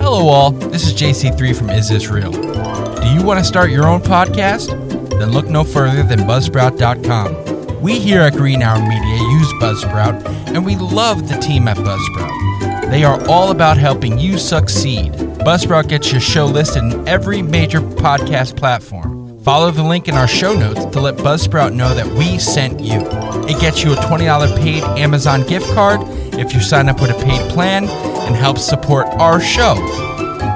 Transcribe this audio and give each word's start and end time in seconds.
Hello, 0.00 0.28
all. 0.28 0.52
This 0.52 0.86
is 0.86 0.94
JC3 0.94 1.56
from 1.56 1.70
Is 1.70 1.88
This 1.88 2.08
Real? 2.08 2.30
Do 2.30 3.08
you 3.08 3.22
want 3.22 3.38
to 3.40 3.44
start 3.44 3.70
your 3.70 3.86
own 3.86 4.00
podcast? 4.00 4.68
Then 5.10 5.32
look 5.32 5.46
no 5.48 5.64
further 5.64 6.02
than 6.02 6.20
Buzzsprout.com. 6.20 7.80
We 7.82 7.98
here 7.98 8.20
at 8.20 8.34
Green 8.34 8.62
Arrow 8.62 8.80
Media 8.80 9.16
use 9.16 9.52
Buzzsprout, 9.54 10.24
and 10.54 10.64
we 10.64 10.76
love 10.76 11.28
the 11.28 11.36
team 11.38 11.68
at 11.68 11.76
Buzzsprout. 11.76 12.90
They 12.90 13.04
are 13.04 13.20
all 13.28 13.50
about 13.50 13.76
helping 13.76 14.18
you 14.18 14.38
succeed. 14.38 15.12
Buzzsprout 15.12 15.88
gets 15.88 16.10
your 16.12 16.20
show 16.20 16.46
listed 16.46 16.84
in 16.84 17.06
every 17.06 17.42
major 17.42 17.80
podcast 17.80 18.56
platform. 18.56 19.38
Follow 19.40 19.70
the 19.70 19.82
link 19.82 20.08
in 20.08 20.14
our 20.14 20.28
show 20.28 20.54
notes 20.54 20.84
to 20.86 21.00
let 21.00 21.16
Buzzsprout 21.16 21.74
know 21.74 21.94
that 21.94 22.06
we 22.06 22.38
sent 22.38 22.80
you. 22.80 23.00
It 23.48 23.60
gets 23.60 23.82
you 23.82 23.92
a 23.92 23.96
$20 23.96 24.56
paid 24.58 24.82
Amazon 24.98 25.46
gift 25.46 25.66
card 25.74 26.00
if 26.34 26.54
you 26.54 26.60
sign 26.60 26.88
up 26.88 27.00
with 27.00 27.10
a 27.10 27.24
paid 27.24 27.50
plan 27.50 27.88
and 28.28 28.36
helps 28.36 28.62
support 28.62 29.06
our 29.14 29.40
show. 29.40 29.74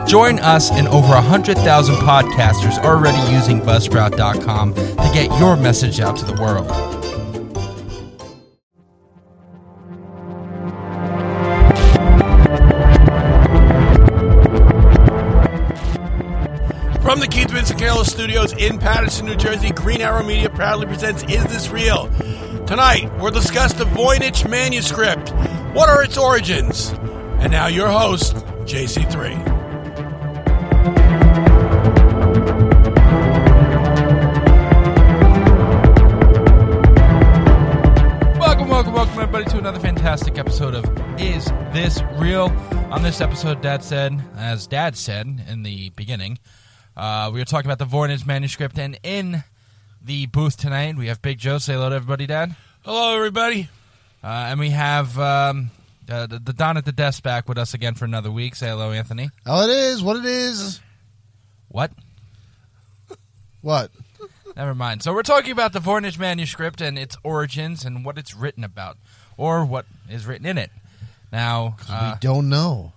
Join 0.06 0.38
us 0.40 0.70
and 0.70 0.86
over 0.88 1.08
100,000 1.08 1.94
podcasters 1.96 2.78
already 2.84 3.32
using 3.32 3.60
Buzzsprout.com 3.60 4.74
to 4.74 5.10
get 5.14 5.36
your 5.38 5.56
message 5.56 5.98
out 5.98 6.14
to 6.18 6.26
the 6.26 6.40
world. 6.40 6.68
From 17.02 17.20
the 17.20 17.26
Keith 17.26 17.50
Vincent 17.50 17.78
Carroll 17.78 18.04
Studios 18.04 18.52
in 18.52 18.78
Paterson, 18.78 19.26
New 19.26 19.36
Jersey, 19.36 19.70
Green 19.70 20.02
Arrow 20.02 20.22
Media 20.22 20.50
proudly 20.50 20.86
presents 20.86 21.22
Is 21.24 21.44
This 21.44 21.70
Real? 21.70 22.08
Tonight, 22.66 23.10
we'll 23.18 23.30
discuss 23.30 23.72
the 23.72 23.84
Voynich 23.84 24.48
manuscript. 24.48 25.30
What 25.74 25.88
are 25.88 26.02
its 26.02 26.18
origins? 26.18 26.92
And 27.42 27.50
now, 27.50 27.66
your 27.66 27.88
host, 27.88 28.36
JC3. 28.66 29.34
Welcome, 38.38 38.68
welcome, 38.68 38.92
welcome, 38.92 39.18
everybody, 39.18 39.44
to 39.46 39.58
another 39.58 39.80
fantastic 39.80 40.38
episode 40.38 40.76
of 40.76 40.84
Is 41.20 41.46
This 41.72 42.00
Real? 42.12 42.44
On 42.92 43.02
this 43.02 43.20
episode, 43.20 43.60
Dad 43.60 43.82
said, 43.82 44.22
as 44.36 44.68
Dad 44.68 44.96
said 44.96 45.42
in 45.48 45.64
the 45.64 45.90
beginning, 45.90 46.38
uh, 46.96 47.28
we 47.34 47.40
were 47.40 47.44
talking 47.44 47.68
about 47.68 47.80
the 47.80 47.92
Voynich 47.92 48.24
manuscript, 48.24 48.78
and 48.78 48.96
in 49.02 49.42
the 50.00 50.26
booth 50.26 50.56
tonight, 50.56 50.96
we 50.96 51.08
have 51.08 51.20
Big 51.20 51.38
Joe. 51.38 51.58
Say 51.58 51.72
hello 51.72 51.88
to 51.88 51.96
everybody, 51.96 52.28
Dad. 52.28 52.54
Hello, 52.84 53.16
everybody. 53.16 53.68
Uh, 54.22 54.26
and 54.28 54.60
we 54.60 54.70
have 54.70 55.18
um, 55.18 55.72
uh, 56.08 56.26
the, 56.26 56.38
the 56.38 56.52
Don 56.52 56.76
at 56.76 56.84
the 56.84 56.92
desk 56.92 57.22
back 57.22 57.48
with 57.48 57.58
us 57.58 57.74
again 57.74 57.94
for 57.94 58.04
another 58.04 58.30
week. 58.30 58.54
Say 58.54 58.68
hello, 58.68 58.92
Anthony. 58.92 59.30
Oh, 59.46 59.64
it 59.64 59.70
is 59.70 60.02
what 60.02 60.16
it 60.16 60.24
is. 60.24 60.80
What? 61.68 61.92
What? 63.60 63.90
Never 64.56 64.74
mind. 64.74 65.02
So 65.02 65.14
we're 65.14 65.22
talking 65.22 65.52
about 65.52 65.72
the 65.72 65.78
Voynich 65.78 66.18
manuscript 66.18 66.80
and 66.80 66.98
its 66.98 67.16
origins 67.22 67.84
and 67.84 68.04
what 68.04 68.18
it's 68.18 68.34
written 68.34 68.64
about, 68.64 68.98
or 69.36 69.64
what 69.64 69.86
is 70.10 70.26
written 70.26 70.46
in 70.46 70.58
it. 70.58 70.70
Now, 71.32 71.76
uh, 71.88 72.12
we 72.14 72.20
don't 72.20 72.48
know. 72.48 72.92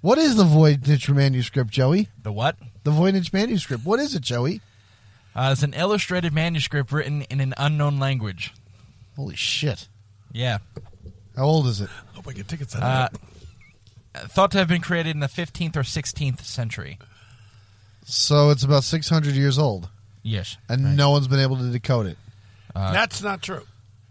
What 0.00 0.18
is 0.18 0.36
the 0.36 0.44
Voynich 0.44 1.14
manuscript, 1.14 1.70
Joey? 1.70 2.08
the 2.22 2.32
what? 2.32 2.56
The 2.82 2.90
Voynich 2.90 3.32
manuscript. 3.32 3.84
What 3.84 4.00
is 4.00 4.14
it, 4.14 4.22
Joey? 4.22 4.60
Uh, 5.34 5.50
it's 5.52 5.62
an 5.62 5.74
illustrated 5.74 6.32
manuscript 6.32 6.90
written 6.90 7.22
in 7.22 7.40
an 7.40 7.54
unknown 7.58 7.98
language. 7.98 8.52
Holy 9.16 9.36
shit! 9.36 9.88
Yeah. 10.32 10.58
How 11.36 11.44
old 11.44 11.66
is 11.66 11.80
it? 11.80 11.90
Hope 12.14 12.26
I 12.28 12.32
get 12.32 12.48
tickets 12.48 12.74
on 12.74 12.82
Uh, 12.82 13.08
that. 14.14 14.30
thought 14.30 14.50
to 14.52 14.58
have 14.58 14.68
been 14.68 14.80
created 14.80 15.10
in 15.10 15.20
the 15.20 15.28
15th 15.28 15.76
or 15.76 15.82
16th 15.82 16.42
century. 16.44 16.98
So 18.04 18.50
it's 18.50 18.62
about 18.62 18.84
six 18.84 19.08
hundred 19.08 19.34
years 19.34 19.58
old, 19.58 19.88
Yes. 20.22 20.56
and 20.68 20.84
Right. 20.84 20.94
no 20.94 21.10
one's 21.10 21.26
been 21.28 21.40
able 21.40 21.56
to 21.58 21.70
decode 21.70 22.06
it. 22.06 22.18
That's 22.74 23.20
not 23.22 23.42
true. 23.42 23.66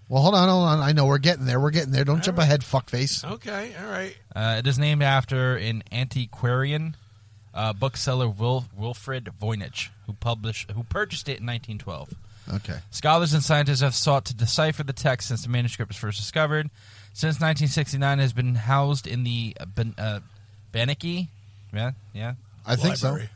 Well, 0.09 0.21
hold 0.21 0.35
on, 0.35 0.47
hold 0.49 0.67
on. 0.67 0.79
I 0.81 0.91
know 0.91 1.05
we're 1.05 1.17
getting 1.17 1.45
there. 1.45 1.59
We're 1.59 1.71
getting 1.71 1.91
there. 1.91 2.03
Don't 2.05 2.23
jump 2.23 2.37
ahead, 2.37 2.61
fuckface. 2.61 3.23
Okay, 3.23 3.73
all 3.79 3.89
right. 3.89 4.15
Uh, 4.35 4.55
it 4.59 4.67
is 4.67 4.77
named 4.77 5.01
after 5.01 5.55
an 5.55 5.81
antiquarian 5.91 6.95
uh, 7.53 7.71
bookseller, 7.73 8.27
Wil- 8.29 8.65
Wilfrid 8.77 9.29
Voynich, 9.41 9.89
who 10.05 10.13
published, 10.13 10.71
who 10.71 10.83
purchased 10.83 11.27
it 11.29 11.39
in 11.39 11.45
1912. 11.45 12.13
Okay. 12.53 12.77
Scholars 12.91 13.33
and 13.33 13.43
scientists 13.43 13.81
have 13.81 13.95
sought 13.95 14.25
to 14.25 14.35
decipher 14.35 14.83
the 14.83 14.93
text 14.93 15.29
since 15.29 15.43
the 15.43 15.49
manuscript 15.49 15.89
was 15.89 15.97
first 15.97 16.17
discovered. 16.17 16.69
Since 17.13 17.35
1969, 17.35 18.19
it 18.19 18.21
has 18.21 18.33
been 18.33 18.55
housed 18.55 19.07
in 19.07 19.23
the 19.23 19.55
uh, 19.59 19.65
ben, 19.65 19.95
uh, 19.97 20.19
Beinecke, 20.73 21.29
yeah, 21.73 21.91
yeah, 22.13 22.33
I 22.67 22.75
think 22.75 23.01
Library. 23.01 23.29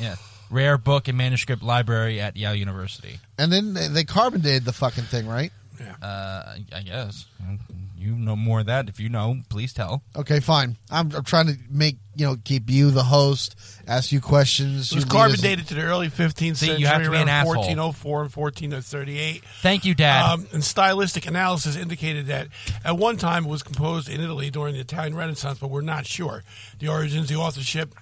yeah, 0.00 0.16
rare 0.50 0.78
book 0.78 1.06
and 1.06 1.18
manuscript 1.18 1.62
library 1.62 2.20
at 2.20 2.36
Yale 2.36 2.54
University. 2.54 3.20
And 3.38 3.52
then 3.52 3.74
they, 3.74 3.88
they 3.88 4.04
carbon 4.04 4.40
dated 4.40 4.64
the 4.64 4.72
fucking 4.72 5.04
thing, 5.04 5.26
right? 5.28 5.52
Yeah. 5.80 5.94
Uh, 6.06 6.56
I 6.74 6.82
guess 6.82 7.26
you 7.96 8.12
know 8.16 8.36
more 8.36 8.60
of 8.60 8.66
that. 8.66 8.88
If 8.88 8.98
you 9.00 9.08
know, 9.08 9.38
please 9.48 9.72
tell. 9.72 10.02
Okay, 10.16 10.40
fine. 10.40 10.76
I'm, 10.90 11.14
I'm 11.14 11.24
trying 11.24 11.46
to 11.48 11.56
make 11.70 11.96
you 12.14 12.26
know 12.26 12.36
keep 12.44 12.70
you 12.70 12.90
the 12.90 13.02
host, 13.02 13.56
ask 13.86 14.12
you 14.12 14.20
questions. 14.20 14.92
It 14.92 14.94
was 14.94 15.04
carbon 15.04 15.38
dated 15.38 15.68
to 15.68 15.74
the 15.74 15.82
early 15.82 16.08
15th 16.08 16.36
See, 16.36 16.46
you 16.48 16.56
century, 16.56 16.84
have 16.84 17.04
to 17.04 17.10
be 17.10 17.16
an 17.16 17.28
around 17.28 17.28
asshole. 17.28 17.56
1404 17.56 18.22
and 18.22 18.34
1438. 18.34 19.44
Thank 19.60 19.84
you, 19.84 19.94
Dad. 19.94 20.30
Um, 20.30 20.46
and 20.52 20.64
stylistic 20.64 21.26
analysis 21.26 21.76
indicated 21.76 22.26
that 22.26 22.48
at 22.84 22.96
one 22.96 23.16
time 23.16 23.44
it 23.44 23.50
was 23.50 23.62
composed 23.62 24.08
in 24.08 24.20
Italy 24.20 24.50
during 24.50 24.74
the 24.74 24.80
Italian 24.80 25.14
Renaissance, 25.14 25.58
but 25.58 25.68
we're 25.68 25.80
not 25.82 26.06
sure. 26.06 26.42
The 26.78 26.88
origins, 26.88 27.28
the 27.28 27.36
authorship, 27.36 27.94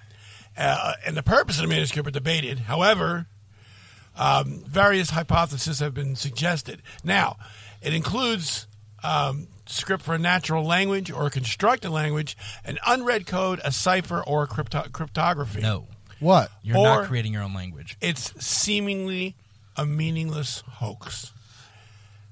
uh, 0.57 0.93
and 1.05 1.15
the 1.17 1.23
purpose 1.23 1.57
of 1.57 1.63
the 1.63 1.69
manuscript 1.69 2.07
are 2.07 2.11
debated. 2.11 2.59
However, 2.59 3.27
um, 4.17 4.63
various 4.65 5.09
hypotheses 5.11 5.79
have 5.79 5.93
been 5.93 6.15
suggested. 6.15 6.81
Now, 7.03 7.37
it 7.81 7.93
includes 7.93 8.67
um, 9.03 9.47
script 9.65 10.03
for 10.03 10.15
a 10.15 10.19
natural 10.19 10.63
language 10.65 11.11
or 11.11 11.27
a 11.27 11.29
constructed 11.29 11.89
language, 11.91 12.35
an 12.65 12.77
unread 12.85 13.25
code, 13.27 13.61
a 13.63 13.71
cipher, 13.71 14.21
or 14.21 14.43
a 14.43 14.47
crypto- 14.47 14.87
cryptography. 14.91 15.61
no, 15.61 15.87
What? 16.19 16.51
you're 16.63 16.77
Or- 16.77 16.83
not 17.01 17.07
creating 17.07 17.33
your 17.33 17.43
own 17.43 17.53
language. 17.53 17.95
It's 18.01 18.33
seemingly 18.45 19.35
a 19.77 19.85
meaningless 19.85 20.63
hoax. 20.67 21.31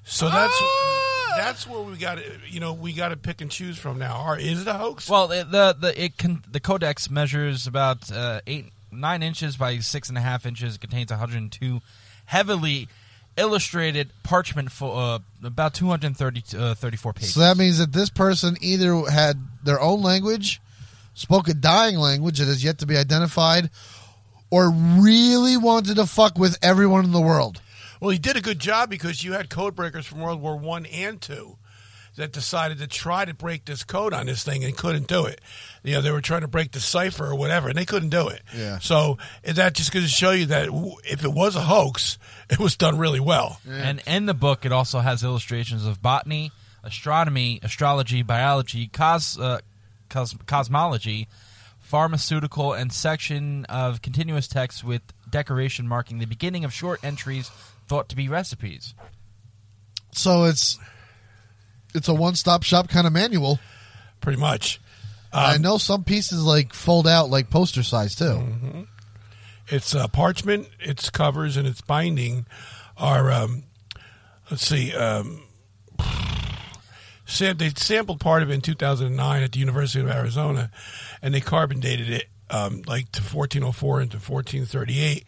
So 0.04 0.30
that's 0.30 0.54
Ah! 0.62 1.34
that's 1.38 1.68
where 1.68 1.82
we 1.82 1.98
got 1.98 2.16
to 2.16 2.24
you 2.50 2.60
know 2.60 2.74
we 2.74 2.94
got 2.94 3.10
to 3.10 3.18
pick 3.18 3.42
and 3.42 3.52
choose 3.52 3.78
from 3.78 3.98
now. 4.00 4.24
Or 4.26 4.38
is 4.38 4.62
it 4.62 4.68
a 4.68 4.74
hoax? 4.74 5.10
Well, 5.10 5.28
the 5.28 5.44
the 5.44 5.76
the, 5.80 6.04
it 6.04 6.18
can, 6.18 6.44
the 6.50 6.60
codex 6.62 7.10
measures 7.10 7.68
about 7.68 8.10
uh, 8.12 8.40
eight 8.48 8.72
nine 8.92 9.22
inches 9.22 9.58
by 9.58 9.80
six 9.80 10.08
and 10.10 10.18
a 10.18 10.22
half 10.22 10.46
inches. 10.46 10.76
It 10.76 10.82
contains 10.82 11.12
102 11.12 11.82
heavily 12.26 12.88
illustrated 13.38 14.12
parchment 14.24 14.72
for 14.72 14.96
uh, 14.96 15.20
about 15.44 15.74
230 15.74 16.58
uh, 16.58 16.76
34 16.76 17.14
pages. 17.14 17.34
So 17.34 17.40
that 17.42 17.58
means 17.58 17.78
that 17.78 17.94
this 17.94 18.10
person 18.10 18.58
either 18.62 19.10
had 19.10 19.40
their 19.64 19.80
own 19.80 20.02
language, 20.02 20.62
spoke 21.14 21.48
a 21.48 21.54
dying 21.54 21.98
language 21.98 22.40
that 22.40 22.48
is 22.48 22.64
yet 22.64 22.80
to 22.80 22.86
be 22.86 22.98
identified, 22.98 23.70
or 24.50 24.72
really 24.72 25.58
wanted 25.58 25.96
to 25.96 26.06
fuck 26.06 26.38
with 26.38 26.58
everyone 26.62 27.06
in 27.06 27.12
the 27.12 27.22
world. 27.22 27.62
Well, 28.00 28.12
he 28.12 28.20
did 28.20 28.38
a 28.38 28.42
good 28.42 28.60
job 28.60 28.90
because 28.90 29.24
you 29.24 29.34
had 29.34 29.50
code 29.50 29.76
breakers 29.76 30.06
from 30.06 30.20
World 30.20 30.42
War 30.42 30.56
One 30.56 30.86
and 30.86 31.20
Two 31.20 31.58
that 32.18 32.32
decided 32.32 32.80
to 32.80 32.88
try 32.88 33.26
to 33.26 33.34
break 33.34 33.66
this 33.66 33.84
code 33.84 34.12
on 34.14 34.26
this 34.26 34.44
thing 34.44 34.64
and 34.64 34.76
couldn't 34.76 35.08
do 35.08 35.26
it. 35.26 35.40
You 35.84 35.94
know, 35.94 36.02
they 36.02 36.12
were 36.12 36.22
trying 36.22 36.42
to 36.42 36.48
break 36.48 36.72
the 36.72 36.80
cipher 36.80 37.26
or 37.26 37.36
whatever, 37.36 37.70
and 37.70 37.78
they 37.78 37.86
couldn't 37.86 38.10
do 38.10 38.28
it. 38.28 38.42
Yeah. 38.56 38.80
So 38.80 39.18
is 39.44 39.56
that 39.56 39.74
just 39.74 39.92
going 39.92 40.04
to 40.04 40.12
show 40.12 40.32
you 40.32 40.48
that 40.48 40.70
if 41.06 41.24
it 41.24 41.32
was 41.32 41.56
a 41.56 41.62
hoax, 41.62 42.18
it 42.50 42.60
was 42.60 42.76
done 42.76 42.98
really 42.98 43.20
well. 43.20 43.60
And 43.68 44.02
in 44.08 44.26
the 44.26 44.34
book, 44.34 44.66
it 44.66 44.72
also 44.72 45.00
has 45.00 45.24
illustrations 45.24 45.86
of 45.86 46.02
botany, 46.02 46.52
astronomy, 46.84 47.60
astrology, 47.64 48.22
biology, 48.24 48.88
cos, 48.88 49.38
uh, 49.40 49.60
cos, 50.10 50.36
cosmology, 50.46 51.28
pharmaceutical, 51.80 52.74
and 52.74 52.92
section 52.92 53.66
of 53.66 54.02
continuous 54.02 54.48
text 54.48 54.84
with 54.84 55.02
decoration 55.30 55.88
marking 55.88 56.20
the 56.20 56.26
beginning 56.26 56.64
of 56.64 56.74
short 56.74 57.00
entries 57.04 57.50
thought 57.88 58.10
to 58.10 58.16
be 58.16 58.28
recipes. 58.30 58.94
So 60.12 60.46
it's 60.46 60.80
it's 61.94 62.08
a 62.08 62.14
one 62.14 62.36
stop 62.36 62.64
shop 62.64 62.90
kind 62.90 63.08
of 63.08 63.14
manual. 63.14 63.60
Pretty 64.22 64.40
much. 64.40 64.80
I 65.32 65.58
know 65.58 65.78
some 65.78 66.04
pieces 66.04 66.44
like 66.44 66.74
fold 66.74 67.08
out 67.08 67.30
like 67.30 67.50
poster 67.50 67.84
size 67.84 68.16
too. 68.16 68.88
It's 69.70 69.94
uh, 69.94 70.08
parchment, 70.08 70.70
its 70.80 71.10
covers, 71.10 71.58
and 71.58 71.68
its 71.68 71.82
binding 71.82 72.46
are, 72.98 73.32
um, 73.32 73.64
let's 74.50 74.66
see, 74.66 74.94
um, 74.96 75.44
sam- 77.26 77.58
they 77.58 77.70
sampled 77.76 78.20
part 78.20 78.44
of 78.44 78.50
it 78.50 78.54
in 78.54 78.62
2009 78.62 79.44
at 79.44 79.52
the 79.52 79.60
University 79.60 80.00
of 80.00 80.10
Arizona, 80.10 80.72
and 81.22 81.34
they 81.34 81.42
carbon 81.42 81.80
dated 81.80 82.10
it 82.10 82.26
um, 82.50 82.82
like 82.88 83.12
to 83.12 83.22
1404 83.22 84.02
and 84.02 84.12
to 84.12 84.18
1438. 84.18 85.26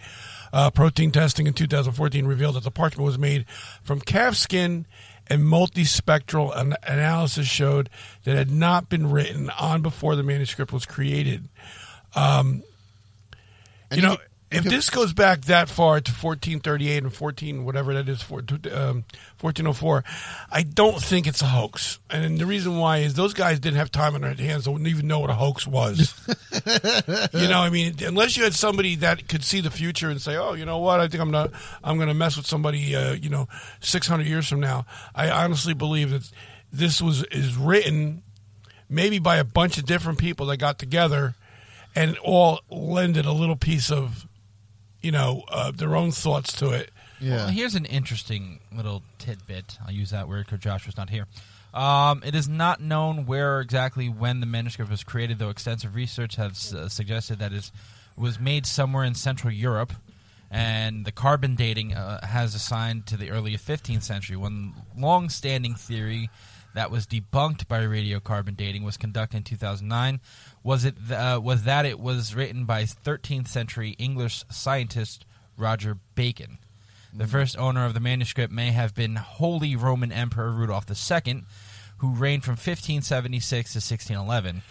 Uh, 0.51 0.71
protein 0.71 1.11
testing 1.11 1.45
in 1.45 1.53
2014 1.53 2.25
revealed 2.25 2.55
that 2.55 2.63
the 2.63 2.71
parchment 2.71 3.05
was 3.05 3.19
made 3.19 3.45
from 3.83 3.99
calf 3.99 4.35
skin 4.35 4.85
and 5.27 5.43
multispectral 5.43 6.55
an- 6.57 6.75
analysis 6.83 7.45
showed 7.45 7.89
that 8.23 8.35
had 8.35 8.49
not 8.49 8.89
been 8.89 9.11
written 9.11 9.49
on 9.51 9.81
before 9.81 10.15
the 10.15 10.23
manuscript 10.23 10.73
was 10.73 10.85
created. 10.85 11.47
Um, 12.15 12.63
you 13.91 14.01
know, 14.01 14.17
if 14.51 14.63
this 14.63 14.89
goes 14.89 15.13
back 15.13 15.41
that 15.41 15.69
far 15.69 16.01
to 16.01 16.11
1438 16.11 17.03
and 17.03 17.13
14, 17.13 17.65
whatever 17.65 17.93
that 17.93 18.09
is, 18.09 18.21
for, 18.21 18.39
um, 18.39 19.03
1404, 19.39 20.03
I 20.51 20.63
don't 20.63 21.01
think 21.01 21.27
it's 21.27 21.41
a 21.41 21.45
hoax. 21.45 21.99
And 22.09 22.37
the 22.37 22.45
reason 22.45 22.77
why 22.77 22.97
is 22.97 23.13
those 23.13 23.33
guys 23.33 23.59
didn't 23.59 23.77
have 23.77 23.91
time 23.91 24.15
on 24.15 24.21
their 24.21 24.33
hands; 24.33 24.65
they 24.65 24.71
wouldn't 24.71 24.89
even 24.89 25.07
know 25.07 25.19
what 25.19 25.29
a 25.29 25.35
hoax 25.35 25.67
was. 25.67 26.13
you 27.33 27.47
know, 27.47 27.59
I 27.59 27.69
mean, 27.69 27.95
unless 28.03 28.37
you 28.37 28.43
had 28.43 28.53
somebody 28.53 28.95
that 28.97 29.27
could 29.27 29.43
see 29.43 29.61
the 29.61 29.71
future 29.71 30.09
and 30.09 30.21
say, 30.21 30.35
"Oh, 30.35 30.53
you 30.53 30.65
know 30.65 30.79
what? 30.79 30.99
I 30.99 31.07
think 31.07 31.21
I'm 31.21 31.31
not. 31.31 31.51
I'm 31.83 31.97
going 31.97 32.09
to 32.09 32.13
mess 32.13 32.37
with 32.37 32.47
somebody. 32.47 32.95
Uh, 32.95 33.13
you 33.13 33.29
know, 33.29 33.47
600 33.81 34.25
years 34.25 34.47
from 34.47 34.59
now." 34.59 34.85
I 35.13 35.29
honestly 35.29 35.73
believe 35.73 36.09
that 36.11 36.31
this 36.71 37.01
was 37.01 37.23
is 37.25 37.55
written 37.55 38.23
maybe 38.89 39.19
by 39.19 39.37
a 39.37 39.43
bunch 39.43 39.77
of 39.77 39.85
different 39.85 40.17
people 40.17 40.47
that 40.47 40.57
got 40.57 40.79
together 40.79 41.35
and 41.95 42.17
all 42.19 42.61
lended 42.69 43.25
a 43.25 43.31
little 43.31 43.55
piece 43.55 43.91
of, 43.91 44.27
you 45.01 45.11
know, 45.11 45.43
uh, 45.49 45.71
their 45.71 45.95
own 45.95 46.11
thoughts 46.11 46.53
to 46.53 46.71
it. 46.71 46.91
Yeah. 47.19 47.35
Well, 47.35 47.47
here's 47.49 47.75
an 47.75 47.85
interesting 47.85 48.59
little 48.75 49.03
tidbit. 49.17 49.77
I'll 49.85 49.93
use 49.93 50.11
that 50.11 50.27
word 50.27 50.45
because 50.45 50.59
Josh 50.59 50.85
was 50.85 50.97
not 50.97 51.09
here. 51.09 51.27
Um, 51.73 52.23
it 52.25 52.33
is 52.33 52.49
not 52.49 52.81
known 52.81 53.25
where 53.25 53.61
exactly 53.61 54.09
when 54.09 54.39
the 54.39 54.45
manuscript 54.45 54.89
was 54.89 55.03
created, 55.03 55.37
though 55.39 55.49
extensive 55.49 55.95
research 55.95 56.35
has 56.35 56.73
uh, 56.73 56.89
suggested 56.89 57.39
that 57.39 57.53
it 57.53 57.71
was 58.17 58.39
made 58.39 58.65
somewhere 58.65 59.03
in 59.03 59.13
Central 59.13 59.53
Europe, 59.53 59.93
and 60.49 61.05
the 61.05 61.11
carbon 61.11 61.55
dating 61.55 61.93
uh, 61.93 62.25
has 62.25 62.55
assigned 62.55 63.05
to 63.07 63.17
the 63.17 63.29
early 63.29 63.55
15th 63.55 64.01
century. 64.01 64.35
One 64.35 64.73
long-standing 64.97 65.75
theory 65.75 66.29
that 66.75 66.91
was 66.91 67.07
debunked 67.07 67.67
by 67.67 67.81
radiocarbon 67.81 68.55
dating 68.55 68.83
was 68.83 68.97
conducted 68.97 69.37
in 69.37 69.43
2009 69.43 70.19
was 70.63 70.85
it 70.85 70.95
uh, 71.11 71.39
was 71.41 71.63
that 71.63 71.85
it 71.85 71.99
was 71.99 72.35
written 72.35 72.65
by 72.65 72.83
13th 72.83 73.47
century 73.47 73.95
English 73.97 74.43
scientist 74.49 75.25
Roger 75.57 75.97
Bacon. 76.15 76.57
The 77.13 77.27
first 77.27 77.57
owner 77.57 77.85
of 77.85 77.93
the 77.93 77.99
manuscript 77.99 78.53
may 78.53 78.71
have 78.71 78.93
been 78.93 79.15
Holy 79.15 79.75
Roman 79.75 80.11
Emperor 80.11 80.51
Rudolph 80.51 80.85
II, 80.89 81.43
who 81.97 82.13
reigned 82.13 82.43
from 82.43 82.53
1576 82.53 83.73
to 83.73 83.77
1611. 83.77 84.61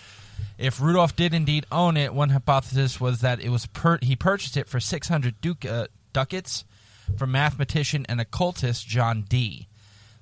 If 0.56 0.80
Rudolph 0.80 1.16
did 1.16 1.34
indeed 1.34 1.66
own 1.70 1.96
it, 1.96 2.14
one 2.14 2.30
hypothesis 2.30 3.00
was 3.00 3.20
that 3.20 3.40
it 3.40 3.48
was 3.48 3.66
per- 3.66 3.98
he 4.00 4.14
purchased 4.14 4.56
it 4.56 4.68
for 4.68 4.78
600 4.78 5.40
duc- 5.40 5.64
uh, 5.64 5.88
ducats 6.12 6.64
from 7.16 7.32
mathematician 7.32 8.06
and 8.08 8.20
occultist 8.20 8.86
John 8.86 9.24
Dee, 9.28 9.66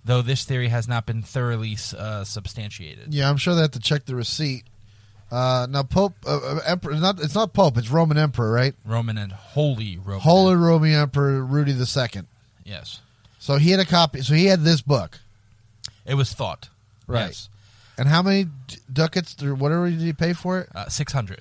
though 0.06 0.22
this 0.22 0.44
theory 0.44 0.68
has 0.68 0.88
not 0.88 1.04
been 1.04 1.22
thoroughly 1.22 1.76
uh, 1.98 2.24
substantiated. 2.24 3.12
Yeah, 3.12 3.28
I'm 3.28 3.36
sure 3.36 3.54
they 3.54 3.60
have 3.62 3.72
to 3.72 3.80
check 3.80 4.06
the 4.06 4.14
receipt. 4.14 4.64
Uh, 5.30 5.66
now, 5.68 5.82
Pope 5.82 6.14
uh, 6.24 6.36
uh, 6.38 6.60
Emperor, 6.64 6.94
not 6.94 7.20
it's 7.20 7.34
not 7.34 7.52
Pope, 7.52 7.76
it's 7.76 7.90
Roman 7.90 8.16
Emperor, 8.16 8.50
right? 8.52 8.74
Roman 8.84 9.18
and 9.18 9.32
Holy 9.32 9.98
Roman. 9.98 10.20
Holy 10.20 10.54
Roman 10.54 10.92
Emperor 10.92 11.42
Rudy 11.44 11.72
II. 11.72 12.22
Yes. 12.64 13.00
So 13.38 13.56
he 13.56 13.72
had 13.72 13.80
a 13.80 13.84
copy. 13.84 14.22
So 14.22 14.34
he 14.34 14.46
had 14.46 14.60
this 14.62 14.80
book, 14.82 15.18
It 16.06 16.14
was 16.14 16.32
thought. 16.32 16.68
Right. 17.08 17.26
Yes. 17.26 17.48
and 17.98 18.08
how 18.08 18.22
many 18.22 18.46
ducats 18.92 19.40
or 19.42 19.54
whatever 19.54 19.90
did 19.90 20.00
he 20.00 20.12
pay 20.12 20.32
for 20.32 20.60
it? 20.60 20.68
Uh, 20.74 20.88
600. 20.88 21.40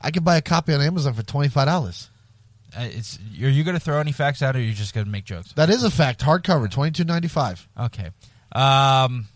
I 0.00 0.10
could 0.10 0.24
buy 0.24 0.36
a 0.36 0.42
copy 0.42 0.72
on 0.74 0.80
Amazon 0.80 1.14
for 1.14 1.22
twenty 1.22 1.48
five 1.48 1.66
dollars. 1.66 2.08
Uh, 2.08 2.09
it's, 2.76 3.18
are 3.18 3.48
you 3.48 3.64
going 3.64 3.76
to 3.76 3.80
throw 3.80 3.98
any 4.00 4.12
facts 4.12 4.42
out 4.42 4.56
or 4.56 4.58
are 4.58 4.62
you 4.62 4.72
just 4.72 4.94
going 4.94 5.06
to 5.06 5.10
make 5.10 5.24
jokes? 5.24 5.52
That 5.52 5.70
is 5.70 5.84
a 5.84 5.90
fact. 5.90 6.20
Hardcover, 6.20 6.70
twenty 6.70 6.92
two 6.92 7.04
ninety 7.04 7.28
five. 7.28 7.68
Okay. 7.78 8.10
Um, 8.52 9.28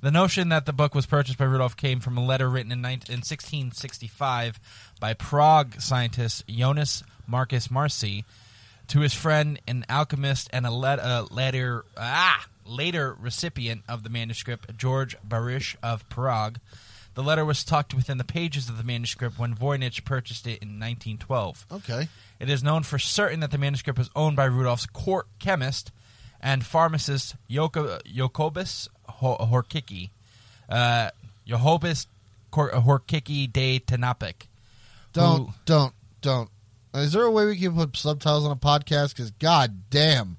the 0.00 0.10
notion 0.10 0.48
that 0.50 0.64
the 0.64 0.72
book 0.72 0.94
was 0.94 1.06
purchased 1.06 1.38
by 1.38 1.44
Rudolph 1.44 1.76
came 1.76 2.00
from 2.00 2.16
a 2.16 2.24
letter 2.24 2.48
written 2.48 2.70
in, 2.70 2.80
19, 2.80 3.12
in 3.12 3.18
1665 3.18 4.60
by 5.00 5.12
Prague 5.12 5.80
scientist 5.80 6.46
Jonas 6.46 7.02
Marcus 7.26 7.68
Marci 7.68 8.24
to 8.88 9.00
his 9.00 9.12
friend, 9.12 9.60
an 9.66 9.84
alchemist, 9.88 10.48
and 10.52 10.66
a 10.66 10.70
let, 10.70 10.98
uh, 10.98 11.26
later 11.30 11.84
ah 11.96 12.46
later 12.64 13.16
recipient 13.18 13.82
of 13.88 14.02
the 14.02 14.10
manuscript, 14.10 14.76
George 14.76 15.16
Baresch 15.26 15.74
of 15.82 16.08
Prague. 16.08 16.58
The 17.18 17.24
letter 17.24 17.44
was 17.44 17.64
tucked 17.64 17.94
within 17.94 18.16
the 18.18 18.22
pages 18.22 18.68
of 18.68 18.78
the 18.78 18.84
manuscript 18.84 19.40
when 19.40 19.52
Voynich 19.52 20.04
purchased 20.04 20.46
it 20.46 20.62
in 20.62 20.78
1912. 20.78 21.66
Okay. 21.72 22.06
It 22.38 22.48
is 22.48 22.62
known 22.62 22.84
for 22.84 22.96
certain 23.00 23.40
that 23.40 23.50
the 23.50 23.58
manuscript 23.58 23.98
was 23.98 24.08
owned 24.14 24.36
by 24.36 24.44
Rudolph's 24.44 24.86
court 24.86 25.26
chemist 25.40 25.90
and 26.40 26.64
pharmacist 26.64 27.34
Joko- 27.50 27.98
Jokobus 28.06 28.86
Ho- 29.08 29.36
Horkicki, 29.50 30.10
uh, 30.68 31.10
Jehobus 31.44 32.06
Kor- 32.52 32.70
de 32.70 33.80
Tenapik. 33.80 34.46
Don't 35.12 35.48
who- 35.48 35.54
don't 35.64 35.94
don't. 36.22 36.50
Is 36.94 37.14
there 37.14 37.24
a 37.24 37.32
way 37.32 37.46
we 37.46 37.56
can 37.58 37.74
put 37.74 37.96
subtitles 37.96 38.44
on 38.44 38.52
a 38.52 38.56
podcast? 38.56 39.08
Because 39.16 39.32
god 39.32 39.90
damn, 39.90 40.36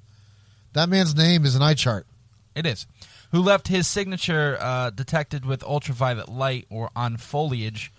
that 0.72 0.88
man's 0.88 1.14
name 1.14 1.44
is 1.44 1.56
an 1.56 1.62
eye 1.62 1.74
chart. 1.74 2.08
It 2.56 2.66
is. 2.66 2.88
Who 3.31 3.42
left 3.42 3.68
his 3.68 3.88
signature 3.88 4.58
uh, 4.60 4.90
detected 4.90 5.46
with 5.46 5.64
ultraviolet 5.64 6.30
light 6.30 6.66
or 6.70 6.90
on 6.96 7.18
foliage 7.18 7.92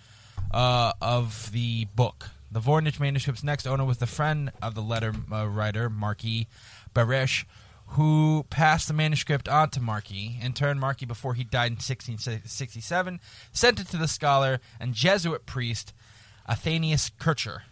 uh, 0.50 0.92
of 1.00 1.52
the 1.52 1.86
book. 1.94 2.30
The 2.50 2.60
Voynich 2.60 2.98
manuscript's 2.98 3.44
next 3.44 3.66
owner 3.66 3.84
was 3.84 3.98
the 3.98 4.06
friend 4.06 4.50
of 4.60 4.74
the 4.74 4.82
letter 4.82 5.12
uh, 5.32 5.46
writer, 5.46 5.88
Marquis 5.88 6.48
Baresch, 6.94 7.44
who 7.90 8.44
passed 8.50 8.88
the 8.88 8.94
manuscript 8.94 9.48
on 9.48 9.70
to 9.70 9.80
Marquis. 9.80 10.38
In 10.42 10.52
turn, 10.52 10.78
Marquis, 10.78 11.06
before 11.06 11.34
he 11.34 11.44
died 11.44 11.66
in 11.66 11.74
1667, 11.74 13.20
sent 13.52 13.80
it 13.80 13.88
to 13.88 13.96
the 13.96 14.08
scholar 14.08 14.60
and 14.80 14.94
Jesuit 14.94 15.46
priest 15.46 15.92
Athenius 16.46 17.10
Kircher. 17.18 17.62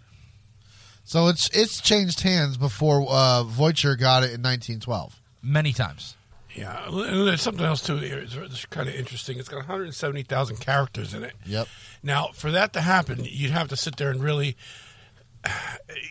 So 1.04 1.28
it's 1.28 1.48
it's 1.56 1.80
changed 1.80 2.20
hands 2.20 2.56
before 2.56 3.06
uh, 3.08 3.42
Voicher 3.42 3.98
got 3.98 4.22
it 4.22 4.34
in 4.34 4.42
1912. 4.42 5.18
Many 5.42 5.72
times. 5.72 6.17
Yeah, 6.54 6.88
and 6.88 7.28
there's 7.28 7.42
something 7.42 7.64
else 7.64 7.82
too. 7.82 7.98
here. 7.98 8.18
It's, 8.18 8.34
it's 8.34 8.64
kind 8.66 8.88
of 8.88 8.94
interesting. 8.94 9.38
It's 9.38 9.48
got 9.48 9.58
170,000 9.58 10.56
characters 10.56 11.14
in 11.14 11.24
it. 11.24 11.34
Yep. 11.46 11.68
Now, 12.02 12.28
for 12.32 12.50
that 12.50 12.72
to 12.72 12.80
happen, 12.80 13.20
you'd 13.22 13.50
have 13.50 13.68
to 13.68 13.76
sit 13.76 13.96
there 13.96 14.10
and 14.10 14.22
really, 14.22 14.56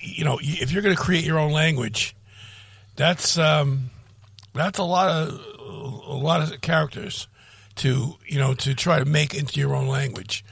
you 0.01 0.23
know, 0.23 0.39
if 0.41 0.71
you're 0.71 0.83
going 0.83 0.95
to 0.95 1.01
create 1.01 1.25
your 1.25 1.39
own 1.39 1.51
language, 1.51 2.15
that's 2.95 3.37
um, 3.37 3.89
that's 4.53 4.79
a 4.79 4.83
lot 4.83 5.09
of 5.09 5.39
a 6.07 6.13
lot 6.13 6.41
of 6.41 6.61
characters 6.61 7.27
to 7.75 8.15
you 8.25 8.39
know 8.39 8.53
to 8.55 8.73
try 8.73 8.99
to 8.99 9.05
make 9.05 9.33
into 9.33 9.59
your 9.59 9.75
own 9.75 9.87
language. 9.87 10.43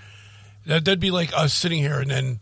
That, 0.65 0.85
that'd 0.85 0.99
be 0.99 1.11
like 1.11 1.31
us 1.37 1.53
sitting 1.53 1.79
here 1.79 1.99
and 1.99 2.09
then 2.09 2.39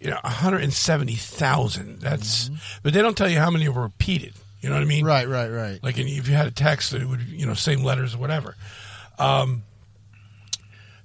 you 0.00 0.10
know 0.10 0.18
170,000. 0.22 2.00
That's 2.00 2.50
but 2.82 2.92
they 2.92 3.02
don't 3.02 3.16
tell 3.16 3.28
you 3.28 3.38
how 3.38 3.50
many 3.50 3.68
were 3.68 3.82
repeated. 3.82 4.34
You 4.64 4.70
know 4.70 4.76
what 4.76 4.82
I 4.82 4.86
mean? 4.86 5.04
Right, 5.04 5.28
right, 5.28 5.50
right. 5.50 5.78
Like 5.84 5.98
if 5.98 6.26
you 6.26 6.34
had 6.34 6.46
a 6.46 6.50
text, 6.50 6.94
it 6.94 7.04
would 7.04 7.20
you 7.20 7.44
know 7.44 7.52
same 7.52 7.84
letters 7.84 8.14
or 8.14 8.18
whatever. 8.18 8.56
Um, 9.18 9.64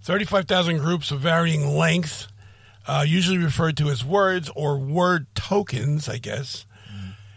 Thirty-five 0.02 0.48
thousand 0.48 0.78
groups 0.78 1.12
of 1.12 1.20
varying 1.20 1.68
length, 1.68 2.30
uh, 2.88 3.04
usually 3.06 3.38
referred 3.38 3.76
to 3.76 3.90
as 3.90 4.06
words 4.06 4.50
or 4.56 4.78
word 4.78 5.28
tokens, 5.36 6.08
I 6.08 6.20
guess. 6.20 6.66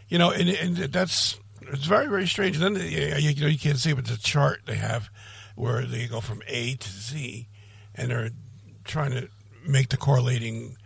You 0.08 0.18
know, 0.18 0.30
and, 0.30 0.48
and 0.48 0.76
that's 0.76 1.40
it's 1.62 1.86
very 1.86 2.06
very 2.06 2.28
strange. 2.28 2.56
And 2.56 2.76
then 2.76 2.84
you, 2.84 3.30
you 3.30 3.40
know 3.40 3.48
you 3.48 3.58
can't 3.58 3.78
see, 3.78 3.92
but 3.92 4.04
the 4.04 4.16
chart 4.16 4.60
they 4.64 4.76
have 4.76 5.10
where 5.56 5.84
they 5.84 6.06
go 6.06 6.20
from 6.20 6.40
A 6.46 6.76
to 6.76 6.88
Z, 6.88 7.48
and 7.96 8.12
they're 8.12 8.30
trying 8.84 9.10
to 9.10 9.28
make 9.66 9.88
the 9.88 9.96
correlating 9.96 10.76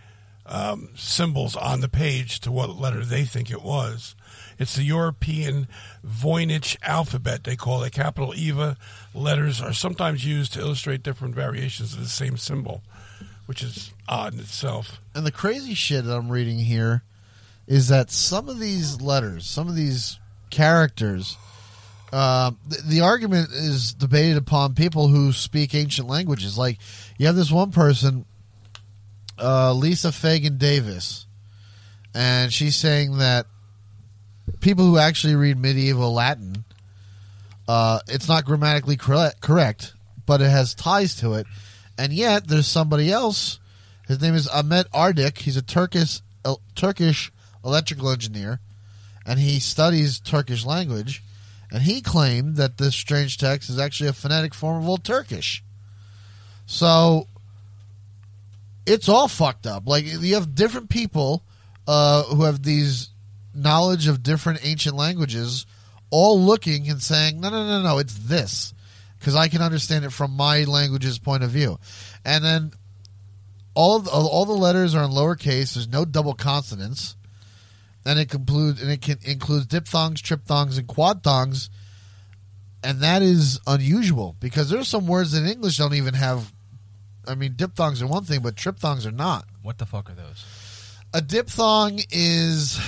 um, 0.47 0.89
symbols 0.97 1.57
on 1.57 1.83
the 1.83 1.91
page 1.91 2.41
to 2.41 2.51
what 2.51 2.71
letter 2.71 3.05
they 3.05 3.25
think 3.25 3.51
it 3.51 3.63
was. 3.63 4.15
It's 4.59 4.77
the 4.77 4.85
European 4.85 5.69
Voynich 6.07 6.77
alphabet, 6.83 7.45
they 7.45 7.57
call 7.57 7.83
it. 7.83 7.93
Capital 7.93 8.35
EVA 8.35 8.77
letters 9.15 9.61
are 9.61 9.73
sometimes 9.73 10.25
used 10.25 10.55
to 10.55 10.61
illustrate 10.61 11.03
different 11.03 11.35
variations 11.35 11.93
of 11.93 12.01
the 12.01 12.09
same 12.09 12.37
symbol, 12.37 12.83
which 13.47 13.63
is 13.63 13.91
odd 14.09 14.35
in 14.35 14.41
itself. 14.41 15.01
And 15.15 15.27
the 15.27 15.33
crazy 15.33 15.75
shit 15.75 16.05
that 16.05 16.17
I'm 16.17 16.31
reading 16.31 16.59
here 16.59 17.03
is 17.67 17.89
that 17.89 18.11
some 18.11 18.49
of 18.49 18.59
these 18.59 19.01
letters, 19.01 19.47
some 19.47 19.69
of 19.69 19.75
these 19.75 20.19
characters, 20.51 21.37
uh, 22.13 22.53
the, 22.67 22.83
the 22.87 23.01
argument 23.01 23.51
is 23.53 23.93
debated 23.93 24.37
upon 24.37 24.75
people 24.75 25.09
who 25.09 25.33
speak 25.33 25.75
ancient 25.75 26.09
languages. 26.09 26.57
Like 26.57 26.79
you 27.19 27.27
have 27.27 27.37
this 27.37 27.51
one 27.51 27.73
person, 27.73 28.25
uh, 29.39 29.73
Lisa 29.75 30.13
Fagan 30.13 30.57
Davis, 30.57 31.27
and 32.15 32.53
she's 32.53 32.77
saying 32.77 33.19
that 33.19 33.47
people 34.61 34.85
who 34.85 34.99
actually 34.99 35.35
read 35.35 35.59
medieval 35.59 36.13
Latin, 36.13 36.65
uh, 37.69 38.01
it's 38.09 38.29
not 38.29 38.45
grammatically 38.45 38.97
correct, 38.97 39.95
but 40.25 40.41
it 40.41 40.51
has 40.51 40.75
ties 40.75 41.15
to 41.17 41.35
it. 41.35 41.47
And 41.99 42.13
yet, 42.13 42.47
there's 42.47 42.67
somebody 42.67 43.11
else. 43.11 43.59
His 44.07 44.21
name 44.21 44.35
is 44.35 44.47
Ahmet 44.49 44.91
Ardik. 44.93 45.39
He's 45.39 45.57
a 45.57 45.63
Turkish 45.63 46.21
uh, 46.45 46.57
Turkish 46.75 47.33
electrical 47.65 48.11
engineer, 48.11 48.61
and 49.27 49.39
he 49.41 49.59
studies 49.59 50.21
Turkish 50.21 50.65
language. 50.65 51.23
and 51.73 51.83
he 51.83 52.01
claimed 52.01 52.57
that 52.57 52.79
this 52.79 52.95
strange 52.95 53.39
text 53.39 53.69
is 53.69 53.79
actually 53.79 54.09
a 54.09 54.13
phonetic 54.13 54.55
form 54.55 54.83
of 54.83 54.89
Old 54.89 55.03
Turkish. 55.03 55.65
So 56.67 57.27
it's 58.87 59.09
all 59.09 59.29
fucked 59.29 59.67
up. 59.67 59.87
Like 59.87 60.05
you 60.05 60.35
have 60.35 60.55
different 60.55 60.89
people 60.89 61.43
uh, 61.87 62.23
who 62.25 62.45
have 62.45 62.63
these 62.63 63.11
knowledge 63.57 64.07
of 64.07 64.23
different 64.23 64.61
ancient 64.65 64.97
languages, 64.97 65.67
all 66.11 66.41
looking 66.41 66.89
and 66.89 67.03
saying, 67.03 67.41
"No, 67.41 67.51
no, 67.51 67.67
no, 67.67 67.83
no, 67.83 67.99
it's 67.99 68.15
this," 68.15 68.75
because 69.19 69.35
I 69.35 69.49
can 69.49 69.63
understand 69.63 70.05
it 70.05 70.11
from 70.11 70.33
my 70.33 70.65
language's 70.65 71.19
point 71.19 71.43
of 71.43 71.51
view, 71.51 71.79
and 72.25 72.45
then 72.45 72.73
all 73.75 73.97
of, 73.97 74.09
all 74.09 74.45
the 74.47 74.53
letters 74.53 74.95
are 74.95 75.05
in 75.05 75.11
lowercase. 75.11 75.75
There's 75.75 75.89
no 75.89 76.05
double 76.05 76.35
consonants, 76.35 77.15
and 78.05 78.19
it 78.19 78.33
includes 78.33 78.83
and 78.83 78.91
it 78.91 79.03
can 79.03 79.19
includes 79.23 79.67
diphthongs, 79.67 80.23
triphthongs, 80.23 80.79
and 80.79 80.89
quadthongs, 80.89 81.69
and 82.83 83.01
that 83.01 83.23
is 83.23 83.61
unusual 83.67 84.37
because 84.41 84.71
there's 84.71 84.89
some 84.89 85.07
words 85.07 85.35
in 85.35 85.47
English 85.47 85.77
don't 85.77 85.95
even 85.95 86.15
have. 86.15 86.53
I 87.29 87.35
mean, 87.35 87.55
diphthongs 87.57 88.01
are 88.01 88.07
one 88.07 88.25
thing, 88.25 88.41
but 88.41 88.55
triphthongs 88.55 89.05
are 89.05 89.13
not. 89.13 89.47
What 89.63 89.79
the 89.79 89.87
fuck 89.87 90.09
are 90.09 90.15
those? 90.15 90.45
A 91.13 91.21
diphthong 91.21 92.01
is. 92.11 92.81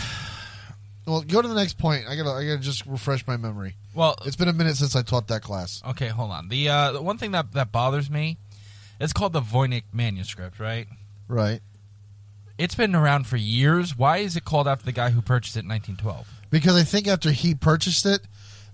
Well, 1.09 1.23
go 1.23 1.41
to 1.41 1.49
the 1.49 1.55
next 1.55 1.79
point. 1.79 2.05
I 2.09 2.17
gotta, 2.17 2.31
I 2.31 2.45
gotta 2.45 2.59
just 2.59 2.85
refresh 2.87 3.27
my 3.27 3.37
memory. 3.37 3.77
Well, 3.95 4.17
It's 4.27 4.37
been 4.37 4.49
a 4.49 4.53
minute 4.53 4.77
since 4.77 4.95
I 4.95 5.03
taught 5.03 5.29
that 5.29 5.43
class. 5.43 5.83
okay, 5.91 6.09
hold 6.09 6.31
on. 6.31 6.49
The 6.49 6.69
uh, 6.69 6.93
the 6.93 7.03
one 7.03 7.17
thing 7.19 7.31
that 7.33 7.53
that 7.53 7.73
bothers 7.73 8.11
me, 8.11 8.37
it's 9.01 9.13
called 9.13 9.33
the 9.33 9.41
Voynich 9.41 9.85
manuscript, 9.93 10.61
right? 10.61 10.87
Right. 11.27 11.61
It's 12.59 12.75
been 12.75 12.95
around 12.95 13.27
for 13.27 13.37
years. 13.37 13.97
Why 13.97 14.19
is 14.19 14.37
it 14.37 14.45
called 14.45 14.67
after 14.69 14.85
the 14.85 14.93
guy 14.93 15.11
who 15.11 15.23
purchased 15.23 15.57
it 15.57 15.61
in 15.65 15.69
1912? 15.69 16.29
Because 16.51 16.77
I 16.77 16.83
think 16.83 17.07
after 17.07 17.31
he 17.31 17.55
purchased 17.55 18.05
it, 18.05 18.23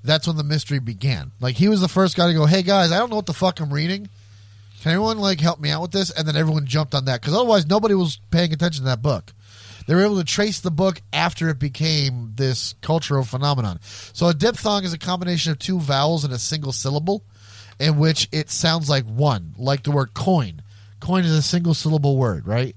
that's 0.03 0.27
when 0.27 0.37
the 0.37 0.45
mystery 0.45 0.79
began. 0.79 1.33
Like 1.41 1.57
he 1.57 1.69
was 1.69 1.81
the 1.81 1.89
first 1.89 2.17
guy 2.17 2.27
to 2.29 2.35
go, 2.35 2.47
"Hey 2.47 2.63
guys, 2.63 2.91
I 2.93 2.99
don't 2.99 3.11
know 3.11 3.17
what 3.17 3.27
the 3.27 3.33
fuck 3.35 3.61
I'm 3.61 3.73
reading. 3.73 4.09
Can 4.83 4.91
anyone 4.93 5.19
like 5.19 5.41
help 5.41 5.61
me 5.61 5.71
out 5.71 5.83
with 5.83 5.93
this?" 5.93 6.11
And 6.11 6.27
then 6.27 6.37
everyone 6.37 6.67
jumped 6.67 6.95
on 6.95 7.05
that 7.05 7.21
because 7.21 7.35
otherwise 7.35 7.67
nobody 7.67 7.95
was 7.95 8.19
paying 8.31 8.53
attention 8.53 8.83
to 8.83 8.89
that 8.91 9.03
book. 9.03 9.33
They 9.87 9.95
were 9.95 10.05
able 10.05 10.19
to 10.19 10.25
trace 10.25 10.61
the 10.61 10.71
book 10.71 11.03
after 11.13 11.49
it 11.49 11.59
became 11.59 12.33
this 12.37 12.75
cultural 12.81 13.25
phenomenon. 13.25 13.81
So 13.83 14.29
a 14.29 14.35
diphthong 14.35 14.85
is 14.85 14.93
a 14.93 14.99
combination 14.99 15.53
of 15.53 15.59
two 15.59 15.79
vowels 15.79 16.25
in 16.25 16.33
a 16.33 16.39
single 16.39 16.73
syllable, 16.73 17.23
in 17.79 17.99
which 17.99 18.29
it 18.33 18.51
sounds 18.51 18.89
like 18.89 19.05
one, 19.05 19.55
like 19.59 19.83
the 19.83 19.91
word 19.91 20.15
coin. 20.15 20.63
Coin 21.01 21.25
is 21.25 21.33
a 21.33 21.43
single 21.43 21.75
syllable 21.75 22.17
word, 22.17 22.47
right? 22.47 22.75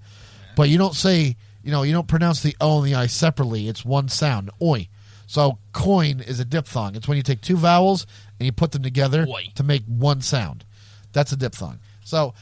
But 0.56 0.70
you 0.70 0.78
don't 0.78 0.96
say, 0.96 1.38
you 1.64 1.72
know, 1.72 1.84
you 1.84 1.94
don't 1.94 2.08
pronounce 2.08 2.42
the 2.42 2.56
O 2.60 2.80
and 2.80 2.88
the 2.88 2.96
I 2.96 3.08
separately. 3.08 3.68
It's 3.68 3.86
one 3.86 4.10
sound, 4.10 4.50
oi. 4.62 4.90
So 5.28 5.60
coin 5.74 6.22
is 6.22 6.40
a 6.40 6.46
diphthong. 6.46 6.96
It's 6.96 7.08
when 7.08 7.18
you 7.18 7.24
take 7.24 7.42
two 7.42 7.58
vowels 7.58 8.08
and 8.40 8.46
you 8.46 8.52
put 8.52 8.72
them 8.72 8.84
together 8.84 9.28
to 9.56 9.64
make 9.64 9.84
one 9.86 10.22
sound. 10.22 10.66
That's 11.14 11.32
a 11.32 11.38
diphthong. 11.38 11.80
So 12.04 12.34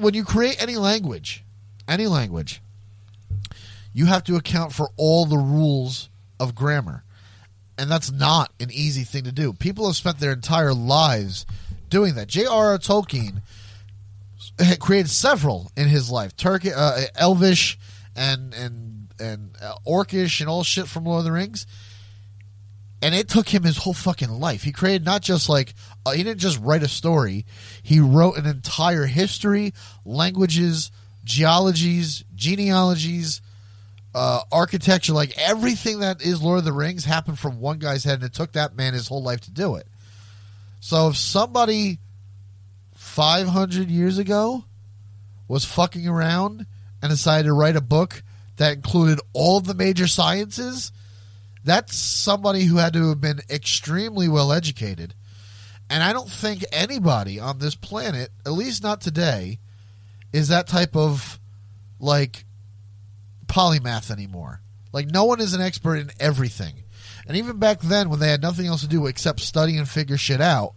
when 0.00 0.14
you 0.14 0.24
create 0.24 0.62
any 0.62 0.76
language, 0.76 1.44
any 1.88 2.06
language, 2.06 2.62
you 3.92 4.06
have 4.06 4.24
to 4.24 4.36
account 4.36 4.72
for 4.72 4.90
all 4.96 5.26
the 5.26 5.38
rules 5.38 6.08
of 6.40 6.54
grammar. 6.54 7.04
And 7.78 7.90
that's 7.90 8.10
not 8.10 8.52
an 8.60 8.70
easy 8.70 9.04
thing 9.04 9.24
to 9.24 9.32
do. 9.32 9.52
People 9.52 9.86
have 9.86 9.96
spent 9.96 10.18
their 10.18 10.32
entire 10.32 10.74
lives 10.74 11.46
doing 11.88 12.14
that. 12.14 12.28
J.R.R. 12.28 12.78
Tolkien 12.78 13.42
created 14.80 15.10
several 15.10 15.70
in 15.76 15.88
his 15.88 16.10
life 16.10 16.36
Turkish, 16.36 16.72
uh, 16.74 17.02
Elvish, 17.14 17.78
and 18.14 18.52
and 18.54 19.08
and 19.18 19.56
uh, 19.60 19.74
Orcish, 19.86 20.40
and 20.40 20.48
all 20.48 20.62
shit 20.64 20.86
from 20.86 21.04
Lord 21.04 21.20
of 21.20 21.24
the 21.24 21.32
Rings. 21.32 21.66
And 23.00 23.16
it 23.16 23.28
took 23.28 23.48
him 23.48 23.64
his 23.64 23.78
whole 23.78 23.94
fucking 23.94 24.30
life. 24.30 24.62
He 24.62 24.70
created 24.70 25.04
not 25.04 25.22
just 25.22 25.48
like 25.48 25.74
uh, 26.06 26.12
he 26.12 26.22
didn't 26.22 26.40
just 26.40 26.60
write 26.60 26.82
a 26.82 26.88
story; 26.88 27.46
he 27.82 28.00
wrote 28.00 28.36
an 28.36 28.46
entire 28.46 29.06
history, 29.06 29.72
languages, 30.04 30.90
geologies, 31.24 32.24
genealogies, 32.34 33.40
uh, 34.14 34.42
architecture, 34.50 35.12
like 35.12 35.36
everything 35.38 36.00
that 36.00 36.22
is 36.22 36.42
Lord 36.42 36.58
of 36.58 36.64
the 36.64 36.72
Rings 36.72 37.04
happened 37.04 37.38
from 37.38 37.60
one 37.60 37.78
guy's 37.78 38.04
head, 38.04 38.16
and 38.16 38.24
it 38.24 38.34
took 38.34 38.52
that 38.52 38.76
man 38.76 38.94
his 38.94 39.08
whole 39.08 39.22
life 39.22 39.40
to 39.42 39.50
do 39.50 39.76
it. 39.76 39.86
So 40.80 41.08
if 41.08 41.16
somebody 41.16 41.98
500 42.94 43.88
years 43.88 44.18
ago 44.18 44.64
was 45.48 45.64
fucking 45.64 46.06
around 46.06 46.66
and 47.00 47.10
decided 47.10 47.44
to 47.44 47.52
write 47.52 47.76
a 47.76 47.80
book 47.80 48.22
that 48.56 48.74
included 48.74 49.20
all 49.32 49.60
the 49.60 49.74
major 49.74 50.06
sciences, 50.06 50.92
that's 51.64 51.96
somebody 51.96 52.64
who 52.64 52.76
had 52.76 52.92
to 52.94 53.08
have 53.10 53.20
been 53.20 53.40
extremely 53.48 54.28
well 54.28 54.52
educated. 54.52 55.14
And 55.88 56.02
I 56.02 56.12
don't 56.12 56.30
think 56.30 56.64
anybody 56.72 57.38
on 57.38 57.58
this 57.58 57.74
planet, 57.74 58.30
at 58.46 58.52
least 58.52 58.82
not 58.82 59.00
today, 59.00 59.58
is 60.32 60.48
that 60.48 60.66
type 60.66 60.96
of 60.96 61.38
like 62.00 62.44
polymath 63.52 64.10
anymore. 64.10 64.60
Like 64.92 65.10
no 65.10 65.24
one 65.24 65.40
is 65.40 65.54
an 65.54 65.60
expert 65.60 65.96
in 65.96 66.10
everything. 66.18 66.84
And 67.26 67.36
even 67.36 67.58
back 67.58 67.80
then 67.80 68.08
when 68.08 68.18
they 68.18 68.28
had 68.28 68.42
nothing 68.42 68.66
else 68.66 68.80
to 68.80 68.88
do 68.88 69.06
except 69.06 69.40
study 69.40 69.76
and 69.76 69.88
figure 69.88 70.16
shit 70.16 70.40
out, 70.40 70.74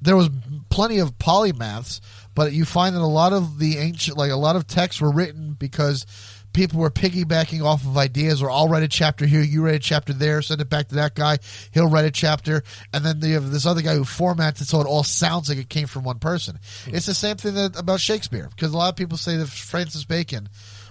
there 0.00 0.16
was 0.16 0.30
plenty 0.70 0.98
of 0.98 1.18
polymaths, 1.18 2.00
but 2.34 2.52
you 2.52 2.64
find 2.64 2.94
that 2.94 3.02
a 3.02 3.06
lot 3.06 3.32
of 3.32 3.58
the 3.58 3.78
ancient 3.78 4.16
like 4.16 4.30
a 4.30 4.36
lot 4.36 4.56
of 4.56 4.66
texts 4.66 5.00
were 5.00 5.12
written 5.12 5.54
because 5.58 6.06
people 6.52 6.80
were 6.80 6.90
piggybacking 6.90 7.64
off 7.64 7.84
of 7.84 7.96
ideas 7.98 8.42
or 8.42 8.50
I'll 8.50 8.68
write 8.68 8.82
a 8.82 8.88
chapter 8.88 9.26
here, 9.26 9.42
you 9.42 9.64
write 9.64 9.74
a 9.74 9.80
chapter 9.80 10.12
there, 10.12 10.42
send 10.42 10.60
it 10.60 10.70
back 10.70 10.88
to 10.88 10.96
that 10.96 11.14
guy, 11.14 11.38
he'll 11.72 11.88
write 11.88 12.06
a 12.06 12.10
chapter, 12.10 12.62
and 12.92 13.04
then 13.04 13.20
you 13.22 13.34
have 13.34 13.50
this 13.50 13.66
other 13.66 13.82
guy 13.82 13.94
who 13.94 14.04
formats 14.04 14.60
it 14.60 14.66
so 14.66 14.80
it 14.80 14.86
all 14.86 15.04
sounds 15.04 15.48
like 15.48 15.58
it 15.58 15.68
came 15.68 15.86
from 15.86 16.04
one 16.04 16.18
person. 16.18 16.58
Hmm. 16.84 16.94
It's 16.94 17.06
the 17.06 17.14
same 17.14 17.36
thing 17.36 17.54
that, 17.54 17.78
about 17.78 18.00
Shakespeare, 18.00 18.48
because 18.48 18.72
a 18.72 18.76
lot 18.76 18.88
of 18.88 18.96
people 18.96 19.18
say 19.18 19.36
that 19.36 19.48
Francis 19.48 20.04
Bacon 20.04 20.48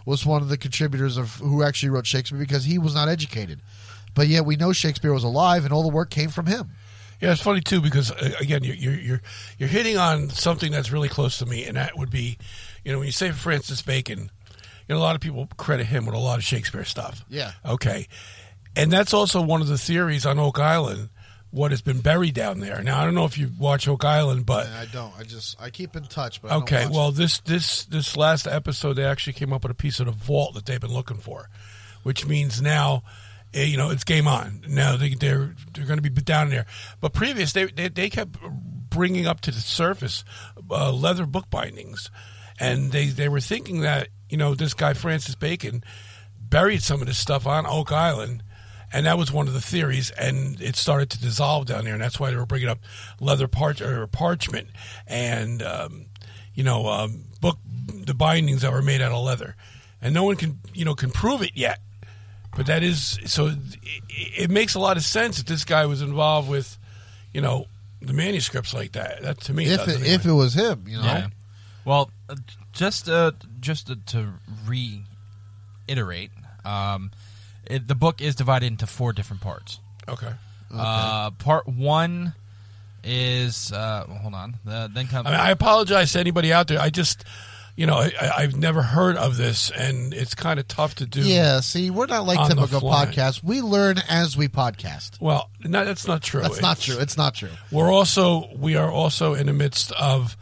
was 0.09 0.25
one 0.25 0.41
of 0.41 0.49
the 0.49 0.57
contributors 0.57 1.17
of 1.17 1.35
who 1.35 1.61
actually 1.61 1.89
wrote 1.89 2.07
Shakespeare 2.07 2.39
because 2.39 2.63
he 2.63 2.79
was 2.79 2.95
not 2.95 3.07
educated. 3.07 3.61
But 4.15 4.27
yet 4.27 4.43
we 4.43 4.55
know 4.55 4.73
Shakespeare 4.73 5.13
was 5.13 5.23
alive 5.23 5.65
and 5.65 5.71
all 5.71 5.83
the 5.83 5.89
work 5.89 6.09
came 6.09 6.29
from 6.29 6.47
him. 6.47 6.71
Yeah, 7.21 7.31
it's 7.31 7.41
funny 7.41 7.61
too 7.61 7.79
because 7.79 8.11
uh, 8.11 8.31
again, 8.39 8.63
you're, 8.63 8.75
you're 8.75 8.99
you're 8.99 9.21
you're 9.59 9.69
hitting 9.69 9.97
on 9.97 10.29
something 10.29 10.71
that's 10.71 10.91
really 10.91 11.09
close 11.09 11.37
to 11.39 11.45
me, 11.45 11.65
and 11.65 11.77
that 11.77 11.97
would 11.97 12.09
be, 12.09 12.37
you 12.83 12.91
know, 12.91 12.97
when 12.97 13.05
you 13.05 13.11
say 13.11 13.31
Francis 13.31 13.81
Bacon, 13.81 14.31
you 14.87 14.95
know, 14.95 14.97
a 14.97 15.03
lot 15.03 15.15
of 15.15 15.21
people 15.21 15.47
credit 15.57 15.85
him 15.87 16.05
with 16.05 16.15
a 16.15 16.19
lot 16.19 16.39
of 16.39 16.43
Shakespeare 16.43 16.85
stuff. 16.85 17.25
Yeah. 17.29 17.51
Okay, 17.65 18.07
and 18.75 18.91
that's 18.91 19.13
also 19.13 19.41
one 19.41 19.61
of 19.61 19.67
the 19.67 19.77
theories 19.77 20.25
on 20.25 20.39
Oak 20.39 20.59
Island. 20.59 21.09
What 21.51 21.71
has 21.71 21.81
been 21.81 22.01
buried 22.01 22.35
down 22.35 22.59
there? 22.59 22.83
Now, 22.83 23.01
I 23.01 23.05
don't 23.05 23.15
know 23.15 23.25
if 23.25 23.37
you 23.37 23.49
watch 23.57 23.87
Oak 23.87 24.05
Island, 24.05 24.45
but 24.45 24.67
I 24.67 24.85
don't. 24.85 25.11
I 25.17 25.23
just 25.23 25.59
I 25.59 25.71
keep 25.71 25.95
in 25.95 26.03
touch, 26.03 26.41
but 26.41 26.51
I 26.51 26.53
don't 26.55 26.63
Okay, 26.63 26.87
well, 26.91 27.09
it. 27.09 27.15
this 27.15 27.39
this 27.39 27.85
this 27.85 28.15
last 28.15 28.45
episode, 28.45 28.93
they 28.93 29.03
actually 29.05 29.33
came 29.33 29.51
up 29.51 29.63
with 29.63 29.71
a 29.71 29.75
piece 29.75 29.99
of 29.99 30.05
the 30.05 30.11
vault 30.11 30.53
that 30.53 30.67
they've 30.67 30.79
been 30.79 30.93
looking 30.93 31.17
for, 31.17 31.49
which 32.03 32.27
means 32.27 32.61
now, 32.61 33.01
eh, 33.53 33.63
you 33.63 33.77
know, 33.77 33.89
it's 33.89 34.03
game 34.03 34.27
on. 34.27 34.63
Now 34.67 34.95
they, 34.95 35.15
they're 35.15 35.55
they're 35.73 35.85
going 35.85 36.01
to 36.01 36.07
be 36.07 36.09
down 36.21 36.49
there. 36.51 36.67
But 37.01 37.13
previous, 37.13 37.53
they 37.53 37.65
they, 37.65 37.87
they 37.87 38.09
kept 38.11 38.37
bringing 38.89 39.25
up 39.25 39.41
to 39.41 39.51
the 39.51 39.59
surface 39.59 40.23
uh, 40.69 40.91
leather 40.91 41.25
book 41.25 41.49
bindings, 41.49 42.11
and 42.59 42.91
they 42.91 43.07
they 43.07 43.27
were 43.27 43.41
thinking 43.41 43.81
that 43.81 44.09
you 44.29 44.37
know 44.37 44.53
this 44.53 44.75
guy 44.75 44.93
Francis 44.93 45.33
Bacon 45.33 45.83
buried 46.39 46.83
some 46.83 47.01
of 47.01 47.07
this 47.07 47.17
stuff 47.17 47.47
on 47.47 47.65
Oak 47.65 47.91
Island. 47.91 48.43
And 48.91 49.05
that 49.05 49.17
was 49.17 49.31
one 49.31 49.47
of 49.47 49.53
the 49.53 49.61
theories, 49.61 50.09
and 50.11 50.59
it 50.61 50.75
started 50.75 51.11
to 51.11 51.21
dissolve 51.21 51.67
down 51.67 51.85
there, 51.85 51.93
and 51.93 52.01
that's 52.01 52.19
why 52.19 52.31
they 52.31 52.35
were 52.35 52.45
bringing 52.45 52.69
up 52.69 52.79
leather 53.19 53.47
parch 53.47 53.81
or 53.81 54.07
parchment 54.07 54.69
and 55.05 55.61
um, 55.61 56.07
you 56.59 56.63
know, 56.63 56.87
um, 56.87 57.23
book 57.39 57.57
the 57.87 58.13
bindings 58.13 58.63
that 58.63 58.71
were 58.73 58.81
made 58.81 59.01
out 59.01 59.13
of 59.13 59.23
leather, 59.23 59.55
and 60.01 60.13
no 60.13 60.23
one 60.23 60.35
can 60.35 60.59
you 60.73 60.83
know 60.83 60.93
can 60.93 61.09
prove 61.09 61.41
it 61.41 61.51
yet. 61.55 61.79
But 62.55 62.65
that 62.65 62.83
is 62.83 63.17
so. 63.25 63.47
It, 63.47 63.57
it 64.09 64.49
makes 64.49 64.75
a 64.75 64.79
lot 64.79 64.97
of 64.97 65.03
sense 65.03 65.37
that 65.37 65.47
this 65.47 65.63
guy 65.63 65.85
was 65.85 66.01
involved 66.01 66.49
with, 66.49 66.77
you 67.33 67.39
know, 67.39 67.67
the 68.01 68.11
manuscripts 68.11 68.73
like 68.73 68.93
that. 68.93 69.21
That 69.21 69.39
to 69.41 69.53
me, 69.53 69.67
if 69.67 69.87
it, 69.87 69.95
anyway. 69.95 70.09
if 70.09 70.25
it 70.25 70.33
was 70.33 70.53
him, 70.55 70.83
you 70.87 70.97
know. 70.97 71.03
Yeah. 71.03 71.27
Well, 71.85 72.11
uh, 72.27 72.35
just 72.73 73.07
uh, 73.07 73.31
just 73.61 73.87
to, 73.87 73.95
to 74.07 74.33
reiterate, 74.67 76.31
um, 76.65 77.11
it, 77.69 77.87
the 77.87 77.95
book 77.95 78.21
is 78.21 78.35
divided 78.35 78.65
into 78.67 78.87
four 78.87 79.13
different 79.13 79.41
parts. 79.41 79.79
okay. 80.07 80.31
Uh, 80.71 81.31
part 81.31 81.67
one 81.67 82.33
is 83.03 83.71
uh, 83.71 84.05
well, 84.07 84.17
hold 84.17 84.33
on. 84.35 84.55
Uh, 84.67 84.87
then 84.93 85.07
comes 85.07 85.27
I, 85.27 85.31
mean, 85.31 85.39
I 85.39 85.49
apologize 85.51 86.11
to 86.13 86.19
anybody 86.19 86.51
out 86.53 86.67
there. 86.67 86.79
I 86.79 86.89
just, 86.89 87.23
you 87.75 87.85
know, 87.87 87.95
I, 87.95 88.11
I- 88.21 88.31
I've 88.43 88.55
never 88.55 88.81
heard 88.83 89.15
of 89.15 89.35
this, 89.37 89.71
and 89.71 90.13
it's 90.13 90.35
kind 90.35 90.59
of 90.59 90.67
tough 90.67 90.95
to 90.95 91.05
do. 91.07 91.21
Yeah, 91.21 91.61
see, 91.61 91.89
we're 91.89 92.05
not 92.05 92.27
like 92.27 92.37
On 92.37 92.49
the 92.49 92.55
typical 92.55 92.81
fly. 92.81 93.05
podcasts. 93.07 93.43
We 93.43 93.61
learn 93.61 93.97
as 94.09 94.37
we 94.37 94.47
podcast. 94.47 95.19
Well, 95.19 95.49
no, 95.63 95.85
that's 95.85 96.07
not 96.07 96.21
true. 96.21 96.41
That's 96.41 96.61
not 96.61 96.77
It's- 96.77 96.85
true. 96.85 97.01
It's 97.01 97.17
not 97.17 97.33
true. 97.35 97.49
We're 97.71 97.91
also 97.91 98.49
we 98.55 98.75
are 98.75 98.91
also 98.91 99.33
in 99.33 99.47
the 99.47 99.53
midst 99.53 99.91
of, 99.93 100.37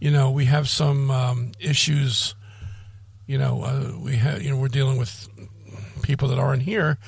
you 0.00 0.10
know, 0.10 0.30
we 0.32 0.46
have 0.46 0.68
some 0.68 1.10
um, 1.10 1.52
issues. 1.60 2.34
You 3.28 3.36
know, 3.38 3.62
uh, 3.62 3.92
we 4.00 4.16
have 4.16 4.42
you 4.42 4.50
know 4.50 4.56
we're 4.56 4.68
dealing 4.68 4.96
with 4.96 5.28
people 6.08 6.26
that 6.28 6.38
aren't 6.38 6.62
here 6.62 6.98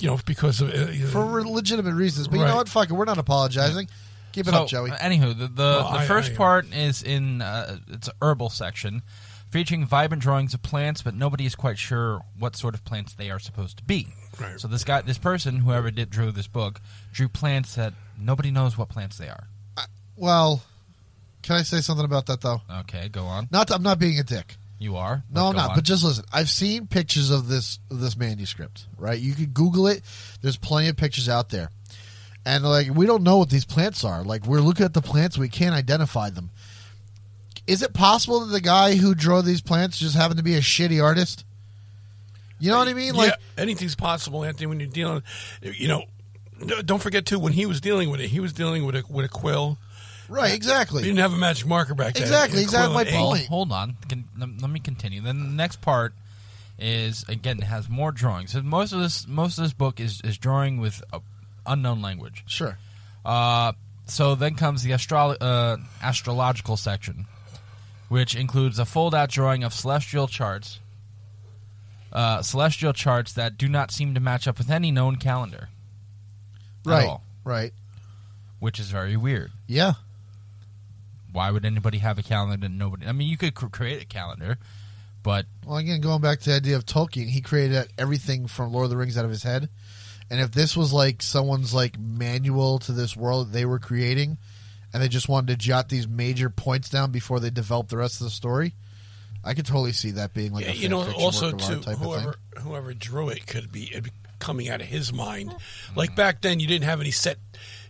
you 0.00 0.08
know, 0.08 0.18
because 0.24 0.60
of 0.60 0.70
uh, 0.72 0.86
for 1.10 1.42
legitimate 1.46 1.94
reasons. 1.94 2.28
But 2.28 2.36
you 2.36 2.42
Right. 2.42 2.48
know 2.50 2.56
what? 2.56 2.68
Fuck 2.68 2.88
it. 2.90 2.92
We're 2.94 3.04
not 3.04 3.18
apologizing. 3.18 3.88
Keep 4.32 4.46
it 4.48 4.50
so, 4.52 4.62
up, 4.62 4.68
Joey. 4.68 4.90
uh, 4.90 4.96
Anywho, 4.98 5.36
the 5.38 5.48
the, 5.48 5.62
Well, 5.62 5.92
the 5.92 5.98
I- 5.98 6.06
first 6.06 6.32
I- 6.32 6.36
part 6.36 6.72
is 6.72 7.02
in 7.02 7.42
uh, 7.42 7.78
it's 7.88 8.08
a 8.08 8.12
herbal 8.22 8.48
section, 8.50 9.02
featuring 9.50 9.84
vibrant 9.86 10.22
drawings 10.22 10.54
of 10.54 10.62
plants, 10.62 11.02
but 11.02 11.14
nobody 11.14 11.44
is 11.44 11.54
quite 11.54 11.78
sure 11.78 12.22
what 12.38 12.56
sort 12.56 12.74
of 12.74 12.84
plants 12.86 13.12
they 13.14 13.30
are 13.30 13.38
supposed 13.38 13.76
to 13.78 13.82
be. 13.84 14.08
Right. 14.40 14.58
So 14.58 14.66
this 14.68 14.82
guy, 14.84 15.02
this 15.02 15.18
person, 15.18 15.56
whoever 15.60 15.90
did 15.90 16.08
drew 16.08 16.30
this 16.30 16.46
book, 16.48 16.80
drew 17.12 17.28
plants 17.28 17.74
that 17.74 17.92
nobody 18.18 18.50
knows 18.50 18.78
what 18.78 18.88
plants 18.88 19.18
they 19.18 19.28
are. 19.28 19.44
well, 20.16 20.62
can 21.42 21.56
I 21.56 21.62
say 21.62 21.80
something 21.82 22.04
about 22.04 22.26
that 22.26 22.40
though? 22.40 22.62
Okay, 22.80 23.08
go 23.10 23.24
on. 23.24 23.48
Not, 23.50 23.70
I'm 23.70 23.82
not 23.82 23.98
being 23.98 24.18
a 24.18 24.22
dick. 24.22 24.56
You 24.82 24.96
are. 24.96 25.22
No, 25.32 25.46
I'm 25.46 25.54
not. 25.54 25.70
on. 25.70 25.76
But 25.76 25.84
just 25.84 26.02
listen. 26.02 26.24
I've 26.32 26.50
seen 26.50 26.88
pictures 26.88 27.30
of 27.30 27.46
this 27.46 27.78
of 27.90 28.00
this 28.00 28.16
manuscript. 28.16 28.86
Right? 28.98 29.18
You 29.18 29.34
could 29.34 29.54
Google 29.54 29.86
it. 29.86 30.02
There's 30.42 30.56
plenty 30.56 30.88
of 30.88 30.96
pictures 30.96 31.28
out 31.28 31.50
there, 31.50 31.70
and 32.44 32.64
like 32.64 32.90
we 32.92 33.06
don't 33.06 33.22
know 33.22 33.38
what 33.38 33.48
these 33.48 33.64
plants 33.64 34.04
are. 34.04 34.24
Like 34.24 34.44
we're 34.44 34.60
looking 34.60 34.84
at 34.84 34.92
the 34.92 35.00
plants, 35.00 35.38
we 35.38 35.48
can't 35.48 35.74
identify 35.74 36.30
them. 36.30 36.50
Is 37.66 37.82
it 37.82 37.94
possible 37.94 38.40
that 38.40 38.52
the 38.52 38.60
guy 38.60 38.96
who 38.96 39.14
drew 39.14 39.40
these 39.40 39.60
plants 39.60 39.98
just 39.98 40.16
happened 40.16 40.38
to 40.38 40.44
be 40.44 40.56
a 40.56 40.60
shitty 40.60 41.02
artist? 41.02 41.44
You 42.58 42.70
know 42.70 42.78
what 42.78 42.88
I 42.88 42.94
mean? 42.94 43.14
Like, 43.14 43.30
yeah, 43.30 43.62
anything's 43.62 43.94
possible, 43.94 44.44
Anthony. 44.44 44.66
When 44.66 44.80
you're 44.80 44.88
dealing, 44.88 45.22
you 45.62 45.86
know, 45.86 46.04
don't 46.84 47.00
forget 47.00 47.24
too 47.24 47.38
when 47.38 47.52
he 47.52 47.66
was 47.66 47.80
dealing 47.80 48.10
with 48.10 48.20
it, 48.20 48.28
he 48.28 48.40
was 48.40 48.52
dealing 48.52 48.84
with 48.84 48.96
a 48.96 49.04
with 49.08 49.24
a 49.24 49.28
quill. 49.28 49.78
Right? 50.32 50.52
exactly. 50.54 51.00
Exactly. 51.00 51.02
didn't 51.02 51.18
have 51.18 51.32
a 51.32 51.36
magic 51.36 51.66
marker 51.66 51.94
back 51.94 52.14
then. 52.14 52.22
Exactly, 52.22 52.62
exactly 52.62 52.94
my 52.94 53.02
and. 53.02 53.14
Well, 53.14 53.30
point. 53.30 53.46
hold 53.46 53.72
on. 53.72 53.96
Can, 54.08 54.24
let, 54.38 54.48
let 54.60 54.70
me 54.70 54.80
continue. 54.80 55.20
Then 55.20 55.40
the 55.40 55.46
next 55.50 55.80
part 55.80 56.14
is 56.78 57.24
again 57.28 57.58
it 57.58 57.64
has 57.64 57.88
more 57.88 58.10
drawings. 58.12 58.52
So 58.52 58.62
most 58.62 58.92
of 58.92 59.00
this 59.00 59.26
most 59.28 59.58
of 59.58 59.64
this 59.64 59.72
book 59.72 60.00
is 60.00 60.20
is 60.22 60.38
drawing 60.38 60.80
with 60.80 61.02
uh, 61.12 61.20
unknown 61.66 62.02
language. 62.02 62.42
Sure. 62.46 62.78
Uh, 63.24 63.72
so 64.06 64.34
then 64.34 64.54
comes 64.56 64.82
the 64.82 64.92
astro- 64.94 65.36
uh, 65.40 65.76
astrological 66.02 66.76
section, 66.76 67.26
which 68.08 68.34
includes 68.34 68.78
a 68.80 68.84
fold-out 68.84 69.28
drawing 69.30 69.62
of 69.62 69.72
celestial 69.72 70.26
charts. 70.26 70.80
Uh, 72.12 72.42
celestial 72.42 72.92
charts 72.92 73.32
that 73.32 73.56
do 73.56 73.68
not 73.68 73.90
seem 73.90 74.12
to 74.12 74.20
match 74.20 74.46
up 74.46 74.58
with 74.58 74.70
any 74.70 74.90
known 74.90 75.16
calendar, 75.16 75.68
at 76.84 76.90
Right. 76.90 77.06
all, 77.08 77.22
Right. 77.42 77.72
which 78.58 78.78
is 78.78 78.90
very 78.90 79.16
weird. 79.16 79.50
Yeah. 79.66 79.94
Why 81.32 81.50
would 81.50 81.64
anybody 81.64 81.98
have 81.98 82.18
a 82.18 82.22
calendar 82.22 82.56
that 82.66 82.72
nobody? 82.72 83.06
I 83.06 83.12
mean, 83.12 83.28
you 83.28 83.36
could 83.36 83.54
cr- 83.54 83.66
create 83.66 84.02
a 84.02 84.06
calendar, 84.06 84.58
but 85.22 85.46
Well, 85.66 85.78
again, 85.78 86.00
going 86.00 86.20
back 86.20 86.40
to 86.40 86.50
the 86.50 86.56
idea 86.56 86.76
of 86.76 86.84
Tolkien, 86.86 87.28
he 87.28 87.40
created 87.40 87.90
everything 87.98 88.46
from 88.46 88.72
Lord 88.72 88.84
of 88.84 88.90
the 88.90 88.96
Rings 88.96 89.16
out 89.16 89.24
of 89.24 89.30
his 89.30 89.42
head. 89.42 89.68
And 90.30 90.40
if 90.40 90.52
this 90.52 90.76
was 90.76 90.92
like 90.92 91.22
someone's 91.22 91.74
like 91.74 91.98
manual 91.98 92.78
to 92.80 92.92
this 92.92 93.16
world 93.16 93.48
that 93.48 93.52
they 93.52 93.64
were 93.64 93.78
creating, 93.78 94.38
and 94.92 95.02
they 95.02 95.08
just 95.08 95.28
wanted 95.28 95.48
to 95.48 95.56
jot 95.56 95.88
these 95.88 96.06
major 96.06 96.50
points 96.50 96.88
down 96.88 97.10
before 97.12 97.40
they 97.40 97.50
developed 97.50 97.90
the 97.90 97.96
rest 97.96 98.20
of 98.20 98.26
the 98.26 98.30
story, 98.30 98.74
I 99.44 99.54
could 99.54 99.66
totally 99.66 99.92
see 99.92 100.12
that 100.12 100.34
being 100.34 100.52
like 100.52 100.64
Yeah, 100.64 100.72
a 100.72 100.74
you 100.74 100.88
know, 100.88 101.10
also 101.12 101.52
work 101.52 101.62
of 101.62 101.84
too, 101.84 101.90
whoever 101.92 102.36
whoever 102.58 102.94
drew 102.94 103.28
it 103.28 103.46
could 103.46 103.72
be, 103.72 103.84
it'd 103.90 104.04
be 104.04 104.10
coming 104.38 104.68
out 104.68 104.80
of 104.80 104.86
his 104.88 105.12
mind. 105.12 105.54
Like 105.96 106.14
back 106.14 106.40
then, 106.42 106.60
you 106.60 106.66
didn't 106.66 106.84
have 106.84 107.00
any 107.00 107.10
set. 107.10 107.38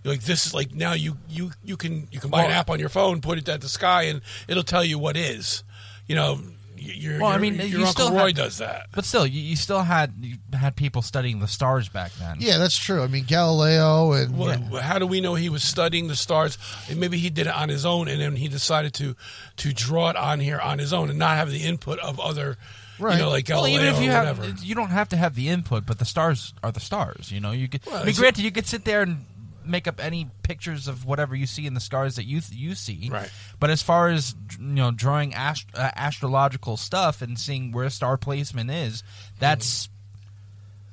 Like 0.05 0.23
this 0.23 0.47
is 0.47 0.55
like 0.55 0.75
now 0.75 0.93
you 0.95 1.17
you 1.29 1.53
you 1.65 1.77
can 1.77 2.09
you 2.11 2.19
can 2.21 2.31
buy 2.31 2.45
an 2.45 2.51
app 2.51 2.71
on 2.71 2.81
your 2.81 2.89
phone, 2.89 3.21
put 3.21 3.39
it 3.39 3.49
at 3.49 3.61
the 3.61 3.69
sky, 3.69 4.03
and 4.05 4.21
it'll 4.49 4.63
tell 4.65 4.85
you 4.85 4.99
what 4.99 5.17
is. 5.17 5.63
You 6.09 6.17
know, 6.17 6.41
y- 6.77 6.83
your 6.97 7.21
Well, 7.21 7.31
I 7.31 7.39
mean, 7.39 7.55
your 7.55 7.65
you 7.67 7.77
uncle 7.87 7.93
still 8.07 8.13
Roy 8.13 8.27
have- 8.29 8.35
does 8.35 8.59
that. 8.59 8.89
but 8.93 9.05
still, 9.05 9.25
you, 9.25 9.41
you 9.41 9.55
still 9.55 9.83
had 9.83 10.13
you 10.21 10.39
had 10.53 10.75
people 10.75 11.03
studying 11.03 11.39
the 11.39 11.47
stars 11.47 11.89
back 11.89 12.11
then. 12.19 12.39
Yeah, 12.41 12.59
that's 12.59 12.77
true. 12.77 13.01
I 13.03 13.07
mean, 13.07 13.25
Galileo 13.25 14.13
and 14.13 14.37
Well, 14.37 14.59
How 14.83 14.99
do 14.99 15.07
we 15.07 15.21
know 15.21 15.37
he 15.37 15.49
was 15.49 15.63
studying 15.63 16.09
the 16.09 16.17
stars? 16.17 16.59
And 16.91 16.99
maybe 16.99 17.19
he 17.19 17.31
did 17.31 17.47
it 17.47 17.55
on 17.55 17.69
his 17.69 17.87
own, 17.87 18.09
and 18.09 18.21
then 18.21 18.35
he 18.35 18.49
decided 18.49 18.95
to 18.95 19.15
to 19.59 19.73
draw 19.73 20.11
it 20.11 20.17
on 20.17 20.41
here 20.41 20.59
on 20.59 20.81
his 20.81 20.93
own, 20.93 21.11
and 21.11 21.19
not 21.21 21.37
have 21.37 21.51
the 21.53 21.63
input 21.63 22.01
of 22.01 22.19
other, 22.19 22.59
Right. 22.99 23.15
you 23.15 23.23
know, 23.23 23.31
like 23.31 23.49
Well, 23.49 23.69
even 23.69 23.87
if 23.87 24.01
you 24.03 24.11
or 24.11 24.15
have, 24.15 24.59
you 24.65 24.75
don't 24.75 24.91
have 24.91 25.09
to 25.11 25.17
have 25.17 25.37
the 25.37 25.49
input, 25.49 25.87
but 25.87 26.01
the 26.01 26.05
stars 26.05 26.53
are 26.65 26.73
the 26.73 26.81
stars. 26.81 27.31
You 27.31 27.39
know, 27.39 27.53
you 27.53 27.69
could. 27.69 27.87
Well, 27.87 28.03
I 28.03 28.05
mean, 28.07 28.17
granted, 28.17 28.43
you 28.45 28.51
could 28.51 28.67
sit 28.67 28.85
there 28.85 29.03
and 29.03 29.25
make 29.65 29.87
up 29.89 30.03
any 30.03 30.29
pictures 30.43 30.89
of 30.89 31.05
whatever 31.05 31.35
you 31.37 31.47
see 31.47 31.67
in 31.67 31.75
the 31.75 31.81
stars 31.81 32.17
that 32.17 32.25
you 32.25 32.41
you 32.51 32.75
see. 32.75 33.09
Right. 33.13 33.31
But 33.61 33.71
as 33.71 33.83
far 33.83 34.09
as 34.09 34.35
you 34.59 34.65
know, 34.67 34.91
drawing 34.91 35.35
ast- 35.35 35.67
uh, 35.75 35.91
astrological 35.97 36.77
stuff 36.77 37.23
and 37.23 37.39
seeing 37.39 37.73
where 37.73 37.85
a 37.87 37.91
star 37.91 38.17
placement 38.17 38.71
is, 38.71 39.03
that's 39.39 39.89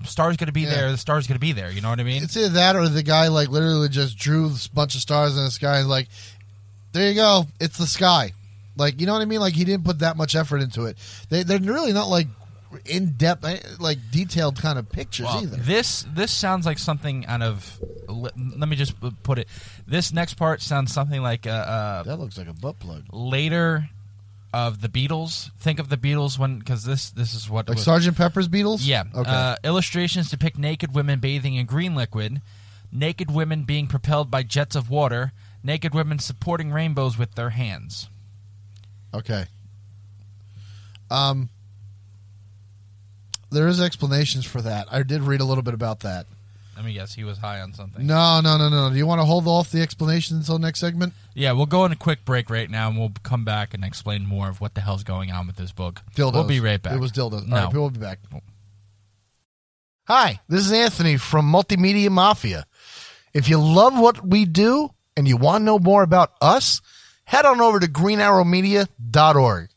star's 0.05 0.37
going 0.37 0.47
to 0.47 0.53
be 0.53 0.61
Yeah. 0.61 0.69
there. 0.75 0.91
The 0.91 0.97
star's 0.97 1.27
going 1.27 1.35
to 1.35 1.39
be 1.39 1.51
there. 1.51 1.71
You 1.71 1.81
know 1.81 1.89
what 1.89 1.99
I 1.99 2.03
mean? 2.03 2.23
It's 2.23 2.37
either 2.37 2.49
that 2.49 2.75
or 2.75 2.87
the 2.87 3.03
guy 3.03 3.27
like 3.27 3.49
literally 3.49 3.89
just 3.89 4.17
drew 4.17 4.47
a 4.47 4.55
bunch 4.73 4.95
of 4.95 5.01
stars 5.01 5.37
in 5.37 5.43
the 5.43 5.51
sky 5.51 5.79
and 5.79 5.89
like, 5.89 6.07
there 6.93 7.09
you 7.09 7.15
go, 7.15 7.45
it's 7.59 7.77
the 7.77 7.87
sky. 7.87 8.31
Like 8.77 9.01
you 9.01 9.07
know 9.07 9.13
what 9.13 9.21
I 9.21 9.25
mean? 9.25 9.41
Like 9.41 9.53
he 9.55 9.65
didn't 9.65 9.83
put 9.83 9.99
that 9.99 10.15
much 10.15 10.35
effort 10.35 10.61
into 10.61 10.85
it. 10.85 10.97
They 11.29 11.43
they're 11.43 11.59
really 11.59 11.91
not 11.91 12.07
like 12.07 12.27
in 12.85 13.13
depth, 13.13 13.45
like 13.79 13.97
detailed 14.11 14.61
kind 14.61 14.77
of 14.77 14.89
pictures 14.89 15.25
Well, 15.25 15.43
either. 15.43 15.57
this 15.57 16.03
this 16.13 16.31
sounds 16.31 16.65
like 16.65 16.77
something 16.79 17.25
out 17.25 17.41
of. 17.41 17.79
Let, 18.07 18.35
me 18.37 18.75
just 18.75 18.93
put 19.23 19.39
it. 19.39 19.47
This 19.87 20.11
next 20.13 20.35
part 20.35 20.61
sounds 20.61 20.93
something 20.93 21.21
like 21.21 21.47
uh, 21.47 21.49
uh, 21.51 22.03
that 22.03 22.17
looks 22.17 22.37
like 22.37 22.47
a 22.47 22.53
butt 22.53 22.79
plug. 22.79 23.03
later 23.11 23.89
of 24.53 24.81
the 24.81 24.89
Beatles. 24.89 25.51
Think 25.59 25.79
of 25.79 25.89
the 25.89 25.97
Beatles 25.97 26.37
when 26.39 26.59
because 26.59 26.83
this 26.83 27.09
this 27.11 27.33
is 27.33 27.49
what 27.49 27.67
Like 27.69 27.75
was- 27.77 27.85
Sergeant 27.85 28.17
Pepper's 28.17 28.47
Beatles. 28.47 28.79
yeah. 28.81 29.03
Okay. 29.15 29.29
Uh, 29.29 29.55
illustrations 29.63 30.29
depict 30.29 30.57
naked 30.57 30.93
women 30.95 31.19
bathing 31.19 31.55
in 31.55 31.65
green 31.65 31.95
liquid, 31.95 32.41
naked 32.91 33.29
women 33.31 33.63
being 33.63 33.85
propelled 33.87 34.29
by 34.31 34.41
jets 34.43 34.75
of 34.75 34.89
water, 34.89 35.31
naked 35.63 35.93
women 35.93 36.17
supporting 36.19 36.71
rainbows 36.71 37.17
with 37.17 37.35
their 37.35 37.51
hands. 37.51 38.09
okay. 39.13 39.45
Um. 41.11 41.49
There 43.51 43.67
is 43.67 43.81
explanations 43.81 44.45
for 44.45 44.61
that. 44.61 44.87
I 44.91 45.03
did 45.03 45.21
read 45.23 45.41
a 45.41 45.45
little 45.45 45.63
bit 45.63 45.73
about 45.73 46.01
that. 46.01 46.27
Let 46.75 46.85
me 46.85 46.93
guess, 46.93 47.13
he 47.13 47.25
was 47.25 47.37
high 47.39 47.59
on 47.59 47.73
something. 47.73 48.07
No, 48.07 48.39
no, 48.41 48.57
no, 48.57 48.69
no. 48.69 48.89
Do 48.89 48.95
you 48.95 49.05
want 49.05 49.19
to 49.19 49.25
hold 49.25 49.47
off 49.47 49.69
the 49.69 49.81
explanation 49.81 50.37
until 50.37 50.59
next 50.59 50.79
segment? 50.79 51.11
Yeah, 51.33 51.51
we'll 51.51 51.65
go 51.65 51.81
on 51.81 51.91
a 51.91 51.95
quick 51.95 52.23
break 52.23 52.49
right 52.49 52.69
now, 52.69 52.87
and 52.87 52.97
we'll 52.97 53.11
come 53.21 53.43
back 53.43 53.73
and 53.73 53.83
explain 53.83 54.25
more 54.25 54.47
of 54.47 54.61
what 54.61 54.75
the 54.75 54.81
hell's 54.81 55.03
going 55.03 55.29
on 55.29 55.45
with 55.45 55.57
this 55.57 55.73
book. 55.73 56.01
Dildos. 56.15 56.33
We'll 56.33 56.43
be 56.45 56.61
right 56.61 56.81
back. 56.81 56.93
It 56.93 56.99
was 56.99 57.11
dildos. 57.11 57.45
No. 57.45 57.55
All 57.57 57.63
right, 57.65 57.73
we'll 57.73 57.89
be 57.89 57.99
back. 57.99 58.19
Hi, 60.07 60.39
this 60.47 60.61
is 60.61 60.71
Anthony 60.71 61.17
from 61.17 61.51
Multimedia 61.51 62.09
Mafia. 62.09 62.65
If 63.33 63.49
you 63.49 63.59
love 63.59 63.99
what 63.99 64.25
we 64.25 64.45
do 64.45 64.89
and 65.17 65.27
you 65.27 65.35
want 65.35 65.61
to 65.61 65.65
know 65.65 65.79
more 65.79 66.01
about 66.01 66.31
us, 66.39 66.81
head 67.25 67.45
on 67.45 67.59
over 67.59 67.81
to 67.81 67.87
greenarrowmedia.org. 67.87 69.69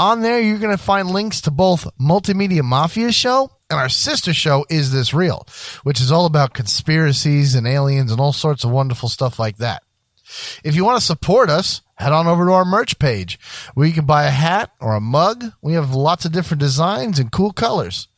On 0.00 0.22
there, 0.22 0.40
you're 0.40 0.56
going 0.56 0.74
to 0.74 0.82
find 0.82 1.10
links 1.10 1.42
to 1.42 1.50
both 1.50 1.86
Multimedia 1.98 2.62
Mafia 2.62 3.12
show 3.12 3.50
and 3.68 3.78
our 3.78 3.90
sister 3.90 4.32
show, 4.32 4.64
Is 4.70 4.92
This 4.92 5.12
Real, 5.12 5.46
which 5.82 6.00
is 6.00 6.10
all 6.10 6.24
about 6.24 6.54
conspiracies 6.54 7.54
and 7.54 7.66
aliens 7.66 8.10
and 8.10 8.18
all 8.18 8.32
sorts 8.32 8.64
of 8.64 8.70
wonderful 8.70 9.10
stuff 9.10 9.38
like 9.38 9.58
that. 9.58 9.82
If 10.64 10.74
you 10.74 10.86
want 10.86 10.98
to 10.98 11.04
support 11.04 11.50
us, 11.50 11.82
head 11.96 12.12
on 12.12 12.26
over 12.26 12.46
to 12.46 12.52
our 12.52 12.64
merch 12.64 12.98
page 12.98 13.38
where 13.74 13.86
you 13.86 13.92
can 13.92 14.06
buy 14.06 14.24
a 14.24 14.30
hat 14.30 14.70
or 14.80 14.94
a 14.94 15.02
mug. 15.02 15.44
We 15.60 15.74
have 15.74 15.94
lots 15.94 16.24
of 16.24 16.32
different 16.32 16.62
designs 16.62 17.18
and 17.18 17.30
cool 17.30 17.52
colors. 17.52 18.08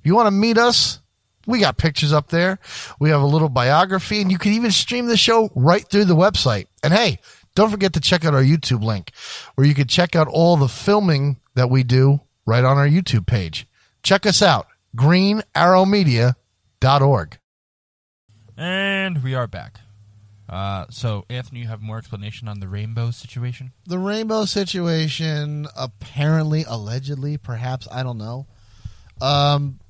If 0.00 0.06
you 0.06 0.16
want 0.16 0.26
to 0.26 0.32
meet 0.32 0.58
us, 0.58 0.98
we 1.46 1.60
got 1.60 1.78
pictures 1.78 2.12
up 2.12 2.30
there. 2.30 2.58
We 2.98 3.10
have 3.10 3.22
a 3.22 3.26
little 3.26 3.48
biography 3.48 4.20
and 4.20 4.32
you 4.32 4.38
can 4.38 4.54
even 4.54 4.72
stream 4.72 5.06
the 5.06 5.16
show 5.16 5.50
right 5.54 5.88
through 5.88 6.06
the 6.06 6.16
website. 6.16 6.66
And 6.82 6.92
hey, 6.92 7.20
don't 7.58 7.70
forget 7.72 7.92
to 7.94 8.00
check 8.00 8.24
out 8.24 8.34
our 8.34 8.42
YouTube 8.42 8.84
link 8.84 9.10
where 9.56 9.66
you 9.66 9.74
can 9.74 9.88
check 9.88 10.14
out 10.14 10.28
all 10.28 10.56
the 10.56 10.68
filming 10.68 11.40
that 11.56 11.68
we 11.68 11.82
do 11.82 12.20
right 12.46 12.64
on 12.64 12.78
our 12.78 12.86
YouTube 12.86 13.26
page. 13.26 13.66
Check 14.04 14.26
us 14.26 14.42
out, 14.42 14.68
greenarrowmedia.org. 14.96 17.38
And 18.56 19.24
we 19.24 19.34
are 19.34 19.48
back. 19.48 19.80
Uh, 20.48 20.86
so, 20.90 21.24
Anthony, 21.28 21.58
you 21.58 21.66
have 21.66 21.82
more 21.82 21.98
explanation 21.98 22.46
on 22.46 22.60
the 22.60 22.68
rainbow 22.68 23.10
situation? 23.10 23.72
the 23.88 23.98
rainbow 23.98 24.44
situation 24.44 25.66
apparently 25.76 26.64
allegedly 26.68 27.36
perhaps 27.36 27.88
i 27.90 28.04
don't 28.04 28.18
know 28.18 28.46
um, 29.20 29.80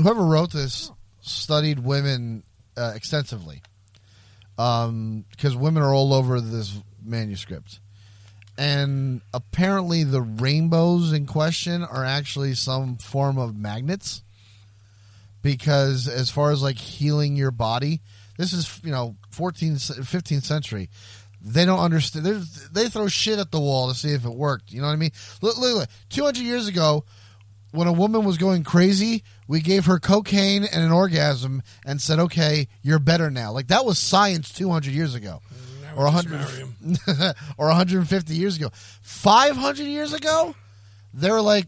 whoever 0.00 0.22
wrote 0.22 0.52
this 0.52 0.92
studied 1.20 1.80
women 1.80 2.44
uh, 2.76 2.92
extensively 2.94 3.62
because 4.56 5.56
women 5.56 5.82
are 5.82 5.92
all 5.92 6.14
over 6.14 6.40
this 6.40 6.78
manuscript 7.10 7.80
and 8.56 9.20
apparently 9.32 10.04
the 10.04 10.20
rainbows 10.20 11.12
in 11.12 11.26
question 11.26 11.82
are 11.82 12.04
actually 12.04 12.54
some 12.54 12.96
form 12.96 13.38
of 13.38 13.56
magnets 13.56 14.22
because 15.42 16.08
as 16.08 16.30
far 16.30 16.50
as 16.50 16.62
like 16.62 16.76
healing 16.76 17.36
your 17.36 17.50
body 17.50 18.00
this 18.36 18.52
is 18.52 18.80
you 18.84 18.90
know 18.90 19.16
14th 19.32 20.00
15th 20.00 20.42
century 20.42 20.90
they 21.42 21.64
don't 21.64 21.78
understand 21.78 22.26
they 22.72 22.88
throw 22.88 23.08
shit 23.08 23.38
at 23.38 23.50
the 23.50 23.60
wall 23.60 23.88
to 23.88 23.94
see 23.94 24.12
if 24.12 24.24
it 24.24 24.34
worked 24.34 24.72
you 24.72 24.80
know 24.80 24.86
what 24.86 24.92
i 24.92 24.96
mean 24.96 25.12
look, 25.40 25.56
look, 25.58 25.76
look. 25.76 25.88
200 26.10 26.40
years 26.42 26.68
ago 26.68 27.04
when 27.72 27.86
a 27.86 27.92
woman 27.92 28.24
was 28.24 28.36
going 28.36 28.64
crazy, 28.64 29.22
we 29.46 29.60
gave 29.60 29.86
her 29.86 29.98
cocaine 29.98 30.64
and 30.64 30.82
an 30.82 30.90
orgasm 30.90 31.62
and 31.84 32.00
said, 32.00 32.18
"Okay, 32.18 32.68
you're 32.82 32.98
better 32.98 33.30
now." 33.30 33.52
Like 33.52 33.68
that 33.68 33.84
was 33.84 33.98
science 33.98 34.52
200 34.52 34.92
years 34.92 35.14
ago, 35.14 35.40
or 36.00 36.04
100 36.04 37.34
or 37.58 37.66
150 37.66 38.34
years 38.34 38.56
ago. 38.56 38.70
500 39.02 39.82
years 39.82 40.14
ago, 40.14 40.54
they 41.12 41.30
were 41.30 41.42
like, 41.42 41.66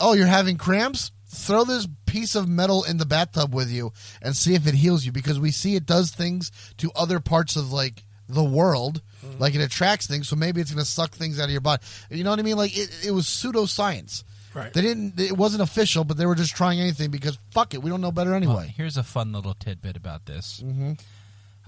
"Oh, 0.00 0.14
you're 0.14 0.26
having 0.26 0.56
cramps? 0.56 1.12
Throw 1.26 1.64
this 1.64 1.86
piece 2.06 2.34
of 2.34 2.48
metal 2.48 2.84
in 2.84 2.96
the 2.96 3.04
bathtub 3.04 3.52
with 3.52 3.70
you 3.70 3.92
and 4.22 4.34
see 4.34 4.54
if 4.54 4.66
it 4.66 4.74
heals 4.74 5.04
you." 5.04 5.12
Because 5.12 5.38
we 5.38 5.50
see 5.50 5.74
it 5.74 5.84
does 5.84 6.10
things 6.10 6.50
to 6.78 6.90
other 6.96 7.20
parts 7.20 7.56
of 7.56 7.72
like 7.72 8.04
the 8.26 8.44
world, 8.44 9.02
like 9.38 9.54
it 9.54 9.60
attracts 9.60 10.06
things. 10.06 10.28
So 10.28 10.36
maybe 10.36 10.62
it's 10.62 10.70
going 10.70 10.82
to 10.82 10.90
suck 10.90 11.10
things 11.10 11.38
out 11.38 11.44
of 11.44 11.50
your 11.50 11.60
body. 11.60 11.82
You 12.10 12.24
know 12.24 12.30
what 12.30 12.38
I 12.38 12.42
mean? 12.42 12.56
Like 12.56 12.76
it, 12.76 13.06
it 13.06 13.10
was 13.10 13.26
pseudoscience. 13.26 14.24
Right. 14.54 14.72
They 14.72 14.80
didn't. 14.80 15.20
It 15.20 15.36
wasn't 15.36 15.62
official, 15.62 16.04
but 16.04 16.16
they 16.16 16.24
were 16.24 16.36
just 16.36 16.56
trying 16.56 16.80
anything 16.80 17.10
because 17.10 17.36
fuck 17.50 17.74
it, 17.74 17.82
we 17.82 17.90
don't 17.90 18.00
know 18.00 18.12
better 18.12 18.32
anyway. 18.34 18.54
Well, 18.54 18.62
here's 18.62 18.96
a 18.96 19.02
fun 19.02 19.32
little 19.32 19.52
tidbit 19.52 19.96
about 19.96 20.24
this. 20.24 20.62
Mm-hmm. 20.64 20.92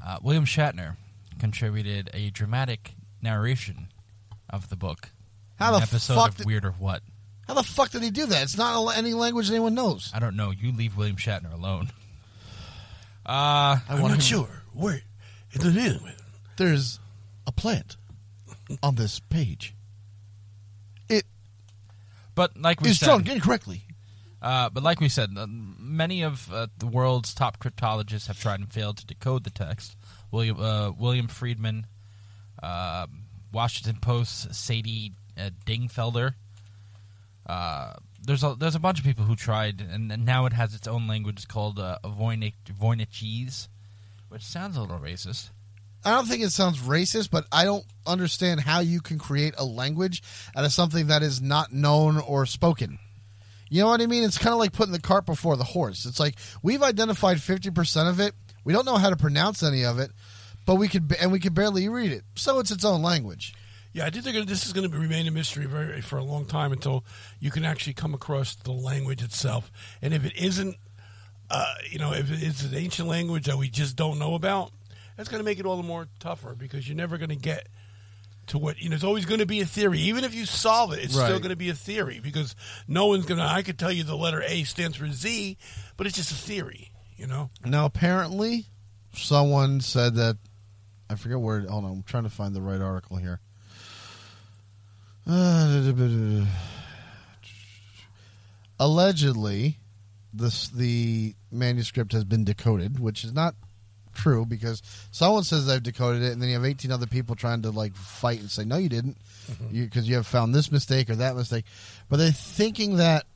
Uh, 0.03 0.19
William 0.23 0.47
Shatner 0.47 0.97
contributed 1.39 2.11
a 2.13 2.31
dramatic 2.31 2.95
narration 3.23 3.89
of 4.51 4.69
the 4.69 4.77
book. 4.77 5.11
How 5.59 5.73
the 5.73 5.79
episode 5.83 6.15
fuck 6.15 6.31
of 6.31 6.37
did- 6.39 6.47
Weird 6.47 6.65
or 6.65 6.73
What? 6.73 7.03
How 7.49 7.55
the 7.55 7.63
fuck 7.63 7.91
did 7.91 8.03
he 8.03 8.11
do 8.11 8.27
that? 8.27 8.43
It's 8.43 8.57
not 8.57 8.97
any 8.97 9.15
language 9.15 9.49
anyone 9.51 9.75
knows. 9.75 10.11
I 10.13 10.19
don't 10.19 10.35
know. 10.37 10.51
You 10.51 10.73
leave 10.73 10.97
William 10.97 11.17
Shatner 11.17 11.53
alone. 11.53 11.91
Uh, 13.29 13.75
I 13.79 13.81
I'm 13.89 14.01
want 14.03 14.13
not 14.13 14.15
him- 14.19 14.21
sure. 14.21 14.49
Wait, 14.73 15.03
it's 15.51 15.65
an 15.65 15.77
in. 15.77 15.99
There's 16.59 17.01
a 17.45 17.51
plant 17.51 17.97
on 18.85 18.95
this 18.95 19.19
page. 19.19 19.75
It 21.09 21.25
but 22.37 22.57
like 22.57 22.81
we 22.81 22.87
said, 22.87 22.91
is 22.93 22.99
said, 23.01 23.07
drawn 23.07 23.27
incorrectly. 23.29 23.83
Uh, 24.41 24.69
but 24.69 24.83
like 24.83 25.01
we 25.01 25.09
said, 25.09 25.31
uh, 25.37 25.47
many 25.49 26.23
of 26.23 26.53
uh, 26.53 26.67
the 26.79 26.87
world's 26.87 27.35
top 27.35 27.59
cryptologists 27.59 28.27
have 28.27 28.39
tried 28.39 28.61
and 28.61 28.73
failed 28.73 28.99
to 28.99 29.07
decode 29.07 29.45
the 29.45 29.51
text. 29.51 29.97
William 30.31 30.61
uh, 30.61 30.91
William 30.91 31.29
Friedman, 31.29 31.87
uh, 32.63 33.07
Washington 33.53 33.97
Post, 34.01 34.55
Sadie 34.55 35.13
uh, 35.39 35.51
Dingfelder. 35.65 36.35
There's 38.27 38.43
a 38.43 38.57
there's 38.59 38.75
a 38.75 38.81
bunch 38.81 38.99
of 38.99 39.05
people 39.05 39.25
who 39.25 39.37
tried, 39.37 39.81
and, 39.81 40.11
and 40.11 40.27
now 40.27 40.47
it 40.47 40.53
has 40.53 40.75
its 40.75 40.89
own 40.89 41.07
language. 41.07 41.37
It's 41.37 41.47
called 41.47 41.79
uh, 41.79 41.99
Voynichese, 42.05 43.69
which 44.29 44.43
sounds 44.43 44.77
a 44.77 44.81
little 44.81 44.99
racist. 44.99 45.51
I 46.05 46.11
don't 46.11 46.27
think 46.27 46.43
it 46.43 46.51
sounds 46.51 46.81
racist, 46.81 47.31
but 47.31 47.47
I 47.51 47.65
don't 47.65 47.85
understand 48.07 48.61
how 48.61 48.81
you 48.81 49.01
can 49.01 49.19
create 49.19 49.55
a 49.59 49.65
language 49.65 50.23
out 50.55 50.65
of 50.65 50.73
something 50.73 51.09
that 51.09 51.23
is 51.23 51.41
not 51.41 51.73
known 51.73 52.19
or 52.19 52.47
spoken. 52.47 52.99
You 53.69 53.83
know 53.83 53.89
what 53.89 54.01
I 54.01 54.07
mean? 54.07 54.25
It's 54.25 54.39
kind 54.39 54.53
of 54.53 54.59
like 54.59 54.73
putting 54.73 54.93
the 54.93 55.01
cart 55.01 55.27
before 55.27 55.57
the 55.57 55.65
horse. 55.65 56.07
It's 56.07 56.21
like 56.21 56.37
we've 56.63 56.83
identified 56.83 57.39
50% 57.39 58.09
of 58.09 58.21
it. 58.21 58.35
We 58.65 58.73
don't 58.73 58.87
know 58.87 58.97
how 58.97 59.11
to 59.11 59.17
pronounce 59.17 59.63
any 59.63 59.85
of 59.85 59.99
it, 59.99 60.11
but 60.65 60.77
we 60.77 60.89
could 60.89 61.15
and 61.21 61.33
we 61.33 61.41
could 61.41 61.55
barely 61.55 61.89
read 61.89 62.13
it. 62.13 62.25
So 62.35 62.59
it's 62.59 62.71
its 62.71 62.85
own 62.85 63.03
language. 63.03 63.55
Yeah, 63.93 64.05
I 64.05 64.11
think 64.11 64.47
this 64.47 64.67
is 64.67 64.75
going 64.75 64.91
to 64.91 64.99
remain 64.99 65.27
a 65.27 65.31
mystery 65.31 65.65
very, 65.65 66.03
for 66.03 66.19
a 66.19 66.23
long 66.23 66.45
time 66.45 66.71
until 66.71 67.03
you 67.41 67.51
can 67.51 67.65
actually 67.65 67.95
come 67.95 68.13
across 68.13 68.55
the 68.55 68.73
language 68.73 69.23
itself. 69.23 69.73
And 70.03 70.13
if 70.13 70.27
it 70.27 70.37
isn't, 70.37 70.77
uh, 71.49 71.75
you 71.91 71.99
know, 71.99 72.13
if 72.13 72.31
it's 72.31 72.63
an 72.63 72.75
ancient 72.75 73.09
language 73.09 73.47
that 73.47 73.57
we 73.57 73.71
just 73.71 73.97
don't 73.97 74.19
know 74.19 74.35
about, 74.35 74.71
that's 75.17 75.31
going 75.31 75.41
to 75.41 75.45
make 75.45 75.59
it 75.59 75.65
all 75.65 75.79
the 75.79 75.83
more 75.83 76.09
tougher 76.21 76.55
because 76.55 76.87
you're 76.87 76.97
never 76.97 77.17
going 77.17 77.31
to 77.31 77.37
get 77.37 77.69
to 78.49 78.59
what 78.59 78.81
you 78.81 78.89
know. 78.89 78.95
It's 78.95 79.05
always 79.05 79.27
going 79.27 79.41
to 79.41 79.47
be 79.47 79.61
a 79.61 79.67
theory, 79.67 80.01
even 80.01 80.25
if 80.25 80.35
you 80.35 80.47
solve 80.47 80.93
it. 80.93 81.05
It's 81.05 81.15
still 81.15 81.39
going 81.39 81.51
to 81.51 81.57
be 81.57 81.71
a 81.71 81.75
theory 81.75 82.21
because 82.23 82.55
no 82.87 83.07
one's 83.07 83.27
going 83.27 83.39
to. 83.39 83.45
I 83.45 83.63
could 83.63 83.79
tell 83.79 83.93
you 83.93 84.05
the 84.05 84.17
letter 84.17 84.43
A 84.43 84.65
stands 84.65 84.97
for 84.97 85.09
Z, 85.09 85.59
but 85.97 86.07
it's 86.07 86.17
just 86.17 86.31
a 86.31 86.35
theory. 86.35 86.93
You 87.17 87.27
know. 87.27 87.51
Now, 87.65 87.87
apparently, 87.87 88.67
someone 89.13 89.81
said 89.81 90.15
that 90.17 90.37
I 91.09 91.15
forget 91.15 91.41
where. 91.41 91.61
Hold 91.61 91.85
on, 91.85 91.93
I'm 91.93 92.03
trying 92.03 92.25
to 92.25 92.31
find 92.31 92.55
the 92.55 92.63
right 92.63 92.81
article 92.81 93.17
here. 93.17 93.41
Uh, 95.27 96.45
allegedly, 98.79 99.79
this 100.33 100.69
the 100.69 101.35
manuscript 101.51 102.13
has 102.13 102.25
been 102.25 102.45
decoded, 102.45 102.99
which 103.01 103.25
is 103.25 103.33
not 103.33 103.55
true 104.17 104.45
because 104.45 104.83
someone 105.11 105.45
says 105.45 105.67
they've 105.67 105.83
decoded 105.83 106.23
it, 106.23 106.33
and 106.33 106.43
then 106.43 106.49
you 106.49 106.55
have 106.57 106.65
18 106.65 106.91
other 106.91 107.07
people 107.07 107.37
trying 107.37 107.63
to 107.63 107.71
like 107.71 107.95
fight 107.95 108.41
and 108.41 108.51
say, 108.51 108.65
"No, 108.65 108.77
you 108.77 108.89
didn't," 108.89 109.17
mm-hmm. 109.51 109.85
because 109.85 110.09
you, 110.09 110.17
have 110.17 110.27
found 110.27 110.55
this 110.55 110.73
mistake 110.73 111.09
or 111.11 111.17
that 111.17 111.37
mistake. 111.37 111.65
But 112.09 112.17
they're 112.17 112.33
thinking 112.33 112.97
that 112.97 113.27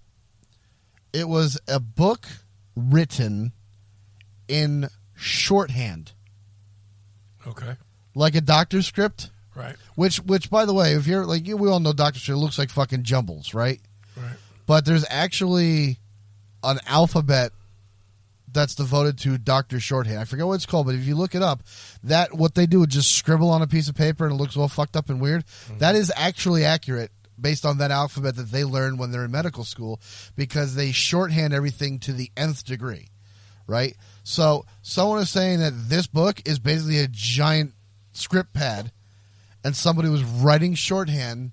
it 1.12 1.28
was 1.28 1.60
a 1.68 1.80
book 1.80 2.26
written 2.76 3.52
in 4.48 4.88
shorthand, 5.14 6.12
Okay. 7.46 7.76
like 8.14 8.34
a 8.34 8.40
doctor's 8.40 8.86
script. 8.86 9.30
Right. 9.54 9.76
Which, 9.94 10.18
which, 10.18 10.48
by 10.48 10.64
the 10.64 10.72
way, 10.72 10.94
if 10.94 11.06
you're 11.06 11.26
like 11.26 11.46
you, 11.46 11.56
we 11.56 11.68
all 11.68 11.80
know 11.80 11.92
doctor 11.92 12.18
script 12.20 12.38
looks 12.38 12.58
like 12.58 12.70
fucking 12.70 13.02
jumbles, 13.02 13.52
right? 13.52 13.80
Right. 14.16 14.36
But 14.66 14.84
there's 14.84 15.04
actually 15.10 15.98
an 16.62 16.78
alphabet 16.86 17.52
that's 18.52 18.74
devoted 18.74 19.18
to 19.18 19.38
doctor 19.38 19.80
shorthand. 19.80 20.18
I 20.18 20.24
forget 20.24 20.46
what 20.46 20.54
it's 20.54 20.66
called, 20.66 20.86
but 20.86 20.94
if 20.94 21.04
you 21.04 21.14
look 21.14 21.34
it 21.34 21.42
up, 21.42 21.62
that 22.04 22.34
what 22.34 22.54
they 22.54 22.66
do 22.66 22.82
is 22.82 22.88
just 22.88 23.14
scribble 23.14 23.50
on 23.50 23.62
a 23.62 23.66
piece 23.66 23.88
of 23.88 23.94
paper 23.94 24.24
and 24.24 24.34
it 24.34 24.36
looks 24.36 24.56
all 24.56 24.68
fucked 24.68 24.96
up 24.96 25.10
and 25.10 25.20
weird. 25.20 25.44
Mm-hmm. 25.46 25.78
That 25.78 25.94
is 25.94 26.12
actually 26.16 26.64
accurate 26.64 27.10
based 27.40 27.64
on 27.64 27.78
that 27.78 27.90
alphabet 27.90 28.36
that 28.36 28.50
they 28.50 28.64
learn 28.64 28.98
when 28.98 29.10
they're 29.10 29.24
in 29.24 29.30
medical 29.30 29.64
school 29.64 30.00
because 30.36 30.74
they 30.74 30.92
shorthand 30.92 31.54
everything 31.54 31.98
to 32.00 32.12
the 32.12 32.30
nth 32.36 32.64
degree, 32.64 33.08
right? 33.66 33.96
So 34.22 34.66
someone 34.82 35.20
is 35.20 35.30
saying 35.30 35.60
that 35.60 35.72
this 35.88 36.06
book 36.06 36.42
is 36.46 36.58
basically 36.58 36.98
a 36.98 37.08
giant 37.08 37.72
script 38.12 38.52
pad 38.52 38.92
and 39.64 39.74
somebody 39.74 40.08
was 40.08 40.22
writing 40.22 40.74
shorthand 40.74 41.52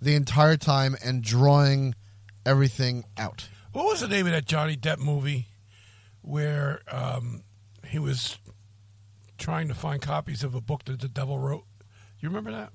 the 0.00 0.14
entire 0.14 0.56
time 0.56 0.96
and 1.04 1.22
drawing 1.22 1.94
everything 2.46 3.04
out. 3.16 3.48
What 3.72 3.86
was 3.86 4.00
the 4.00 4.08
name 4.08 4.26
of 4.26 4.32
that 4.32 4.46
Johnny 4.46 4.76
Depp 4.76 4.98
movie 4.98 5.46
where 6.28 6.82
um, 6.90 7.42
he 7.86 7.98
was 7.98 8.38
trying 9.38 9.68
to 9.68 9.74
find 9.74 10.02
copies 10.02 10.44
of 10.44 10.54
a 10.54 10.60
book 10.60 10.84
that 10.84 11.00
the 11.00 11.08
devil 11.08 11.38
wrote? 11.38 11.64
You 12.20 12.28
remember 12.28 12.50
that? 12.52 12.70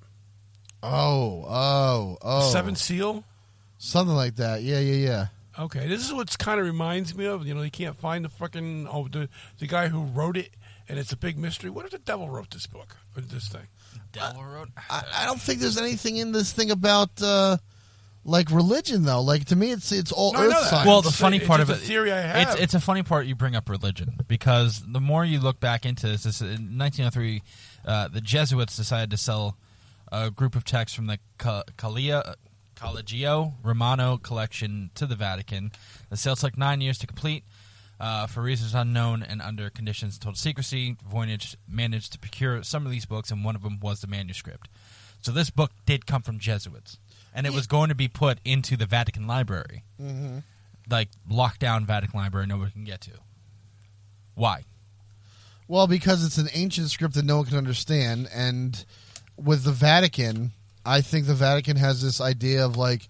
Oh, 0.82 1.44
oh, 1.48 2.18
oh. 2.20 2.50
Seven 2.50 2.74
Seal? 2.74 3.24
Something 3.78 4.16
like 4.16 4.36
that. 4.36 4.62
Yeah, 4.62 4.80
yeah, 4.80 4.94
yeah. 4.94 5.26
Okay, 5.58 5.86
this 5.86 6.04
is 6.04 6.12
what 6.12 6.36
kind 6.38 6.58
of 6.58 6.66
reminds 6.66 7.14
me 7.14 7.26
of. 7.26 7.46
You 7.46 7.54
know, 7.54 7.62
you 7.62 7.70
can't 7.70 7.96
find 7.96 8.24
the 8.24 8.28
fucking 8.28 8.88
oh 8.90 9.06
the 9.06 9.28
the 9.60 9.68
guy 9.68 9.86
who 9.86 10.02
wrote 10.02 10.36
it, 10.36 10.50
and 10.88 10.98
it's 10.98 11.12
a 11.12 11.16
big 11.16 11.38
mystery. 11.38 11.70
What 11.70 11.84
if 11.84 11.92
the 11.92 11.98
devil 11.98 12.28
wrote 12.28 12.50
this 12.50 12.66
book 12.66 12.96
or 13.16 13.22
this 13.22 13.48
thing? 13.48 13.68
Devil 14.12 14.42
wrote. 14.44 14.70
I, 14.90 15.04
I 15.18 15.26
don't 15.26 15.40
think 15.40 15.60
there's 15.60 15.78
anything 15.78 16.16
in 16.16 16.32
this 16.32 16.52
thing 16.52 16.72
about 16.72 17.22
uh, 17.22 17.58
like 18.24 18.50
religion 18.50 19.04
though. 19.04 19.20
Like 19.22 19.44
to 19.46 19.56
me, 19.56 19.70
it's 19.72 19.92
it's 19.92 20.12
all 20.12 20.32
No, 20.32 20.40
earth 20.40 20.56
science. 20.68 20.86
Well, 20.86 21.02
the 21.02 21.10
funny 21.10 21.38
a- 21.42 21.46
part 21.46 21.60
of 21.60 21.70
it, 21.70 21.76
theory 21.76 22.12
I 22.12 22.20
have. 22.20 22.48
it's 22.52 22.60
it's 22.62 22.74
a 22.74 22.80
funny 22.80 23.02
part 23.02 23.26
you 23.26 23.34
bring 23.34 23.54
up 23.56 23.68
religion 23.68 24.18
because 24.28 24.82
the 24.86 25.00
more 25.00 25.24
you 25.24 25.40
look 25.40 25.60
back 25.60 25.84
into 25.86 26.06
this, 26.08 26.22
this 26.24 26.40
in 26.40 26.78
1903, 26.78 27.42
uh, 27.86 28.08
the 28.08 28.20
Jesuits 28.20 28.76
decided 28.76 29.10
to 29.10 29.16
sell 29.16 29.56
a 30.12 30.30
group 30.30 30.54
of 30.56 30.64
texts 30.64 30.94
from 30.96 31.06
the 31.06 31.18
Ca- 31.38 31.64
Calia, 31.76 32.34
Collegio 32.76 33.54
Romano 33.62 34.16
collection 34.16 34.90
to 34.94 35.06
the 35.06 35.16
Vatican. 35.16 35.72
The 36.10 36.16
sale 36.16 36.36
took 36.36 36.56
nine 36.58 36.80
years 36.80 36.98
to 36.98 37.06
complete. 37.06 37.44
Uh, 38.00 38.26
for 38.26 38.42
reasons 38.42 38.74
unknown 38.74 39.22
and 39.22 39.40
under 39.40 39.70
conditions 39.70 40.14
of 40.16 40.20
total 40.20 40.34
secrecy, 40.34 40.96
Voynich 41.10 41.54
managed 41.68 42.12
to 42.12 42.18
procure 42.18 42.60
some 42.64 42.84
of 42.84 42.90
these 42.90 43.06
books, 43.06 43.30
and 43.30 43.44
one 43.44 43.54
of 43.54 43.62
them 43.62 43.78
was 43.80 44.00
the 44.00 44.08
manuscript. 44.08 44.68
So 45.22 45.30
this 45.30 45.48
book 45.48 45.70
did 45.86 46.04
come 46.04 46.20
from 46.20 46.40
Jesuits, 46.40 46.98
and 47.34 47.46
it 47.46 47.52
was 47.52 47.66
going 47.66 47.88
to 47.88 47.94
be 47.94 48.08
put 48.08 48.38
into 48.44 48.76
the 48.76 48.86
Vatican 48.86 49.26
Library 49.26 49.82
mm-hmm. 50.00 50.38
like 50.88 51.08
lockdown 51.30 51.84
Vatican 51.84 52.18
Library 52.20 52.46
nobody 52.46 52.70
can 52.70 52.84
get 52.84 53.00
to. 53.02 53.10
Why? 54.34 54.62
Well, 55.66 55.86
because 55.86 56.24
it's 56.24 56.38
an 56.38 56.48
ancient 56.52 56.90
script 56.90 57.14
that 57.14 57.24
no 57.24 57.38
one 57.38 57.46
can 57.46 57.56
understand, 57.56 58.28
and 58.34 58.84
with 59.36 59.64
the 59.64 59.72
Vatican, 59.72 60.52
I 60.84 61.00
think 61.00 61.26
the 61.26 61.34
Vatican 61.34 61.76
has 61.76 62.02
this 62.02 62.20
idea 62.20 62.64
of 62.64 62.76
like, 62.76 63.08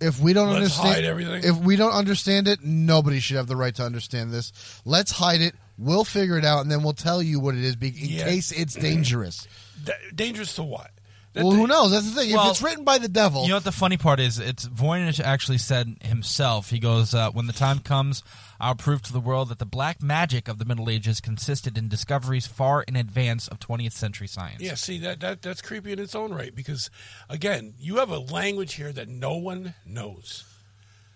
if 0.00 0.20
we 0.20 0.32
don't 0.32 0.48
Let's 0.48 0.56
understand, 0.78 0.94
hide 0.94 1.04
everything. 1.04 1.42
if 1.44 1.56
we 1.56 1.76
don't 1.76 1.92
understand 1.92 2.48
it, 2.48 2.62
nobody 2.62 3.18
should 3.20 3.36
have 3.36 3.48
the 3.48 3.56
right 3.56 3.74
to 3.74 3.82
understand 3.82 4.30
this. 4.30 4.52
Let's 4.84 5.10
hide 5.10 5.40
it. 5.40 5.54
We'll 5.76 6.04
figure 6.04 6.38
it 6.38 6.44
out, 6.44 6.60
and 6.60 6.70
then 6.70 6.82
we'll 6.82 6.92
tell 6.92 7.22
you 7.22 7.40
what 7.40 7.54
it 7.54 7.64
is, 7.64 7.74
in 7.74 7.92
Yeah. 7.94 8.24
case 8.24 8.52
it's 8.52 8.74
dangerous. 8.74 9.48
Da- 9.82 9.92
dangerous 10.14 10.54
to 10.54 10.62
what? 10.62 10.90
That 11.32 11.44
well, 11.44 11.52
they- 11.52 11.58
who 11.58 11.66
knows? 11.68 11.92
That's 11.92 12.10
the 12.12 12.20
thing. 12.20 12.32
Well, 12.34 12.46
if 12.46 12.50
it's 12.52 12.62
written 12.62 12.84
by 12.84 12.98
the 12.98 13.08
devil, 13.08 13.42
You 13.44 13.50
know 13.50 13.56
what 13.56 13.64
the 13.64 13.70
funny 13.70 13.96
part 13.96 14.18
is? 14.18 14.38
It's 14.40 14.66
Voynich 14.66 15.20
actually 15.20 15.58
said 15.58 15.96
himself. 16.02 16.70
He 16.70 16.80
goes, 16.80 17.14
uh, 17.14 17.30
"When 17.30 17.46
the 17.46 17.52
time 17.52 17.78
comes, 17.78 18.24
I'll 18.58 18.74
prove 18.74 19.00
to 19.02 19.12
the 19.12 19.20
world 19.20 19.48
that 19.50 19.60
the 19.60 19.66
black 19.66 20.02
magic 20.02 20.48
of 20.48 20.58
the 20.58 20.64
Middle 20.64 20.90
Ages 20.90 21.20
consisted 21.20 21.78
in 21.78 21.88
discoveries 21.88 22.48
far 22.48 22.82
in 22.82 22.96
advance 22.96 23.46
of 23.46 23.60
20th 23.60 23.92
century 23.92 24.26
science." 24.26 24.60
Yeah, 24.60 24.74
see 24.74 24.98
that, 24.98 25.20
that 25.20 25.40
that's 25.40 25.62
creepy 25.62 25.92
in 25.92 26.00
its 26.00 26.16
own 26.16 26.32
right 26.34 26.52
because 26.52 26.90
again, 27.28 27.74
you 27.78 27.96
have 27.98 28.10
a 28.10 28.18
language 28.18 28.74
here 28.74 28.92
that 28.92 29.08
no 29.08 29.36
one 29.36 29.74
knows. 29.86 30.44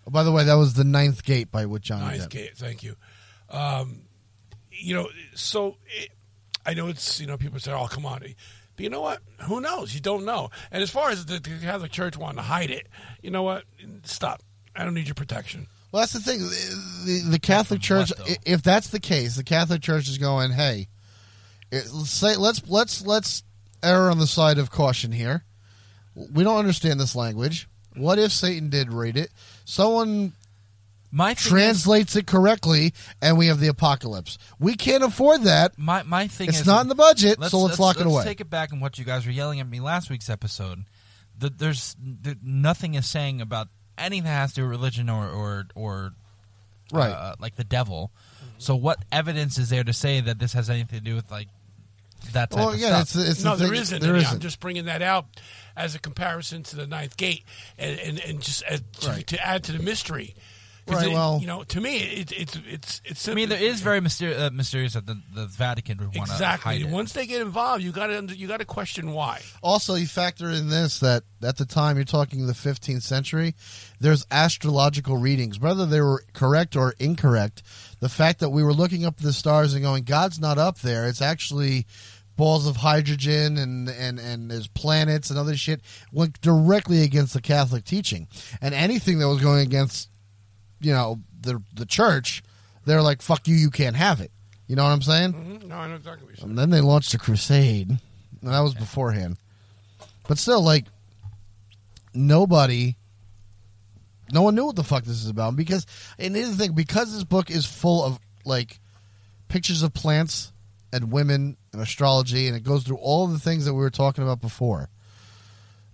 By 0.07 0.23
the 0.23 0.31
way, 0.31 0.45
that 0.45 0.53
was 0.53 0.75
the 0.75 0.83
Ninth 0.85 1.23
Gate 1.25 1.51
by 1.51 1.65
with 1.65 1.81
Johnny 1.81 2.05
Nice 2.05 2.27
Depp. 2.27 2.29
gate. 2.29 2.57
Thank 2.57 2.83
you. 2.83 2.95
Um, 3.49 4.03
you 4.71 4.93
know, 4.95 5.09
so 5.33 5.77
it, 5.87 6.09
I 6.65 6.73
know 6.73 6.87
it's 6.87 7.19
you 7.19 7.27
know 7.27 7.37
people 7.37 7.59
say, 7.59 7.73
"Oh, 7.73 7.87
come 7.87 8.05
on," 8.05 8.23
but 8.75 8.83
you 8.83 8.89
know 8.89 9.01
what? 9.01 9.19
Who 9.43 9.61
knows? 9.61 9.93
You 9.93 10.01
don't 10.01 10.25
know. 10.25 10.49
And 10.71 10.83
as 10.83 10.89
far 10.89 11.09
as 11.09 11.25
the, 11.25 11.39
the 11.39 11.59
Catholic 11.61 11.91
Church 11.91 12.17
wanting 12.17 12.37
to 12.37 12.43
hide 12.43 12.71
it, 12.71 12.87
you 13.21 13.31
know 13.31 13.43
what? 13.43 13.63
Stop. 14.03 14.41
I 14.75 14.83
don't 14.83 14.93
need 14.93 15.07
your 15.07 15.15
protection. 15.15 15.67
Well, 15.91 16.01
that's 16.01 16.13
the 16.13 16.19
thing. 16.19 16.39
The, 16.39 17.05
the, 17.05 17.31
the 17.31 17.39
Catholic 17.39 17.81
Church, 17.81 18.11
what, 18.17 18.37
if 18.45 18.61
that's 18.61 18.89
the 18.89 18.99
case, 18.99 19.35
the 19.37 19.43
Catholic 19.43 19.81
Church 19.81 20.09
is 20.09 20.17
going, 20.17 20.51
"Hey, 20.51 20.87
it, 21.71 21.85
let's 21.93 22.11
say 22.11 22.35
let's 22.35 22.67
let's 22.67 23.05
let's 23.05 23.43
err 23.81 24.09
on 24.09 24.19
the 24.19 24.27
side 24.27 24.57
of 24.57 24.71
caution 24.71 25.11
here. 25.11 25.45
We 26.15 26.43
don't 26.43 26.57
understand 26.57 26.99
this 26.99 27.15
language. 27.15 27.67
What 27.95 28.19
if 28.19 28.31
Satan 28.31 28.69
did 28.69 28.91
read 28.91 29.15
it? 29.15 29.31
Someone 29.63 30.33
My 31.17 31.33
thing 31.33 31.45
is- 31.45 31.49
translates 31.49 32.15
it 32.17 32.27
correctly, 32.27 32.93
and 33.21 33.37
we 33.37 33.47
have 33.47 33.59
the 33.61 33.67
apocalypse. 33.67 34.37
We 34.59 34.75
can't 34.75 35.01
afford 35.03 35.43
that. 35.43 35.77
my 35.79 36.03
my 36.03 36.27
thing 36.27 36.49
It's 36.49 36.59
is 36.61 36.65
not 36.67 36.81
in 36.81 36.89
the 36.89 36.95
budget, 36.95 37.41
so 37.45 37.59
let's 37.59 37.79
lock 37.79 37.99
it 38.01 38.05
away. 38.05 38.23
Take 38.25 38.41
it 38.41 38.49
back 38.49 38.73
on 38.73 38.81
what 38.81 38.97
you 38.99 39.05
guys 39.05 39.25
were 39.25 39.31
yelling 39.31 39.59
at 39.61 39.69
me 39.69 39.79
last 39.79 40.09
week's 40.09 40.29
episode. 40.29 40.83
The, 41.37 41.49
there's 41.49 41.95
the, 42.01 42.37
nothing 42.43 42.95
is 42.95 43.05
saying 43.09 43.39
about 43.41 43.69
anything 43.97 44.23
that 44.25 44.29
has 44.29 44.49
to 44.53 44.55
do 44.55 44.63
with 44.63 44.71
religion 44.71 45.09
or 45.09 45.29
or 45.29 45.67
or 45.73 46.13
Right. 46.91 47.11
uh, 47.11 47.35
like 47.39 47.55
the 47.55 47.63
devil. 47.63 48.11
So 48.57 48.75
what 48.75 48.99
evidence 49.11 49.57
is 49.57 49.69
there 49.69 49.83
to 49.83 49.93
say 49.93 50.19
that 50.21 50.37
this 50.39 50.53
has 50.53 50.69
anything 50.69 50.99
to 50.99 51.03
do 51.05 51.15
with 51.15 51.31
like 51.31 51.47
that 52.33 52.51
type 52.51 52.57
Well, 52.59 52.69
of 52.69 52.75
again, 52.75 53.05
stuff? 53.05 53.21
it's 53.21 53.29
it's 53.29 53.43
no, 53.43 53.51
the 53.55 53.63
there 53.65 53.67
thing- 53.73 53.81
isn't. 53.81 54.01
There 54.01 54.13
any. 54.15 54.23
isn't. 54.23 54.33
I'm 54.35 54.39
just 54.41 54.59
bringing 54.59 54.85
that 54.85 55.01
out 55.01 55.25
as 55.77 55.95
a 55.95 55.99
comparison 55.99 56.63
to 56.63 56.75
the 56.75 56.87
Ninth 56.87 57.15
Gate, 57.17 57.43
and 57.77 57.99
and, 57.99 58.19
and 58.19 58.41
just 58.41 58.63
as, 58.63 58.81
to, 59.01 59.07
Right. 59.09 59.27
to 59.27 59.39
add 59.45 59.63
to 59.65 59.71
the 59.71 59.79
mystery. 59.83 60.35
'Cause 60.87 60.97
Right, 60.97 61.07
it- 61.07 61.13
well- 61.13 61.39
you 61.41 61.47
know, 61.47 61.63
to 61.63 61.81
me, 61.81 61.97
it, 61.97 62.31
it's 62.31 62.59
it's 62.67 63.01
it's. 63.05 63.27
I 63.27 63.33
mean, 63.33 63.49
there 63.49 63.61
is 63.61 63.81
very 63.81 63.99
myster- 64.01 64.39
uh, 64.39 64.49
mysterious 64.51 64.93
that 64.93 65.07
the, 65.07 65.19
the 65.33 65.47
Vatican 65.47 65.97
would 65.97 66.15
want 66.15 66.27
to 66.27 66.33
exactly. 66.35 66.73
hide 66.73 66.81
it. 66.83 66.89
Once 66.89 67.13
they 67.13 67.25
get 67.25 67.41
involved, 67.41 67.81
you 67.83 67.91
got 67.91 68.07
to 68.07 68.37
you 68.37 68.47
got 68.47 68.57
to 68.59 68.65
question 68.65 69.11
why. 69.13 69.41
Also, 69.63 69.95
you 69.95 70.05
factor 70.05 70.49
in 70.51 70.69
this 70.69 70.99
that 70.99 71.23
at 71.41 71.57
the 71.57 71.65
time 71.65 71.95
you're 71.95 72.05
talking 72.05 72.45
the 72.45 72.53
15th 72.53 73.01
century, 73.01 73.55
there's 73.99 74.27
astrological 74.29 75.17
readings, 75.17 75.59
whether 75.59 75.85
they 75.87 76.01
were 76.01 76.23
correct 76.33 76.75
or 76.75 76.93
incorrect. 76.99 77.63
The 77.99 78.09
fact 78.09 78.39
that 78.41 78.49
we 78.49 78.61
were 78.63 78.73
looking 78.73 79.05
up 79.05 79.15
at 79.17 79.23
the 79.23 79.33
stars 79.33 79.73
and 79.73 79.81
going, 79.81 80.03
God's 80.03 80.39
not 80.39 80.57
up 80.59 80.79
there. 80.81 81.07
It's 81.07 81.21
actually 81.21 81.87
balls 82.35 82.67
of 82.67 82.75
hydrogen 82.75 83.57
and 83.57 83.89
and 83.89 84.19
and 84.19 84.51
there's 84.51 84.67
planets 84.67 85.29
and 85.29 85.39
other 85.39 85.55
shit 85.55 85.81
went 86.11 86.39
directly 86.41 87.01
against 87.01 87.33
the 87.33 87.41
Catholic 87.41 87.85
teaching, 87.85 88.27
and 88.61 88.73
anything 88.75 89.17
that 89.19 89.27
was 89.29 89.41
going 89.41 89.61
against, 89.65 90.09
you 90.79 90.91
know, 90.93 91.19
the 91.41 91.61
the 91.73 91.85
church, 91.85 92.43
they're 92.85 93.01
like, 93.01 93.21
"Fuck 93.21 93.47
you, 93.47 93.55
you 93.55 93.69
can't 93.69 93.95
have 93.95 94.21
it." 94.21 94.31
You 94.67 94.75
know 94.75 94.83
what 94.83 94.89
I'm 94.91 95.01
saying? 95.01 95.33
Mhm. 95.33 95.67
No, 95.67 95.75
I 95.75 95.87
know 95.87 95.95
exactly 95.95 96.23
what 96.25 96.29
you're 96.31 96.37
saying. 96.37 96.49
And 96.49 96.57
then 96.57 96.69
they 96.71 96.81
launched 96.81 97.13
a 97.13 97.17
crusade. 97.17 97.89
And 98.41 98.53
that 98.53 98.59
was 98.61 98.73
beforehand. 98.73 99.37
But 100.27 100.37
still, 100.37 100.61
like, 100.61 100.85
nobody, 102.13 102.95
no 104.31 104.41
one 104.41 104.55
knew 104.55 104.65
what 104.65 104.75
the 104.75 104.83
fuck 104.83 105.03
this 105.03 105.21
is 105.21 105.29
about. 105.29 105.55
Because, 105.55 105.85
and 106.17 106.35
here's 106.35 106.49
the 106.51 106.55
thing, 106.57 106.73
because 106.73 107.13
this 107.13 107.23
book 107.23 107.49
is 107.51 107.65
full 107.65 108.03
of, 108.03 108.19
like, 108.43 108.79
pictures 109.47 109.83
of 109.83 109.93
plants 109.93 110.51
and 110.91 111.11
women 111.11 111.57
and 111.73 111.81
astrology, 111.81 112.47
and 112.47 112.55
it 112.55 112.63
goes 112.63 112.83
through 112.83 112.97
all 112.97 113.27
the 113.27 113.39
things 113.39 113.65
that 113.65 113.73
we 113.73 113.79
were 113.81 113.89
talking 113.89 114.23
about 114.23 114.41
before. 114.41 114.89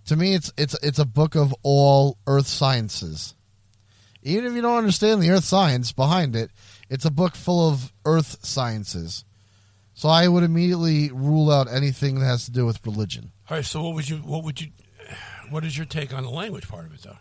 To 0.06 0.16
me, 0.16 0.34
it's 0.34 0.52
it's 0.58 0.76
it's 0.82 1.00
a 1.00 1.06
book 1.06 1.36
of 1.36 1.54
all 1.62 2.18
earth 2.26 2.48
sciences. 2.48 3.36
Even 4.24 4.46
if 4.46 4.54
you 4.54 4.62
don't 4.62 4.78
understand 4.78 5.22
the 5.22 5.32
earth 5.32 5.44
science 5.44 5.92
behind 5.92 6.36
it, 6.36 6.52
it's 6.90 7.06
a 7.06 7.12
book 7.12 7.36
full 7.36 7.70
of 7.70 7.92
earth 8.06 8.38
sciences. 8.46 9.26
So 9.94 10.10
I 10.10 10.28
would 10.28 10.44
immediately 10.44 11.12
rule 11.12 11.52
out 11.52 11.72
anything 11.72 12.20
that 12.20 12.26
has 12.26 12.46
to 12.46 12.52
do 12.52 12.66
with 12.66 12.86
religion. 12.86 13.32
All 13.50 13.58
right. 13.58 13.66
So 13.66 13.82
what 13.84 13.96
would 13.96 14.10
you 14.10 14.18
what 14.18 14.44
would 14.44 14.62
you 14.62 14.70
what 15.50 15.66
is 15.66 15.78
your 15.78 15.86
take 15.86 16.14
on 16.14 16.24
the 16.24 16.30
language 16.30 16.68
part 16.68 16.86
of 16.86 16.94
it 16.94 17.02
though? 17.02 17.18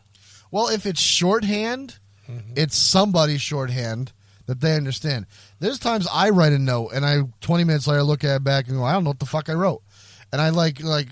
Well, 0.50 0.68
if 0.68 0.86
it's 0.86 1.00
shorthand, 1.00 1.98
mm-hmm. 2.28 2.54
it's 2.56 2.76
somebody's 2.76 3.42
shorthand 3.42 4.12
that 4.46 4.60
they 4.60 4.74
understand. 4.74 5.26
There's 5.58 5.78
times 5.78 6.08
I 6.12 6.30
write 6.30 6.52
a 6.52 6.58
note 6.58 6.90
and 6.94 7.04
I 7.04 7.22
20 7.40 7.64
minutes 7.64 7.86
later 7.86 8.02
look 8.02 8.24
at 8.24 8.36
it 8.36 8.44
back 8.44 8.68
and 8.68 8.76
go, 8.78 8.84
I 8.84 8.92
don't 8.92 9.04
know 9.04 9.10
what 9.10 9.20
the 9.20 9.26
fuck 9.26 9.48
I 9.48 9.54
wrote. 9.54 9.82
And 10.32 10.40
I 10.40 10.50
like 10.50 10.82
like 10.82 11.08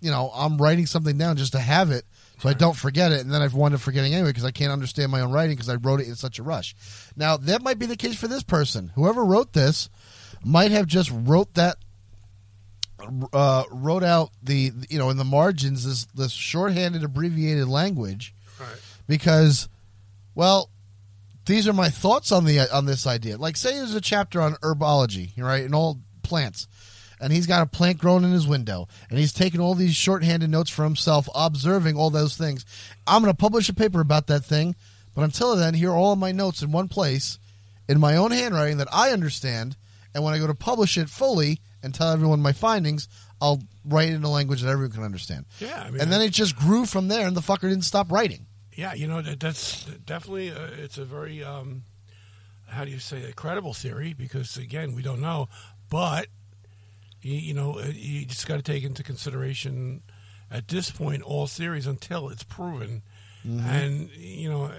you 0.00 0.10
know, 0.10 0.30
I'm 0.34 0.58
writing 0.58 0.86
something 0.86 1.16
down 1.16 1.36
just 1.36 1.52
to 1.52 1.60
have 1.60 1.90
it 1.90 2.04
so 2.42 2.48
I 2.48 2.54
don't 2.54 2.76
forget 2.76 3.12
it 3.12 3.20
and 3.20 3.32
then 3.32 3.40
I've 3.40 3.54
wound 3.54 3.72
up 3.74 3.80
forgetting 3.80 4.12
anyway 4.12 4.30
because 4.30 4.44
I 4.44 4.50
can't 4.50 4.72
understand 4.72 5.12
my 5.12 5.20
own 5.20 5.30
writing 5.30 5.54
because 5.54 5.68
I 5.68 5.76
wrote 5.76 6.00
it 6.00 6.08
in 6.08 6.16
such 6.16 6.38
a 6.38 6.42
rush. 6.42 6.74
Now, 7.16 7.36
that 7.36 7.62
might 7.62 7.78
be 7.78 7.86
the 7.86 7.96
case 7.96 8.16
for 8.18 8.26
this 8.28 8.42
person. 8.42 8.90
Whoever 8.96 9.24
wrote 9.24 9.52
this 9.52 9.88
might 10.44 10.72
have 10.72 10.86
just 10.86 11.10
wrote 11.14 11.54
that 11.54 11.76
uh, 13.32 13.64
wrote 13.70 14.04
out 14.04 14.30
the 14.42 14.72
you 14.88 14.98
know 14.98 15.10
in 15.10 15.16
the 15.16 15.24
margins 15.24 15.84
this 15.84 16.04
this 16.14 16.30
shorthanded 16.32 17.02
abbreviated 17.02 17.66
language 17.68 18.34
Right. 18.60 18.68
because 19.08 19.68
well 20.36 20.70
these 21.46 21.66
are 21.66 21.72
my 21.72 21.88
thoughts 21.88 22.30
on 22.30 22.44
the 22.44 22.60
on 22.72 22.86
this 22.86 23.04
idea 23.08 23.38
like 23.38 23.56
say 23.56 23.74
there's 23.76 23.94
a 23.96 24.00
chapter 24.00 24.40
on 24.40 24.52
herbology 24.62 25.32
right 25.36 25.64
and 25.64 25.74
all 25.74 25.98
plants 26.22 26.68
and 27.22 27.32
he's 27.32 27.46
got 27.46 27.62
a 27.62 27.66
plant 27.66 27.96
growing 27.98 28.24
in 28.24 28.32
his 28.32 28.46
window 28.46 28.86
and 29.08 29.18
he's 29.18 29.32
taking 29.32 29.60
all 29.60 29.74
these 29.74 29.94
shorthanded 29.94 30.50
notes 30.50 30.68
for 30.68 30.84
himself 30.84 31.28
observing 31.34 31.96
all 31.96 32.10
those 32.10 32.36
things 32.36 32.66
i'm 33.06 33.22
going 33.22 33.32
to 33.32 33.36
publish 33.36 33.68
a 33.70 33.74
paper 33.74 34.00
about 34.00 34.26
that 34.26 34.44
thing 34.44 34.74
but 35.14 35.22
until 35.22 35.56
then 35.56 35.72
here 35.74 35.90
are 35.90 35.96
all 35.96 36.12
of 36.12 36.18
my 36.18 36.32
notes 36.32 36.60
in 36.62 36.70
one 36.72 36.88
place 36.88 37.38
in 37.88 37.98
my 37.98 38.16
own 38.16 38.30
handwriting 38.30 38.76
that 38.76 38.88
i 38.92 39.10
understand 39.10 39.76
and 40.14 40.22
when 40.22 40.34
i 40.34 40.38
go 40.38 40.46
to 40.46 40.54
publish 40.54 40.98
it 40.98 41.08
fully 41.08 41.60
and 41.82 41.94
tell 41.94 42.10
everyone 42.10 42.42
my 42.42 42.52
findings 42.52 43.08
i'll 43.40 43.62
write 43.84 44.10
it 44.10 44.14
in 44.14 44.24
a 44.24 44.30
language 44.30 44.60
that 44.60 44.68
everyone 44.70 44.92
can 44.92 45.02
understand 45.04 45.46
Yeah. 45.60 45.84
I 45.86 45.90
mean, 45.90 46.00
and 46.02 46.12
then 46.12 46.20
it 46.20 46.30
just 46.32 46.56
grew 46.56 46.84
from 46.84 47.08
there 47.08 47.26
and 47.26 47.36
the 47.36 47.40
fucker 47.40 47.62
didn't 47.62 47.82
stop 47.82 48.12
writing 48.12 48.46
yeah, 48.74 48.94
you 48.94 49.06
know 49.06 49.20
that's 49.20 49.84
definitely 50.06 50.50
uh, 50.50 50.68
it's 50.78 50.96
a 50.96 51.04
very 51.04 51.44
um, 51.44 51.82
how 52.68 52.86
do 52.86 52.90
you 52.90 52.98
say 52.98 53.22
a 53.24 53.32
credible 53.32 53.74
theory 53.74 54.14
because 54.14 54.56
again 54.56 54.94
we 54.94 55.02
don't 55.02 55.20
know, 55.20 55.48
but 55.90 56.28
you, 57.22 57.36
you 57.36 57.54
know 57.54 57.78
uh, 57.78 57.86
you 57.92 58.24
just 58.26 58.46
got 58.46 58.56
to 58.56 58.62
take 58.62 58.84
into 58.84 59.02
consideration 59.02 60.02
at 60.50 60.68
this 60.68 60.90
point 60.90 61.22
all 61.22 61.46
theories 61.46 61.86
until 61.86 62.28
it's 62.28 62.42
proven, 62.42 63.02
mm-hmm. 63.46 63.66
and 63.66 64.10
you 64.16 64.50
know 64.50 64.70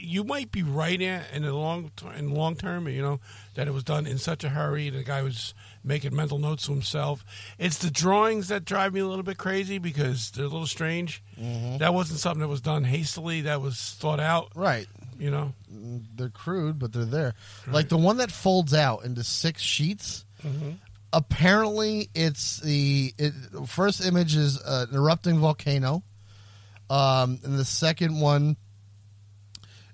you 0.00 0.24
might 0.24 0.52
be 0.52 0.62
right 0.62 1.00
in, 1.00 1.22
in 1.32 1.42
the 1.42 1.52
long 1.52 1.90
ter- 1.96 2.12
in 2.12 2.28
the 2.28 2.34
long 2.34 2.56
term, 2.56 2.88
you 2.88 3.02
know 3.02 3.20
that 3.54 3.68
it 3.68 3.72
was 3.72 3.84
done 3.84 4.06
in 4.06 4.18
such 4.18 4.44
a 4.44 4.50
hurry. 4.50 4.90
The 4.90 5.02
guy 5.02 5.22
was 5.22 5.54
making 5.84 6.14
mental 6.14 6.38
notes 6.38 6.66
to 6.66 6.72
himself. 6.72 7.24
It's 7.58 7.78
the 7.78 7.90
drawings 7.90 8.48
that 8.48 8.64
drive 8.64 8.94
me 8.94 9.00
a 9.00 9.06
little 9.06 9.22
bit 9.22 9.38
crazy 9.38 9.78
because 9.78 10.30
they're 10.30 10.44
a 10.44 10.48
little 10.48 10.66
strange. 10.66 11.22
Mm-hmm. 11.40 11.78
That 11.78 11.94
wasn't 11.94 12.20
something 12.20 12.40
that 12.40 12.48
was 12.48 12.60
done 12.60 12.84
hastily. 12.84 13.42
That 13.42 13.60
was 13.60 13.96
thought 13.98 14.20
out. 14.20 14.52
right 14.54 14.86
You 15.18 15.30
know. 15.30 15.52
Mm, 15.72 16.04
they're 16.16 16.28
crude, 16.28 16.78
but 16.78 16.92
they're 16.92 17.04
there. 17.04 17.34
Like 17.66 17.88
the 17.88 17.98
one 17.98 18.18
that 18.18 18.30
folds 18.32 18.74
out 18.74 19.04
into 19.04 19.24
six 19.24 19.62
sheets. 19.62 20.24
Mm-hmm. 20.44 20.70
Apparently, 21.12 22.10
it's 22.14 22.60
the 22.60 23.14
it, 23.16 23.32
first 23.66 24.04
image 24.04 24.36
is 24.36 24.60
an 24.60 24.88
erupting 24.92 25.38
volcano, 25.38 26.02
um, 26.90 27.38
and 27.42 27.58
the 27.58 27.64
second 27.64 28.20
one 28.20 28.56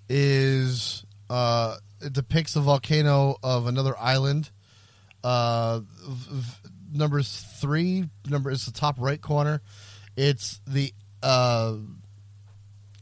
is 0.09 1.05
uh, 1.31 1.77
it 2.01 2.13
depicts 2.13 2.55
the 2.55 2.61
volcano 2.61 3.37
of 3.43 3.67
another 3.67 3.97
island. 3.99 4.51
Uh, 5.23 5.81
v- 5.81 6.29
v- 6.33 6.71
number 6.93 7.23
three, 7.23 8.09
number 8.29 8.51
is 8.51 8.67
the 8.67 8.73
top 8.73 8.97
right 8.99 9.21
corner. 9.21 9.63
It's 10.17 10.61
the 10.67 10.93
uh, 11.23 11.77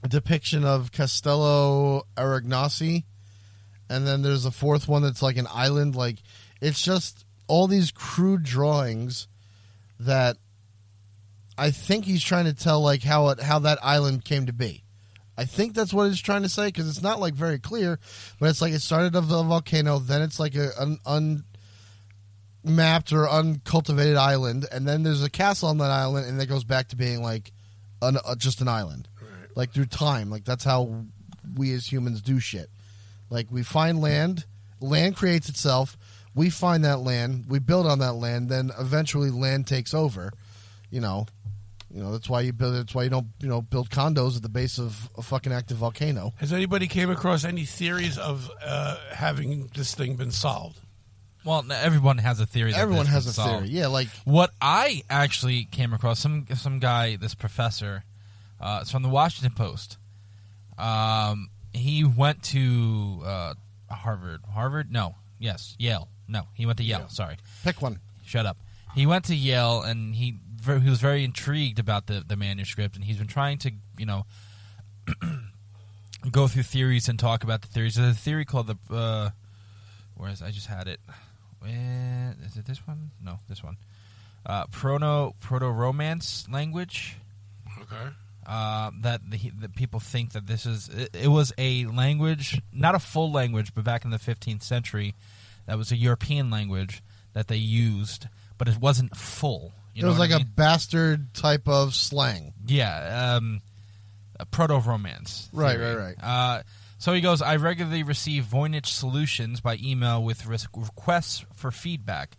depiction 0.09 0.65
of 0.65 0.93
Castello 0.93 2.07
Aragonese, 2.17 3.05
and 3.89 4.07
then 4.07 4.23
there's 4.23 4.47
a 4.47 4.51
fourth 4.51 4.87
one 4.87 5.03
that's 5.03 5.23
like 5.23 5.37
an 5.37 5.49
island. 5.51 5.97
Like 5.97 6.19
it's 6.61 6.83
just 6.83 7.25
all 7.47 7.67
these 7.67 7.91
crude 7.91 8.43
drawings 8.43 9.29
that 10.01 10.37
I 11.59 11.71
think 11.71 12.05
he's 12.05 12.23
trying 12.23 12.47
to 12.47 12.55
tell 12.55 12.81
like 12.81 13.03
how 13.03 13.29
it 13.29 13.41
how 13.41 13.61
that 13.61 13.79
island 13.83 14.25
came 14.25 14.47
to 14.47 14.53
be. 14.53 14.85
I 15.37 15.45
think 15.45 15.75
that's 15.75 15.95
what 15.95 16.09
he's 16.09 16.21
trying 16.21 16.43
to 16.43 16.49
say 16.49 16.67
because 16.67 16.89
it's 16.89 17.03
not 17.03 17.21
like 17.21 17.35
very 17.35 17.59
clear, 17.59 17.99
but 18.39 18.51
it's 18.51 18.61
like 18.61 18.73
it 18.73 18.81
started 18.81 19.17
of 19.17 19.31
a 19.31 19.43
volcano, 19.43 19.99
then 19.99 20.23
it's 20.23 20.39
like 20.39 20.55
a 20.55 20.71
un, 20.79 21.45
unmapped 22.65 23.13
or 23.13 23.29
uncultivated 23.29 24.17
island, 24.17 24.67
and 24.71 24.87
then 24.87 25.03
there's 25.03 25.23
a 25.23 25.31
castle 25.31 25.69
on 25.69 25.79
that 25.79 25.91
island, 25.91 26.27
and 26.27 26.41
it 26.41 26.47
goes 26.47 26.65
back 26.65 26.89
to 26.89 26.97
being 26.97 27.23
like 27.23 27.53
an, 28.03 28.19
uh, 28.25 28.35
just 28.35 28.61
an 28.61 28.69
island, 28.69 29.09
like 29.57 29.73
through 29.73 29.87
time. 29.87 30.31
Like 30.31 30.45
that's 30.45 30.65
how 30.65 31.05
we 31.57 31.73
as 31.73 31.91
humans 31.91 32.21
do 32.21 32.39
shit. 32.39 32.69
Like 33.31 33.47
we 33.51 33.63
find 33.63 34.01
land, 34.01 34.47
land 34.81 35.17
creates 35.17 35.49
itself. 35.49 35.97
We 36.35 36.49
find 36.51 36.85
that 36.85 37.01
land, 37.01 37.45
we 37.49 37.59
build 37.59 37.87
on 37.87 37.99
that 37.99 38.15
land, 38.15 38.49
then 38.49 38.71
eventually 38.79 39.31
land 39.31 39.67
takes 39.67 39.93
over. 39.95 40.33
You 40.91 41.01
know, 41.01 41.27
You 41.95 42.03
know 42.03 42.13
that's 42.13 42.29
why 42.29 42.41
you 42.41 42.53
build. 42.53 42.75
That's 42.75 42.95
why 42.95 43.05
you 43.05 43.11
don't 43.11 43.27
you 43.41 43.49
know 43.49 43.61
build 43.61 43.91
condos 43.91 44.37
at 44.37 44.43
the 44.43 44.49
base 44.49 44.79
of 44.79 45.11
a 45.19 45.23
fucking 45.23 45.53
active 45.53 45.77
volcano. 45.79 46.33
Has 46.39 46.53
anybody 46.53 46.87
came 46.87 47.11
across 47.11 47.45
any 47.45 47.65
theories 47.67 48.17
of 48.19 48.51
uh, 48.65 48.97
having 49.13 49.69
this 49.75 49.95
thing 49.95 50.17
been 50.17 50.31
solved? 50.33 50.81
Well, 51.45 51.65
everyone 51.73 52.19
has 52.19 52.39
a 52.41 52.47
theory. 52.47 52.71
That 52.73 52.79
Everyone 52.81 53.05
this 53.07 53.15
has 53.15 53.27
a 53.27 53.33
solved. 53.33 53.67
theory. 53.67 53.79
Yeah, 53.79 53.89
like 53.89 54.09
What 54.25 54.51
I 54.61 55.03
actually 55.11 55.65
came 55.65 55.93
across 55.93 56.21
some 56.21 56.47
some 56.55 56.79
guy, 56.79 57.17
this 57.17 57.35
professor, 57.35 58.05
uh, 58.61 58.79
it's 58.83 58.91
from 58.91 59.03
the 59.03 59.09
Washington 59.11 59.53
Post. 59.55 59.99
Um, 60.79 61.51
he 61.75 62.05
went 62.05 62.43
to 62.45 63.23
uh, 63.25 63.55
Harvard. 63.91 64.41
Harvard? 64.55 64.91
No. 64.93 65.17
Yes, 65.39 65.75
Yale. 65.79 66.09
No, 66.33 66.49
he 66.55 66.67
went 66.67 66.79
to 66.79 66.85
Yale. 66.85 67.09
Sorry, 67.09 67.37
pick 67.63 67.81
one. 67.83 68.01
shut 68.25 68.47
up. 68.47 68.57
He 68.95 69.07
went 69.07 69.25
to 69.27 69.35
Yale, 69.37 69.83
and 69.83 70.15
he 70.17 70.39
ver- 70.61 70.79
he 70.81 70.91
was 70.91 71.01
very 71.01 71.23
intrigued 71.25 71.79
about 71.79 72.07
the 72.07 72.25
the 72.27 72.37
manuscript, 72.37 72.97
and 72.97 73.05
he's 73.05 73.19
been 73.19 73.27
trying 73.29 73.59
to 73.59 73.71
you 73.99 74.07
know 74.07 74.25
go 76.31 76.49
through 76.49 76.63
theories 76.65 77.09
and 77.09 77.19
talk 77.19 77.43
about 77.45 77.63
the 77.63 77.69
theories. 77.69 77.97
There's 77.97 78.17
a 78.17 78.19
theory 78.19 78.45
called 78.45 78.67
the 78.69 78.95
uh, 78.95 79.31
where 80.17 80.31
is 80.31 80.43
I 80.43 80.51
just 80.51 80.67
had 80.67 80.89
it. 80.89 81.01
Where, 81.61 82.35
is 82.45 82.57
it 82.57 82.65
this 82.67 82.87
one? 82.87 83.11
No, 83.23 83.39
this 83.49 83.63
one. 83.63 83.77
Uh, 84.45 84.67
proto 84.73 85.35
proto 85.41 85.69
romance 85.71 86.47
language 86.51 87.17
Okay. 87.81 88.09
uh, 88.45 88.91
that 89.01 89.21
the, 89.31 89.51
that 89.61 89.77
people 89.77 90.01
think 90.01 90.33
that 90.33 90.49
this 90.49 90.67
is 90.67 90.89
it, 90.89 91.11
it 91.15 91.29
was 91.29 91.53
a 91.59 91.87
language, 91.87 92.61
not 92.73 92.95
a 92.97 92.99
full 92.99 93.31
language, 93.31 93.73
but 93.75 93.85
back 93.85 94.05
in 94.05 94.11
the 94.11 94.19
15th 94.19 94.63
century, 94.65 95.15
that 95.67 95.79
was 95.79 95.93
a 95.93 95.97
European 95.97 96.51
language 96.51 97.03
that 97.33 97.49
they 97.49 97.57
used, 97.57 98.29
but 98.59 98.69
it 98.69 98.79
wasn't 98.79 99.17
full. 99.17 99.73
You 99.95 100.05
it 100.05 100.09
was 100.09 100.19
like 100.19 100.31
I 100.31 100.37
a 100.37 100.39
mean? 100.39 100.49
bastard 100.55 101.35
type 101.35 101.69
of 101.69 101.95
slang. 101.95 102.55
yeah, 102.67 103.35
um, 103.37 103.61
a 104.41 104.47
proto 104.47 104.79
romance. 104.79 105.49
Right, 105.53 105.77
theory. 105.77 105.95
right, 105.95 106.17
right. 106.19 106.25
Uh, 106.25 106.63
so 106.99 107.13
he 107.13 107.21
goes. 107.21 107.43
I 107.43 107.57
regularly 107.57 108.03
receive 108.03 108.45
Voynich 108.45 108.87
solutions 108.87 109.61
by 109.61 109.77
email 109.83 110.23
with 110.23 110.47
res- 110.47 110.69
requests 110.77 111.45
for 111.55 111.71
feedback. 111.71 112.37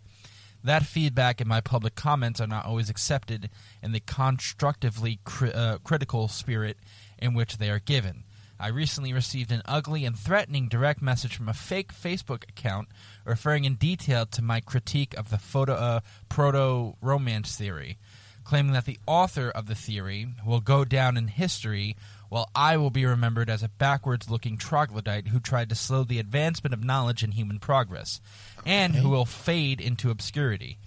That 0.64 0.84
feedback 0.86 1.40
and 1.42 1.48
my 1.48 1.60
public 1.60 1.94
comments 1.94 2.40
are 2.40 2.46
not 2.46 2.64
always 2.64 2.88
accepted 2.88 3.50
in 3.82 3.92
the 3.92 4.00
constructively 4.00 5.20
cri- 5.24 5.52
uh, 5.52 5.78
critical 5.84 6.28
spirit 6.28 6.78
in 7.18 7.34
which 7.34 7.58
they 7.58 7.68
are 7.70 7.78
given. 7.78 8.24
I 8.58 8.68
recently 8.68 9.12
received 9.12 9.50
an 9.50 9.62
ugly 9.64 10.04
and 10.04 10.16
threatening 10.16 10.68
direct 10.68 11.02
message 11.02 11.36
from 11.36 11.48
a 11.48 11.54
fake 11.54 11.92
Facebook 11.92 12.48
account 12.48 12.88
referring 13.24 13.64
in 13.64 13.74
detail 13.74 14.26
to 14.26 14.42
my 14.42 14.60
critique 14.60 15.14
of 15.18 15.30
the 15.30 15.38
photo, 15.38 15.74
uh, 15.74 16.00
proto 16.28 16.96
romance 17.00 17.56
theory, 17.56 17.98
claiming 18.44 18.72
that 18.72 18.84
the 18.84 18.98
author 19.06 19.50
of 19.50 19.66
the 19.66 19.74
theory 19.74 20.28
will 20.46 20.60
go 20.60 20.84
down 20.84 21.16
in 21.16 21.28
history 21.28 21.96
while 22.28 22.50
I 22.54 22.76
will 22.76 22.90
be 22.90 23.04
remembered 23.06 23.48
as 23.48 23.62
a 23.62 23.68
backwards 23.68 24.30
looking 24.30 24.56
troglodyte 24.56 25.28
who 25.28 25.40
tried 25.40 25.68
to 25.68 25.74
slow 25.74 26.02
the 26.02 26.18
advancement 26.18 26.74
of 26.74 26.82
knowledge 26.82 27.22
and 27.22 27.34
human 27.34 27.58
progress, 27.58 28.20
and 28.66 28.94
who 28.94 29.08
will 29.08 29.24
fade 29.24 29.80
into 29.80 30.10
obscurity. 30.10 30.78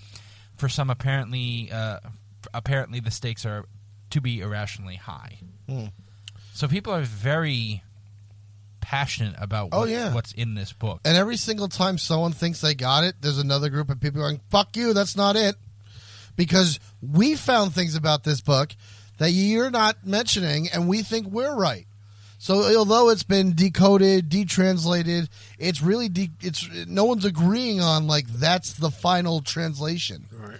For 0.57 0.67
some, 0.67 0.89
apparently, 0.89 1.69
uh, 1.71 1.99
apparently 2.53 2.99
the 2.99 3.11
stakes 3.11 3.45
are 3.45 3.65
to 4.09 4.19
be 4.19 4.41
irrationally 4.41 4.95
high. 4.95 5.39
Hmm. 5.69 5.85
So 6.57 6.67
people 6.67 6.91
are 6.91 7.03
very 7.03 7.83
passionate 8.81 9.35
about 9.37 9.69
Oh, 9.73 9.83
yeah. 9.83 10.11
what's 10.11 10.31
in 10.31 10.55
this 10.55 10.73
book. 10.73 11.01
And 11.05 11.15
every 11.15 11.37
single 11.37 11.67
time 11.67 11.99
someone 11.99 12.31
thinks 12.33 12.61
they 12.61 12.73
got 12.73 13.03
it, 13.03 13.17
there's 13.21 13.37
another 13.37 13.69
group 13.69 13.91
of 13.91 13.99
people 13.99 14.21
going, 14.21 14.41
"Fuck 14.49 14.75
you, 14.75 14.91
that's 14.95 15.15
not 15.15 15.35
it," 15.35 15.55
because 16.35 16.79
we 16.99 17.35
found 17.35 17.75
things 17.75 17.93
about 17.93 18.23
this 18.23 18.41
book 18.41 18.75
that 19.19 19.29
you're 19.33 19.69
not 19.69 20.07
mentioning, 20.07 20.67
and 20.69 20.87
we 20.87 21.03
think 21.03 21.27
we're 21.27 21.53
right. 21.55 21.85
So 22.39 22.75
although 22.75 23.09
it's 23.09 23.21
been 23.21 23.53
decoded, 23.53 24.27
detranslated, 24.27 25.29
it's 25.59 25.83
really 25.83 26.09
de- 26.09 26.31
it's 26.41 26.67
no 26.87 27.05
one's 27.05 27.25
agreeing 27.25 27.81
on 27.81 28.07
like 28.07 28.25
that's 28.27 28.73
the 28.73 28.89
final 28.89 29.41
translation. 29.41 30.25
Right. 30.31 30.57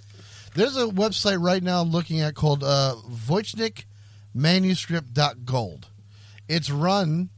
There's 0.54 0.78
a 0.78 0.86
website 0.86 1.44
right 1.44 1.64
now 1.64 1.82
I'm 1.82 1.90
looking 1.90 2.20
at 2.20 2.36
called 2.36 2.64
uh, 2.64 2.94
Voynichmanuscript.gold. 4.38 5.88
It's 6.48 6.70
run 6.70 7.30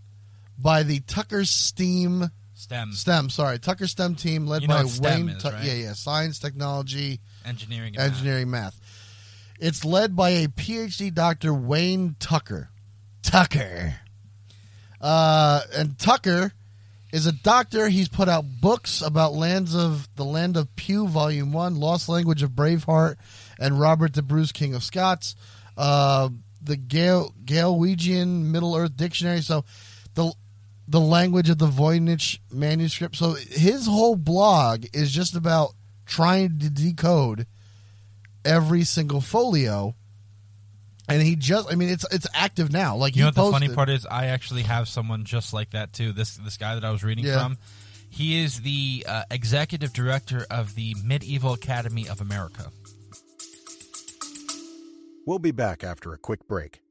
by 0.57 0.83
the 0.83 0.99
Tucker 1.01 1.45
Steam 1.45 2.29
STEM, 2.53 2.91
STEM, 2.91 3.29
sorry, 3.29 3.57
Tucker 3.57 3.87
STEM 3.87 4.15
team 4.15 4.45
led 4.45 4.61
You 4.63 4.67
know 4.67 4.83
by 4.83 4.83
Wayne. 5.01 5.29
is, 5.29 5.43
right? 5.45 5.63
Yeah, 5.63 5.73
yeah, 5.73 5.93
science, 5.93 6.39
technology, 6.39 7.21
engineering, 7.45 7.95
and 7.95 7.97
math. 7.97 8.07
engineering, 8.07 8.49
math. 8.51 8.79
It's 9.59 9.85
led 9.85 10.15
by 10.15 10.29
a 10.29 10.47
PhD 10.47 11.13
doctor, 11.13 11.53
Wayne 11.53 12.15
Tucker. 12.19 12.69
Tucker. 13.23 13.95
Uh, 14.99 15.61
and 15.75 15.97
Tucker 15.97 16.51
is 17.13 17.25
a 17.25 17.31
doctor. 17.31 17.87
He's 17.87 18.09
put 18.09 18.27
out 18.27 18.45
books 18.61 19.01
about 19.01 19.33
lands 19.33 19.73
of 19.73 20.09
the 20.15 20.25
land 20.25 20.57
of 20.57 20.75
Pew, 20.75 21.07
Volume 21.07 21.53
One, 21.53 21.75
Lost 21.79 22.09
Language 22.09 22.43
of 22.43 22.51
Braveheart, 22.51 23.15
and 23.57 23.79
Robert 23.79 24.13
the 24.13 24.21
Bruce, 24.21 24.51
King 24.51 24.75
of 24.75 24.83
Scots. 24.83 25.35
Uh, 25.77 26.29
the 26.61 26.75
Gale 26.77 27.33
Galwegian 27.45 28.43
Middle 28.45 28.75
Earth 28.75 28.95
Dictionary. 28.97 29.41
So 29.41 29.65
the 30.15 30.31
the 30.87 30.99
language 30.99 31.49
of 31.49 31.57
the 31.59 31.67
Voynich 31.67 32.39
manuscript. 32.51 33.15
So 33.15 33.33
his 33.33 33.85
whole 33.85 34.15
blog 34.15 34.85
is 34.93 35.11
just 35.11 35.35
about 35.35 35.73
trying 36.05 36.59
to 36.59 36.69
decode 36.69 37.45
every 38.43 38.83
single 38.83 39.21
folio. 39.21 39.95
And 41.07 41.21
he 41.21 41.35
just 41.35 41.71
I 41.71 41.75
mean 41.75 41.89
it's 41.89 42.05
it's 42.11 42.27
active 42.33 42.71
now. 42.71 42.95
Like 42.95 43.15
You 43.15 43.23
know 43.23 43.27
what 43.27 43.35
the 43.35 43.51
funny 43.51 43.69
part 43.69 43.89
is? 43.89 44.05
I 44.05 44.27
actually 44.27 44.63
have 44.63 44.87
someone 44.87 45.23
just 45.25 45.53
like 45.53 45.71
that 45.71 45.93
too. 45.93 46.11
This 46.11 46.35
this 46.37 46.57
guy 46.57 46.75
that 46.75 46.83
I 46.85 46.91
was 46.91 47.03
reading 47.03 47.25
Yeah. 47.25 47.41
from, 47.43 47.57
he 48.09 48.41
is 48.43 48.61
the 48.61 49.05
uh, 49.07 49.23
executive 49.31 49.93
director 49.93 50.45
of 50.49 50.75
the 50.75 50.95
Medieval 51.03 51.53
Academy 51.53 52.07
of 52.07 52.21
America. 52.21 52.71
We'll 55.29 55.37
be 55.37 55.51
back 55.51 55.83
after 55.83 56.11
a 56.11 56.17
quick 56.17 56.47
break. 56.47 56.81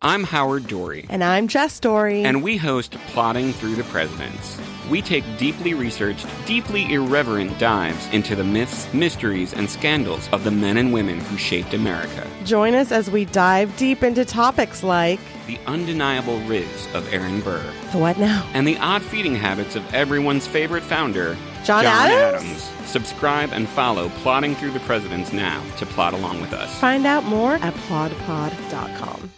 I'm 0.00 0.22
Howard 0.22 0.68
Dory, 0.68 1.06
And 1.10 1.24
I'm 1.24 1.48
Jess 1.48 1.80
Dory. 1.80 2.22
and 2.24 2.40
we 2.40 2.56
host 2.56 2.92
Plodding 3.08 3.52
Through 3.52 3.74
the 3.74 3.82
Presidents. 3.84 4.56
We 4.88 5.02
take 5.02 5.24
deeply 5.38 5.74
researched, 5.74 6.24
deeply 6.46 6.92
irreverent 6.94 7.58
dives 7.58 8.06
into 8.12 8.36
the 8.36 8.44
myths, 8.44 8.86
mysteries, 8.94 9.52
and 9.52 9.68
scandals 9.68 10.28
of 10.32 10.44
the 10.44 10.52
men 10.52 10.76
and 10.76 10.92
women 10.92 11.18
who 11.18 11.36
shaped 11.36 11.74
America. 11.74 12.24
Join 12.44 12.74
us 12.76 12.92
as 12.92 13.10
we 13.10 13.24
dive 13.24 13.76
deep 13.76 14.04
into 14.04 14.24
topics 14.24 14.84
like 14.84 15.18
The 15.48 15.58
undeniable 15.66 16.38
riz 16.42 16.86
of 16.94 17.12
Aaron 17.12 17.40
Burr, 17.40 17.60
the 17.90 17.98
what 17.98 18.18
now? 18.18 18.48
and 18.54 18.68
the 18.68 18.78
odd 18.78 19.02
feeding 19.02 19.34
habits 19.34 19.74
of 19.74 19.82
everyone's 19.92 20.46
favorite 20.46 20.84
founder, 20.84 21.36
John 21.64 21.84
Adams? 21.84 22.70
Subscribe 22.86 23.50
and 23.52 23.68
follow 23.68 24.10
Plodding 24.22 24.54
Through 24.54 24.70
the 24.70 24.80
Presidents 24.80 25.32
now 25.32 25.60
to 25.78 25.86
plot 25.86 26.14
along 26.14 26.40
with 26.40 26.52
us. 26.52 26.72
Find 26.78 27.04
out 27.04 27.24
more 27.24 27.54
at 27.54 27.74
plodpod.com. 27.74 29.28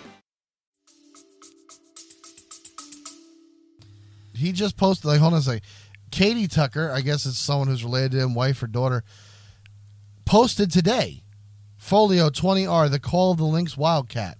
he 4.40 4.52
just 4.52 4.76
posted 4.76 5.06
like 5.06 5.20
hold 5.20 5.34
on 5.34 5.38
a 5.38 5.42
second. 5.42 5.62
Katie 6.10 6.48
Tucker, 6.48 6.90
I 6.90 7.02
guess 7.02 7.24
it's 7.24 7.38
someone 7.38 7.68
who's 7.68 7.84
related 7.84 8.12
to 8.12 8.20
him, 8.20 8.34
wife 8.34 8.62
or 8.62 8.66
daughter, 8.66 9.04
posted 10.24 10.70
today. 10.70 11.22
Folio 11.76 12.28
20R, 12.28 12.90
the 12.90 13.00
call 13.00 13.32
of 13.32 13.38
the 13.38 13.44
Lynx 13.44 13.76
Wildcat. 13.76 14.36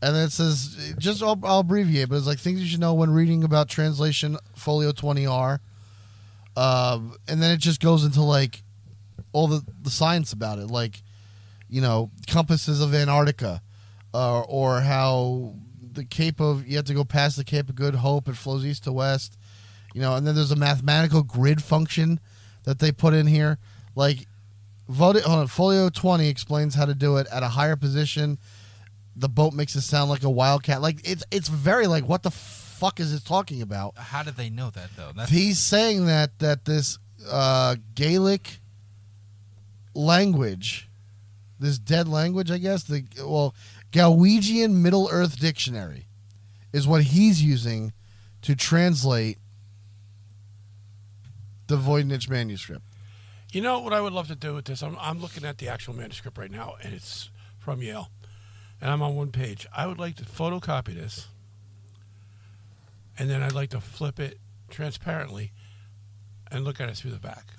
And 0.00 0.14
then 0.14 0.26
it 0.26 0.32
says, 0.32 0.94
just 0.98 1.22
I'll, 1.22 1.40
I'll 1.42 1.60
abbreviate, 1.60 2.08
but 2.08 2.16
it's 2.16 2.26
like 2.26 2.38
things 2.38 2.60
you 2.60 2.66
should 2.66 2.80
know 2.80 2.94
when 2.94 3.10
reading 3.10 3.42
about 3.42 3.68
translation 3.68 4.36
Folio 4.54 4.92
20R. 4.92 5.58
Um, 6.56 7.16
and 7.26 7.42
then 7.42 7.50
it 7.50 7.58
just 7.58 7.80
goes 7.80 8.04
into 8.04 8.22
like 8.22 8.62
all 9.32 9.48
the, 9.48 9.64
the 9.82 9.90
science 9.90 10.32
about 10.32 10.58
it, 10.58 10.66
like, 10.66 11.02
you 11.68 11.80
know, 11.80 12.10
compasses 12.28 12.80
of 12.80 12.94
Antarctica, 12.94 13.60
uh, 14.14 14.42
or 14.42 14.80
how 14.80 15.54
the 15.96 16.04
Cape 16.04 16.40
of, 16.40 16.66
you 16.66 16.76
have 16.76 16.84
to 16.86 16.94
go 16.94 17.04
past 17.04 17.36
the 17.36 17.44
Cape 17.44 17.68
of 17.68 17.74
Good 17.74 17.96
Hope, 17.96 18.28
it 18.28 18.36
flows 18.36 18.64
east 18.64 18.84
to 18.84 18.92
west, 18.92 19.36
you 19.94 20.00
know, 20.00 20.14
and 20.14 20.26
then 20.26 20.34
there's 20.34 20.52
a 20.52 20.56
mathematical 20.56 21.22
grid 21.22 21.62
function 21.62 22.20
that 22.64 22.78
they 22.78 22.92
put 22.92 23.14
in 23.14 23.26
here. 23.26 23.58
Like, 23.94 24.26
vote, 24.88 25.26
on, 25.26 25.48
Folio 25.48 25.88
20 25.88 26.28
explains 26.28 26.74
how 26.74 26.84
to 26.84 26.94
do 26.94 27.16
it 27.16 27.26
at 27.32 27.42
a 27.42 27.48
higher 27.48 27.76
position. 27.76 28.38
The 29.16 29.28
boat 29.28 29.52
makes 29.54 29.74
it 29.74 29.80
sound 29.80 30.10
like 30.10 30.22
a 30.22 30.30
wildcat. 30.30 30.80
Like, 30.80 31.00
it's, 31.08 31.24
it's 31.30 31.48
very 31.48 31.86
like, 31.86 32.04
what 32.08 32.22
the 32.22 32.30
fuck 32.30 33.00
is 33.00 33.12
it 33.12 33.24
talking 33.24 33.62
about? 33.62 33.96
How 33.96 34.22
did 34.22 34.36
they 34.36 34.50
know 34.50 34.70
that 34.70 34.90
though? 34.96 35.12
That's 35.16 35.30
he's 35.30 35.58
saying 35.58 36.06
that 36.06 36.38
that 36.40 36.64
this 36.66 36.98
uh, 37.30 37.76
Gaelic 37.94 38.60
language, 39.94 40.88
this 41.58 41.78
dead 41.78 42.06
language, 42.06 42.50
I 42.50 42.58
guess 42.58 42.84
the 42.84 43.04
well 43.18 43.54
Galwegian 43.96 44.74
Middle 44.82 45.08
Earth 45.10 45.38
Dictionary, 45.38 46.06
is 46.70 46.86
what 46.86 47.04
he's 47.04 47.42
using 47.42 47.94
to 48.42 48.54
translate 48.54 49.38
the 51.66 51.78
Voynich 51.78 52.28
manuscript. 52.28 52.82
You 53.52 53.62
know 53.62 53.78
what 53.78 53.94
I 53.94 54.02
would 54.02 54.12
love 54.12 54.28
to 54.28 54.34
do 54.34 54.52
with 54.52 54.66
this? 54.66 54.82
I'm, 54.82 54.98
I'm 55.00 55.22
looking 55.22 55.46
at 55.46 55.56
the 55.56 55.70
actual 55.70 55.94
manuscript 55.94 56.36
right 56.36 56.50
now, 56.50 56.74
and 56.82 56.92
it's 56.92 57.30
from 57.58 57.80
Yale. 57.80 58.10
and 58.82 58.90
I'm 58.90 59.00
on 59.00 59.16
one 59.16 59.32
page. 59.32 59.66
I 59.74 59.86
would 59.86 59.98
like 59.98 60.16
to 60.16 60.24
photocopy 60.24 60.94
this, 60.94 61.28
and 63.18 63.30
then 63.30 63.42
I'd 63.42 63.52
like 63.52 63.70
to 63.70 63.80
flip 63.80 64.20
it 64.20 64.38
transparently 64.68 65.52
and 66.50 66.64
look 66.64 66.82
at 66.82 66.90
it 66.90 66.98
through 66.98 67.12
the 67.12 67.18
back. 67.18 67.55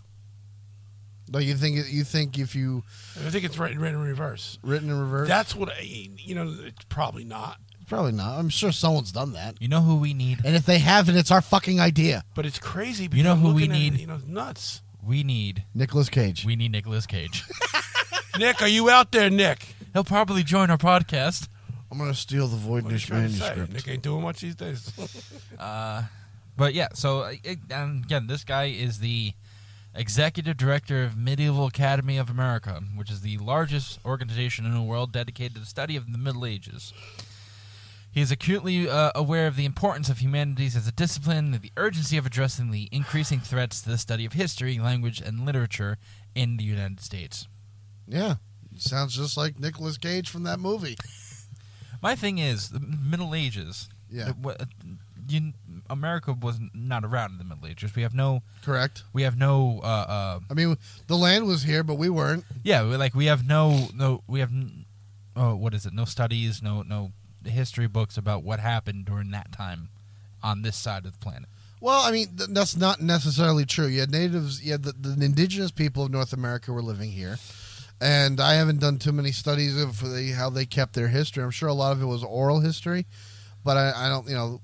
No, 1.29 1.39
you 1.39 1.55
think 1.55 1.77
you 1.89 2.03
think 2.03 2.37
if 2.39 2.55
you 2.55 2.83
I 3.25 3.29
think 3.29 3.43
it's 3.43 3.57
written, 3.57 3.79
written 3.79 3.99
in 4.01 4.07
reverse. 4.07 4.59
written 4.63 4.89
in 4.89 4.99
reverse, 4.99 5.27
That's 5.27 5.55
what 5.55 5.69
I, 5.69 5.81
you 5.81 6.35
know. 6.35 6.55
It's 6.65 6.85
probably 6.89 7.23
not, 7.25 7.57
probably 7.87 8.13
not. 8.13 8.37
I'm 8.39 8.49
sure 8.49 8.71
someone's 8.71 9.11
done 9.11 9.33
that. 9.33 9.61
You 9.61 9.67
know 9.67 9.81
who 9.81 9.97
we 9.97 10.13
need? 10.13 10.39
And 10.45 10.55
if 10.55 10.65
they 10.65 10.79
haven't, 10.79 11.15
it's 11.17 11.31
our 11.31 11.41
fucking 11.41 11.79
idea. 11.79 12.23
but 12.35 12.45
it's 12.45 12.59
crazy. 12.59 13.03
You 13.03 13.09
because 13.09 13.23
know 13.25 13.31
I'm 13.33 13.39
who 13.39 13.53
we 13.53 13.61
looking 13.67 13.71
at 13.71 13.77
it, 13.77 13.91
need? 13.91 13.99
you 14.01 14.07
know, 14.07 14.19
nuts. 14.25 14.81
We 15.03 15.23
need. 15.23 15.63
Nicolas 15.73 16.09
Cage. 16.09 16.43
We 16.45 16.55
need 16.55 16.71
Nicolas 16.71 17.05
Cage. 17.05 17.43
Nick, 18.39 18.61
are 18.61 18.67
you 18.67 18.89
out 18.89 19.11
there, 19.11 19.29
Nick? 19.29 19.75
He'll 19.93 20.03
probably 20.03 20.43
join 20.43 20.69
our 20.69 20.77
podcast. 20.77 21.47
I'm 21.91 21.97
gonna 21.97 22.13
steal 22.13 22.47
the 22.47 22.57
What 22.57 22.83
are 22.85 22.89
you 22.89 22.95
Voynich 22.97 23.05
trying 23.07 23.27
to 23.27 23.33
say? 23.33 23.39
manuscript. 23.39 23.73
Nick 23.73 23.87
ain't 23.87 24.03
doing 24.03 24.21
much 24.21 24.41
these 24.41 24.55
days. 24.55 24.91
But 26.57 26.73
yeah, 26.73 26.87
so 26.95 27.19
uh, 27.21 27.33
it, 27.43 27.59
and 27.69 28.03
again, 28.03 28.25
this 28.27 28.43
guy 28.43 28.65
is 28.65 28.97
the 28.97 29.33
executive 29.97 30.55
director 30.57 31.03
of 31.03 31.17
Medieval 31.17 31.65
Academy 31.65 32.17
of 32.17 32.29
America, 32.29 32.81
which 32.95 33.11
is 33.11 33.21
the 33.21 33.37
largest 33.39 33.99
organization 34.05 34.65
in 34.65 34.73
the 34.73 34.81
world 34.81 35.11
dedicated 35.11 35.55
to 35.55 35.59
the 35.59 35.65
study 35.65 35.95
of 35.95 36.11
the 36.11 36.17
Middle 36.17 36.45
Ages. 36.45 36.93
He 38.11 38.21
is 38.21 38.31
acutely 38.31 38.89
uh, 38.89 39.11
aware 39.13 39.47
of 39.47 39.55
the 39.55 39.65
importance 39.65 40.09
of 40.09 40.19
humanities 40.19 40.75
as 40.75 40.87
a 40.87 40.91
discipline 40.91 41.53
and 41.53 41.61
the 41.61 41.71
urgency 41.77 42.17
of 42.17 42.25
addressing 42.25 42.71
the 42.71 42.89
increasing 42.91 43.39
threats 43.39 43.81
to 43.81 43.89
the 43.89 43.97
study 43.97 44.25
of 44.25 44.33
history, 44.33 44.79
language, 44.79 45.21
and 45.21 45.45
literature 45.45 45.97
in 46.33 46.57
the 46.57 46.63
United 46.63 46.99
States. 46.99 47.47
Yeah, 48.07 48.35
sounds 48.77 49.15
just 49.15 49.37
like 49.37 49.59
Nicolas 49.59 49.97
Cage 49.97 50.29
from 50.29 50.43
that 50.43 50.59
movie. 50.59 50.95
My 52.01 52.15
thing 52.15 52.37
is 52.37 52.69
the 52.69 52.79
Middle 52.79 53.35
Ages. 53.35 53.89
Yeah. 54.09 54.29
what- 54.41 54.61
you, 55.29 55.53
America 55.89 56.33
was 56.33 56.59
not 56.73 57.03
around 57.03 57.31
in 57.33 57.37
the 57.37 57.43
Middle 57.43 57.67
Ages. 57.67 57.95
We 57.95 58.01
have 58.03 58.13
no, 58.13 58.41
Correct. 58.63 59.03
we 59.13 59.23
have 59.23 59.37
no, 59.37 59.79
uh, 59.83 59.85
uh, 59.87 60.39
I 60.49 60.53
mean, 60.53 60.77
the 61.07 61.15
land 61.17 61.45
was 61.47 61.63
here, 61.63 61.83
but 61.83 61.95
we 61.95 62.09
weren't. 62.09 62.43
yeah, 62.63 62.83
we- 62.87 62.97
like 62.97 63.13
we 63.15 63.25
have 63.27 63.47
no, 63.47 63.87
no, 63.95 64.23
we 64.27 64.39
have, 64.39 64.51
oh, 65.35 65.55
what 65.55 65.73
is 65.73 65.85
it? 65.85 65.93
No 65.93 66.05
studies, 66.05 66.61
no, 66.61 66.81
no 66.81 67.11
history 67.45 67.87
books 67.87 68.17
about 68.17 68.43
what 68.43 68.59
happened 68.59 69.05
during 69.05 69.31
that 69.31 69.51
time 69.51 69.89
on 70.43 70.61
this 70.61 70.75
side 70.75 71.05
of 71.05 71.13
the 71.13 71.19
planet. 71.19 71.47
Well, 71.79 72.01
I 72.01 72.11
mean, 72.11 72.27
th- 72.35 72.49
that's 72.51 72.75
not 72.75 73.01
necessarily 73.01 73.65
true. 73.65 73.85
You 73.85 73.99
had 74.01 74.11
natives, 74.11 74.63
you 74.63 74.71
had 74.71 74.83
the, 74.83 74.93
the 74.93 75.23
indigenous 75.25 75.71
people 75.71 76.03
of 76.03 76.11
North 76.11 76.33
America 76.33 76.73
were 76.73 76.81
living 76.81 77.11
here. 77.11 77.37
And 78.01 78.39
I 78.39 78.53
haven't 78.55 78.79
done 78.79 78.97
too 78.99 79.11
many 79.11 79.31
studies 79.31 79.79
of 79.81 79.99
the, 80.01 80.31
how 80.37 80.49
they 80.51 80.65
kept 80.65 80.93
their 80.93 81.07
history. 81.07 81.43
I'm 81.43 81.49
sure 81.51 81.69
a 81.69 81.73
lot 81.73 81.91
of 81.93 82.01
it 82.01 82.05
was 82.05 82.23
oral 82.23 82.59
history, 82.59 83.05
but 83.63 83.75
I, 83.77 84.05
I 84.05 84.09
don't, 84.09 84.27
you 84.27 84.35
know, 84.35 84.61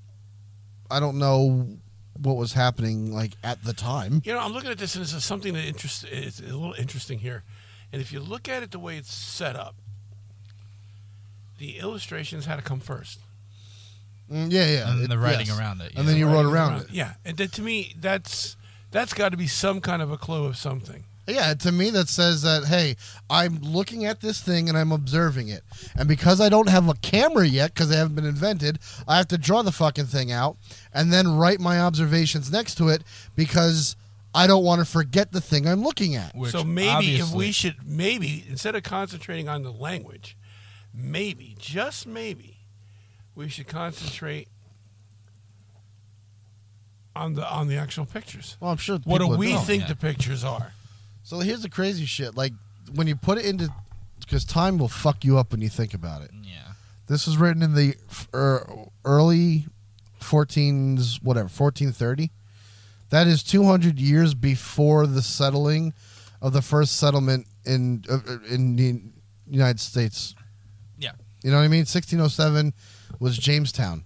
I 0.94 1.00
don't 1.00 1.18
know 1.18 1.68
what 2.22 2.38
was 2.38 2.54
happening 2.54 3.12
like 3.12 3.32
at 3.44 3.64
the 3.64 3.74
time. 3.74 4.22
You 4.24 4.34
know, 4.34 4.40
I'm 4.40 4.54
looking 4.54 4.70
at 4.70 4.78
this 4.78 4.96
and 4.96 5.04
it's 5.04 5.26
something 5.26 5.54
that 5.54 5.66
interests. 5.66 6.06
It's 6.10 6.40
a 6.40 6.44
little 6.44 6.76
interesting 6.78 7.20
here, 7.20 7.44
and 7.92 8.00
if 8.02 8.14
you 8.14 8.20
look 8.20 8.48
at 8.48 8.62
it 8.62 8.70
the 8.72 8.80
way 8.80 8.98
it's 8.98 9.12
set 9.12 9.56
up, 9.56 9.76
the 11.58 11.80
illustrations 11.80 12.46
had 12.46 12.58
to 12.58 12.62
come 12.62 12.80
first. 12.80 13.20
Mm, 14.32 14.52
yeah, 14.52 14.68
yeah. 14.68 14.92
And 14.92 15.04
it- 15.04 15.10
the 15.10 15.18
writing 15.18 15.48
yes. 15.48 15.60
around 15.60 15.82
it, 15.82 15.94
and 15.96 16.06
yeah. 16.06 16.12
then 16.12 16.18
you 16.18 16.28
Right 16.28 16.34
wrote 16.34 16.46
around 16.46 16.82
it. 16.82 16.92
Yeah, 16.92 17.14
and 17.26 17.38
that, 17.38 17.52
to 17.54 17.62
me, 17.64 17.96
that's 18.00 18.56
that's 18.92 19.14
got 19.14 19.30
to 19.30 19.38
be 19.38 19.48
some 19.48 19.82
kind 19.82 20.02
of 20.02 20.12
a 20.12 20.18
clue 20.18 20.46
of 20.46 20.58
something. 20.58 21.06
Yeah, 21.28 21.54
to 21.54 21.72
me 21.72 21.90
that 21.92 22.10
says 22.10 22.42
that 22.42 22.66
hey, 22.66 22.98
I'm 23.30 23.60
looking 23.60 24.06
at 24.06 24.20
this 24.20 24.42
thing 24.42 24.68
and 24.68 24.78
I'm 24.78 24.92
observing 24.92 25.48
it, 25.48 25.64
and 25.96 26.08
because 26.08 26.42
I 26.42 26.50
don't 26.50 26.70
have 26.70 26.90
a 26.90 26.96
camera 26.96 27.48
yet 27.48 27.74
because 27.74 27.90
they 27.90 27.96
haven't 27.96 28.16
been 28.16 28.26
invented, 28.26 28.80
I 29.08 29.18
have 29.18 29.30
to 29.30 29.38
draw 29.38 29.62
the 29.62 29.72
fucking 29.72 30.06
thing 30.06 30.32
out 30.32 30.58
and 30.94 31.14
then 31.14 31.38
write 31.38 31.60
my 31.60 31.80
observations 31.80 32.52
next 32.52 32.76
to 32.76 32.90
it 32.90 33.04
because 33.36 33.96
I 34.36 34.48
don't 34.48 34.66
want 34.66 34.80
to 34.80 34.86
forget 34.86 35.32
the 35.32 35.42
thing 35.42 35.68
I'm 35.68 35.82
looking 35.82 36.16
at. 36.16 36.36
Which 36.36 36.52
so 36.52 36.64
maybe 36.64 37.16
if 37.16 37.32
we 37.32 37.52
should 37.52 37.78
maybe 37.86 38.46
instead 38.50 38.76
of 38.76 38.84
concentrating 38.84 39.48
on 39.48 39.64
the 39.64 39.72
language, 39.72 40.36
maybe 40.94 41.56
just 41.58 42.06
maybe 42.06 42.58
we 43.36 43.48
should 43.48 43.68
concentrate 43.68 44.48
on 47.16 47.34
the 47.36 47.50
on 47.50 47.68
the 47.68 47.78
actual 47.78 48.06
pictures. 48.06 48.58
Well, 48.60 48.72
I'm 48.72 48.78
sure. 48.78 49.00
What 49.04 49.20
do 49.20 49.26
people 49.26 49.30
would 49.30 49.40
we 49.40 49.54
know. 49.54 49.60
think 49.60 49.84
yeah. 49.84 49.90
the 49.90 49.96
pictures 49.96 50.44
are? 50.44 50.74
So 51.24 51.40
here's 51.40 51.62
the 51.62 51.70
crazy 51.70 52.06
shit. 52.06 52.36
Like 52.36 52.54
when 52.94 53.08
you 53.08 53.16
put 53.16 53.38
it 53.38 53.46
into, 53.46 53.70
because 54.20 54.46
time 54.46 54.78
will 54.78 54.88
fuck 54.90 55.24
you 55.26 55.38
up 55.38 55.52
when 55.52 55.62
you 55.62 55.70
think 55.70 55.94
about 55.94 56.22
it. 56.22 56.32
yeah, 56.44 56.74
This 57.08 57.26
was 57.26 57.38
written 57.38 57.64
in 57.64 57.74
the 57.76 57.96
er, 58.34 58.68
early 59.06 59.68
14s, 60.22 61.24
whatever, 61.24 61.46
1430. 61.48 62.32
That 63.10 63.28
is 63.28 63.44
200 63.44 64.00
years 64.00 64.34
before 64.34 65.06
the 65.08 65.22
settling 65.22 65.94
of 66.42 66.52
the 66.54 66.62
first 66.62 66.98
settlement 66.98 67.48
in 67.66 68.04
uh, 68.10 68.20
uh, 68.28 68.38
in 68.50 68.76
the 68.76 69.02
United 69.50 69.80
States. 69.80 70.36
yeah, 70.98 71.12
You 71.44 71.52
know 71.52 71.58
what 71.58 71.64
I 71.64 71.68
mean? 71.68 71.82
1607 71.82 72.74
was 73.20 73.38
Jamestown. 73.38 74.04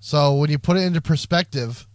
So 0.00 0.34
when 0.34 0.50
you 0.50 0.58
put 0.58 0.76
it 0.76 0.80
into 0.82 1.00
perspective, 1.00 1.86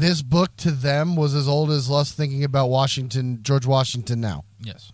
this 0.00 0.22
book 0.22 0.56
to 0.58 0.70
them 0.70 1.16
was 1.16 1.34
as 1.34 1.48
old 1.48 1.70
as 1.70 1.90
us 1.90 2.12
thinking 2.12 2.44
about 2.44 2.68
Washington, 2.68 3.40
George 3.42 3.66
Washington 3.66 4.20
now 4.20 4.44
yes. 4.60 4.92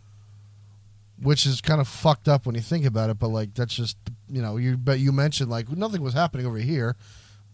which 1.20 1.46
is 1.46 1.61
kind 1.61 1.80
of 1.80 1.88
fucked 1.88 2.28
up 2.28 2.46
when 2.46 2.55
you 2.55 2.61
think 2.61 2.84
about 2.84 3.11
it. 3.11 3.18
But 3.18 3.28
like 3.28 3.55
that's 3.55 3.74
just 3.74 3.96
you 4.28 4.42
know 4.42 4.57
you 4.57 4.76
but 4.76 4.98
you 4.98 5.12
mentioned 5.12 5.50
like 5.50 5.68
nothing 5.70 6.03
was 6.03 6.14
happening 6.14 6.46
over 6.46 6.59
here, 6.59 6.96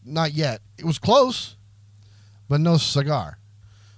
not 0.05 0.33
yet. 0.33 0.61
It 0.79 0.85
was 0.85 0.99
close, 0.99 1.57
but 2.49 2.61
no 2.61 2.77
cigar. 2.77 3.39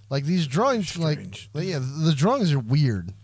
Like 0.09 0.24
these 0.24 0.46
drawings, 0.46 0.88
Strange. 0.88 1.48
like 1.55 1.66
yeah, 1.66 1.78
the 1.80 2.14
drawings 2.14 2.53
are 2.53 2.59
weird. 2.59 3.14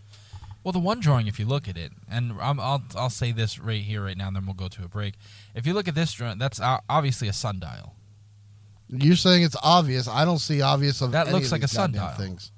Well, 0.63 0.71
the 0.73 0.79
one 0.79 0.99
drawing, 0.99 1.27
if 1.27 1.39
you 1.39 1.45
look 1.45 1.69
at 1.69 1.77
it, 1.77 1.93
and 2.11 2.33
I'm, 2.41 2.59
I'll 2.59 2.83
I'll 2.95 3.09
say 3.09 3.31
this 3.31 3.57
right 3.59 3.81
here, 3.81 4.03
right 4.03 4.17
now, 4.17 4.27
and 4.27 4.35
then 4.35 4.45
we'll 4.45 4.53
go 4.53 4.67
to 4.67 4.83
a 4.83 4.87
break. 4.89 5.13
If 5.55 5.65
you 5.65 5.73
look 5.73 5.87
at 5.87 5.95
this 5.95 6.11
drawing, 6.13 6.39
that's 6.39 6.59
uh, 6.59 6.79
obviously 6.89 7.27
a 7.29 7.33
sundial. 7.33 7.93
You're 8.89 9.15
saying 9.17 9.43
it's 9.43 9.55
obvious. 9.61 10.07
I 10.07 10.23
don't 10.25 10.39
see 10.39 10.61
obvious 10.61 11.01
of 11.01 11.11
That 11.11 11.31
looks 11.31 11.51
like 11.51 11.63
a 11.63 11.67
sundial. 11.67 12.07
Things. 12.09 12.51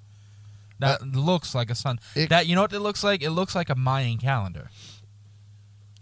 That 0.80 1.02
looks 1.06 1.54
like 1.56 1.70
a 1.70 1.76
sun. 1.76 2.00
It- 2.16 2.30
that 2.30 2.48
you 2.48 2.56
know 2.56 2.62
what 2.62 2.74
it 2.74 2.80
looks 2.80 3.04
like? 3.04 3.22
It 3.22 3.32
looks 3.32 3.56
like 3.56 3.70
a 3.70 3.76
Mayan 3.76 4.18
calendar. 4.18 4.70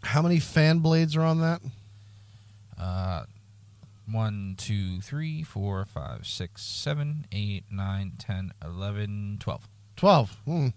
How 0.03 0.21
many 0.21 0.39
fan 0.39 0.79
blades 0.79 1.15
are 1.15 1.23
on 1.23 1.39
that? 1.41 1.61
Uh, 2.77 3.23
one, 4.09 4.55
two, 4.57 5.01
three, 5.01 5.43
four, 5.43 5.83
five, 5.85 6.27
six, 6.27 6.61
seven, 6.61 7.25
eight, 7.31 7.63
nine, 7.71 8.13
ten, 8.19 8.51
eleven, 8.63 9.37
twelve. 9.39 9.67
Twelve. 9.95 10.37
Hmm. 10.45 10.67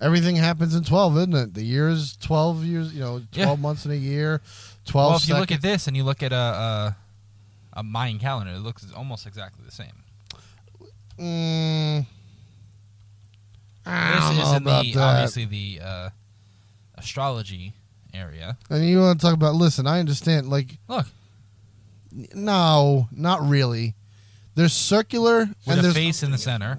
Everything 0.00 0.36
happens 0.36 0.74
in 0.74 0.84
twelve, 0.84 1.16
isn't 1.18 1.34
it? 1.34 1.54
The 1.54 1.62
year 1.64 1.88
is 1.88 2.16
twelve 2.16 2.64
years. 2.64 2.94
You 2.94 3.00
know, 3.00 3.22
Yeah. 3.32 3.44
twelve 3.44 3.60
months 3.60 3.84
in 3.84 3.90
a 3.90 3.96
year. 3.96 4.40
Twelve. 4.86 5.10
Well, 5.10 5.16
if 5.18 5.28
you 5.28 5.34
look 5.34 5.52
at 5.52 5.60
this 5.60 5.86
and 5.86 5.96
you 5.96 6.04
look 6.04 6.22
at 6.22 6.32
a, 6.32 6.36
a 6.36 6.96
a 7.78 7.82
Mayan 7.82 8.18
calendar, 8.18 8.52
it 8.52 8.58
looks 8.58 8.86
almost 8.92 9.26
exactly 9.26 9.64
the 9.64 9.70
same. 9.72 9.92
Mm, 11.18 12.06
I 13.86 14.12
This 14.14 14.20
don't 14.20 14.32
is 14.32 14.38
know 14.38 14.56
in 14.56 14.62
about 14.62 14.84
the 14.84 14.92
that. 14.92 15.00
obviously 15.14 15.44
the 15.46 15.80
uh, 15.84 16.08
astrology 16.96 17.72
area. 18.14 18.56
And 18.70 18.84
you 18.88 19.00
want 19.00 19.20
to 19.20 19.26
talk 19.26 19.34
about? 19.34 19.54
Listen, 19.54 19.86
I 19.86 20.00
understand. 20.00 20.48
Like, 20.48 20.78
Look, 20.88 21.06
no, 22.34 23.08
not 23.12 23.42
really. 23.42 23.94
There's 24.54 24.72
circular 24.72 25.40
with 25.40 25.56
and 25.68 25.78
a 25.78 25.82
there's 25.82 25.94
face 25.94 26.22
in 26.22 26.30
the 26.32 26.38
center. 26.38 26.78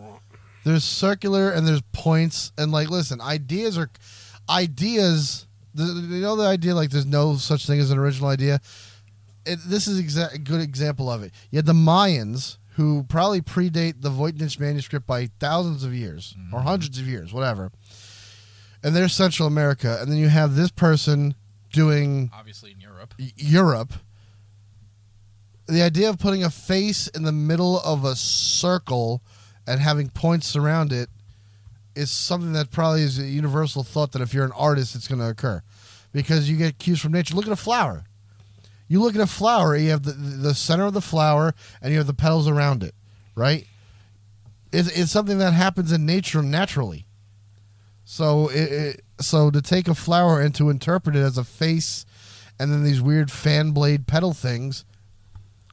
there's 0.65 0.83
circular 0.83 1.49
and 1.51 1.65
there's 1.67 1.81
points 1.93 2.51
and 2.57 2.71
like, 2.71 2.89
listen, 2.89 3.21
ideas 3.21 3.77
are 3.77 3.89
ideas. 4.49 5.45
The, 5.73 5.83
you 5.83 6.21
know 6.21 6.35
the 6.35 6.45
idea 6.47 6.75
like 6.75 6.89
there's 6.89 7.05
no 7.05 7.35
such 7.37 7.65
thing 7.67 7.79
as 7.79 7.91
an 7.91 7.97
original 7.99 8.29
idea. 8.29 8.59
It, 9.49 9.59
this 9.65 9.87
is 9.87 10.01
exa- 10.01 10.33
a 10.33 10.37
good 10.37 10.61
example 10.61 11.09
of 11.09 11.23
it. 11.23 11.31
You 11.49 11.57
had 11.57 11.65
the 11.65 11.73
Mayans 11.73 12.57
who 12.75 13.03
probably 13.03 13.41
predate 13.41 14.01
the 14.01 14.09
Voynich 14.09 14.59
manuscript 14.59 15.05
by 15.05 15.29
thousands 15.39 15.83
of 15.83 15.93
years 15.93 16.35
or 16.53 16.59
mm-hmm. 16.59 16.67
hundreds 16.67 16.97
of 16.99 17.07
years, 17.07 17.33
whatever. 17.33 17.71
And 18.81 18.95
they're 18.95 19.09
Central 19.09 19.47
America, 19.47 19.97
and 19.99 20.09
then 20.09 20.17
you 20.17 20.29
have 20.29 20.55
this 20.55 20.71
person 20.71 21.35
doing 21.73 22.31
Obviously 22.33 22.71
in 22.71 22.79
Europe. 22.79 23.13
Y- 23.19 23.33
Europe. 23.35 23.93
The 25.67 25.81
idea 25.81 26.09
of 26.09 26.19
putting 26.19 26.43
a 26.43 26.49
face 26.49 27.07
in 27.07 27.23
the 27.23 27.31
middle 27.31 27.79
of 27.81 28.05
a 28.05 28.15
circle 28.15 29.21
and 29.67 29.79
having 29.79 30.09
points 30.09 30.55
around 30.55 30.91
it 30.91 31.09
is 31.95 32.09
something 32.09 32.53
that 32.53 32.71
probably 32.71 33.01
is 33.01 33.19
a 33.19 33.23
universal 33.23 33.83
thought 33.83 34.13
that 34.13 34.21
if 34.21 34.33
you're 34.33 34.45
an 34.45 34.53
artist, 34.55 34.95
it's 34.95 35.07
going 35.07 35.19
to 35.19 35.27
occur 35.27 35.61
because 36.13 36.49
you 36.49 36.57
get 36.57 36.79
cues 36.79 37.01
from 37.01 37.11
nature. 37.11 37.35
Look 37.35 37.45
at 37.45 37.51
a 37.51 37.57
flower. 37.57 38.05
You 38.89 39.01
look 39.01 39.15
at 39.15 39.21
a 39.21 39.27
flower, 39.27 39.77
you 39.77 39.91
have 39.91 40.03
the, 40.03 40.11
the 40.11 40.53
center 40.53 40.83
of 40.85 40.93
the 40.93 41.01
flower 41.01 41.53
and 41.81 41.91
you 41.91 41.99
have 41.99 42.07
the 42.07 42.13
petals 42.13 42.47
around 42.47 42.83
it, 42.83 42.95
right? 43.35 43.65
It's, 44.73 44.89
it's 44.89 45.11
something 45.11 45.37
that 45.37 45.53
happens 45.53 45.91
in 45.91 46.05
nature 46.05 46.41
naturally. 46.41 47.05
So 48.03 48.49
it, 48.49 48.71
it 48.71 49.01
so 49.21 49.51
to 49.51 49.61
take 49.61 49.87
a 49.87 49.93
flower 49.95 50.41
and 50.41 50.53
to 50.55 50.69
interpret 50.71 51.15
it 51.15 51.19
as 51.19 51.37
a 51.37 51.43
face, 51.43 52.05
and 52.59 52.73
then 52.73 52.83
these 52.83 52.99
weird 53.01 53.31
fan 53.31 53.71
blade 53.71 54.07
petal 54.07 54.33
things, 54.33 54.83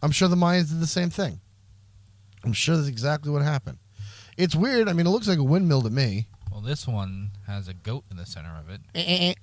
I'm 0.02 0.10
sure 0.10 0.28
the 0.28 0.36
Mayans 0.36 0.68
did 0.68 0.80
the 0.80 0.86
same 0.86 1.10
thing. 1.10 1.40
I'm 2.44 2.52
sure 2.52 2.76
that's 2.76 2.88
exactly 2.88 3.30
what 3.32 3.42
happened. 3.42 3.78
It's 4.36 4.54
weird. 4.54 4.88
I 4.88 4.92
mean, 4.92 5.06
it 5.06 5.10
looks 5.10 5.26
like 5.26 5.38
a 5.38 5.42
windmill 5.42 5.82
to 5.82 5.90
me. 5.90 6.28
Well, 6.52 6.60
this 6.60 6.86
one 6.86 7.30
has 7.46 7.68
a 7.68 7.74
goat 7.74 8.04
in 8.10 8.18
the 8.18 8.26
center 8.26 8.54
of 8.58 8.68
it. 8.68 8.80
Eh, 8.94 9.02
eh, 9.04 9.30
eh. 9.30 9.34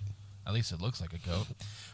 At 0.46 0.54
least 0.54 0.72
it 0.72 0.80
looks 0.82 1.02
like 1.02 1.14
a 1.14 1.18
goat. 1.18 1.48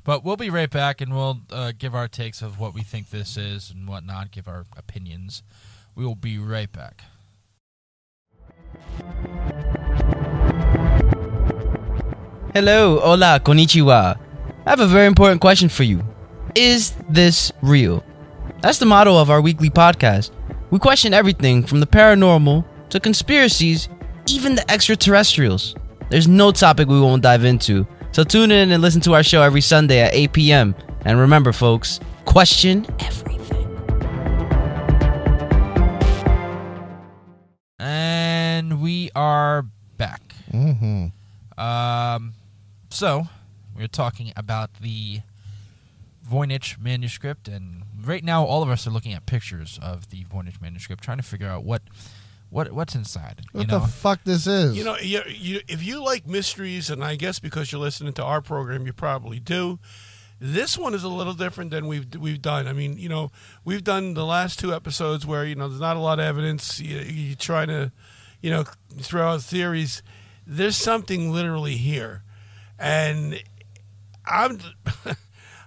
But 0.10 0.26
we'll 0.26 0.38
be 0.38 0.50
right 0.50 0.72
back 0.72 1.02
and 1.02 1.14
we'll 1.14 1.42
uh, 1.52 1.72
give 1.78 1.94
our 1.94 2.08
takes 2.08 2.42
of 2.42 2.60
what 2.60 2.74
we 2.74 2.82
think 2.82 3.12
this 3.12 3.38
is 3.38 3.70
and 3.70 3.88
whatnot, 3.88 4.32
give 4.32 4.48
our 4.48 4.66
opinions. 4.76 5.44
We 5.94 6.04
will 6.04 6.16
be 6.16 6.40
right 6.40 6.72
back. 6.72 7.04
Hello, 12.56 13.00
hola, 13.02 13.40
konnichiwa. 13.40 14.18
I 14.66 14.70
have 14.72 14.80
a 14.80 14.88
very 14.88 15.06
important 15.06 15.42
question 15.42 15.70
for 15.70 15.84
you. 15.84 16.04
Is 16.56 16.96
this 17.08 17.52
real? 17.62 18.04
That's 18.62 18.80
the 18.80 18.88
motto 18.88 19.16
of 19.16 19.30
our 19.30 19.42
weekly 19.42 19.70
podcast. 19.70 20.32
We 20.72 20.80
question 20.80 21.14
everything 21.14 21.62
from 21.62 21.82
the 21.82 21.86
paranormal 21.86 22.66
to 22.90 23.00
conspiracies, 23.00 23.90
even 24.28 24.56
the 24.56 24.72
extraterrestrials. 24.72 25.76
There's 26.10 26.28
no 26.28 26.52
topic 26.52 26.88
we 26.88 27.00
won't 27.00 27.22
dive 27.22 27.46
into. 27.46 27.86
So 28.20 28.26
tune 28.26 28.52
in 28.52 28.74
and 28.74 28.82
listen 28.82 29.00
to 29.04 29.14
our 29.14 29.24
show 29.24 29.42
every 29.42 29.62
Sunday 29.62 30.02
at 30.02 30.14
8 30.14 30.34
p.m. 30.34 30.76
And 31.06 31.22
remember, 31.22 31.54
folks, 31.54 32.02
question 32.26 32.86
everything. 33.00 33.66
And 37.80 38.82
we 38.82 39.10
are 39.16 39.66
back. 39.96 40.22
Mm-hmm. 40.52 41.62
Um, 41.62 42.34
so 42.90 43.30
we're 43.74 43.88
talking 43.88 44.34
about 44.36 44.74
the 44.82 45.22
Voynich 46.30 46.78
manuscript, 46.78 47.48
and 47.48 47.84
right 48.04 48.26
now 48.26 48.44
all 48.44 48.62
of 48.62 48.70
us 48.70 48.86
are 48.86 48.92
looking 48.92 49.14
at 49.14 49.28
pictures 49.28 49.80
of 49.82 50.10
the 50.10 50.26
Voynich 50.26 50.62
manuscript, 50.62 51.02
trying 51.02 51.20
to 51.20 51.24
figure 51.24 51.48
out 51.48 51.64
what 51.64 51.84
what 52.50 52.72
what's 52.72 52.96
inside. 52.96 53.42
What 53.52 53.62
you 53.62 53.68
know, 53.68 53.80
the 53.80 53.88
fuck 53.88 54.24
this 54.24 54.48
is? 54.48 54.76
You 54.78 54.84
know, 54.84 54.98
you, 54.98 55.22
you, 55.28 55.62
if 55.68 55.84
you 55.84 56.04
like 56.04 56.28
mysteries, 56.28 56.90
and 56.90 57.04
I 57.04 57.16
guess 57.16 57.40
because 57.40 57.72
you're 57.72 57.82
listening 57.82 58.14
to 58.14 58.24
our 58.24 58.42
program, 58.42 58.86
you 58.86 58.94
probably 58.94 59.40
do. 59.40 59.80
This 60.40 60.78
one 60.78 60.94
is 60.94 61.04
a 61.04 61.10
little 61.10 61.34
different 61.34 61.72
than 61.72 61.88
we've 61.88 62.16
we've 62.16 62.42
done. 62.42 62.68
I 62.68 62.74
mean, 62.74 62.98
you 62.98 63.10
know, 63.10 63.32
we've 63.66 63.84
done 63.84 64.14
the 64.14 64.26
last 64.26 64.58
two 64.58 64.74
episodes 64.74 65.26
where 65.26 65.46
you 65.46 65.56
know 65.56 65.68
there's 65.68 65.82
not 65.82 65.98
a 65.98 66.00
lot 66.00 66.20
of 66.20 66.26
evidence. 66.26 66.80
You, 66.80 67.00
you're 67.00 67.36
trying 67.36 67.68
to, 67.68 67.92
you 68.42 68.50
know, 68.50 68.64
throw 68.98 69.28
out 69.28 69.42
theories. 69.42 70.02
There's 70.48 70.78
something 70.78 71.32
literally 71.32 71.76
here, 71.76 72.24
and 72.78 73.42
I'm. 74.26 74.60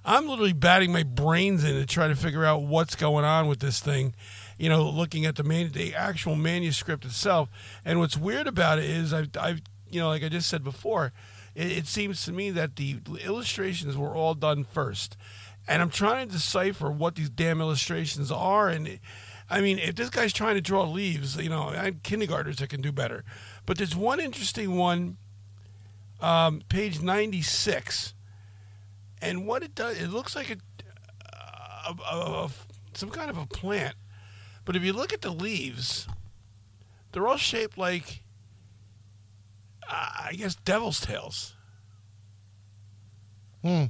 I'm 0.05 0.26
literally 0.26 0.53
batting 0.53 0.91
my 0.91 1.05
brains 1.05 1.62
in 1.62 1.76
to 1.76 1.87
try 1.87 2.09
to 2.09 2.16
figure 2.16 2.45
out 2.45 2.62
what's 2.62 2.97
going 2.97 3.24
on 3.24 3.47
with 3.47 3.61
this 3.61 3.78
thing. 3.78 4.16
You 4.62 4.68
know, 4.68 4.88
looking 4.88 5.26
at 5.26 5.34
the 5.34 5.42
main, 5.42 5.72
the 5.72 5.92
actual 5.92 6.36
manuscript 6.36 7.04
itself. 7.04 7.48
And 7.84 7.98
what's 7.98 8.16
weird 8.16 8.46
about 8.46 8.78
it 8.78 8.84
is, 8.84 9.12
I've, 9.12 9.30
I've 9.36 9.62
you 9.90 9.98
know, 9.98 10.08
like 10.08 10.22
I 10.22 10.28
just 10.28 10.48
said 10.48 10.62
before, 10.62 11.12
it, 11.56 11.72
it 11.72 11.86
seems 11.86 12.24
to 12.26 12.32
me 12.32 12.50
that 12.50 12.76
the 12.76 12.98
illustrations 13.24 13.96
were 13.96 14.14
all 14.14 14.34
done 14.34 14.62
first, 14.62 15.16
and 15.66 15.82
I'm 15.82 15.90
trying 15.90 16.28
to 16.28 16.34
decipher 16.34 16.90
what 16.90 17.16
these 17.16 17.28
damn 17.28 17.60
illustrations 17.60 18.30
are. 18.30 18.68
And 18.68 18.86
it, 18.86 19.00
I 19.50 19.60
mean, 19.60 19.80
if 19.80 19.96
this 19.96 20.10
guy's 20.10 20.32
trying 20.32 20.54
to 20.54 20.60
draw 20.60 20.84
leaves, 20.84 21.36
you 21.36 21.48
know, 21.48 21.70
I 21.70 21.86
have 21.86 22.02
kindergartners 22.04 22.58
that 22.58 22.70
can 22.70 22.80
do 22.80 22.92
better. 22.92 23.24
But 23.66 23.78
there's 23.78 23.96
one 23.96 24.20
interesting 24.20 24.76
one, 24.76 25.16
um, 26.20 26.62
page 26.68 27.02
96 27.02 28.14
and 29.22 29.46
what 29.46 29.62
it 29.62 29.74
does, 29.74 30.00
it 30.00 30.08
looks 30.08 30.34
like 30.34 30.50
a, 30.50 30.56
a, 31.32 31.94
a, 32.12 32.44
a, 32.44 32.50
some 32.92 33.08
kind 33.08 33.30
of 33.30 33.38
a 33.38 33.46
plant. 33.46 33.94
But 34.64 34.76
if 34.76 34.82
you 34.84 34.92
look 34.92 35.12
at 35.12 35.22
the 35.22 35.30
leaves, 35.30 36.06
they're 37.12 37.26
all 37.26 37.36
shaped 37.36 37.76
like, 37.76 38.22
uh, 39.88 40.08
I 40.28 40.32
guess, 40.36 40.54
devil's 40.54 41.00
tails. 41.00 41.54
Hmm. 43.64 43.84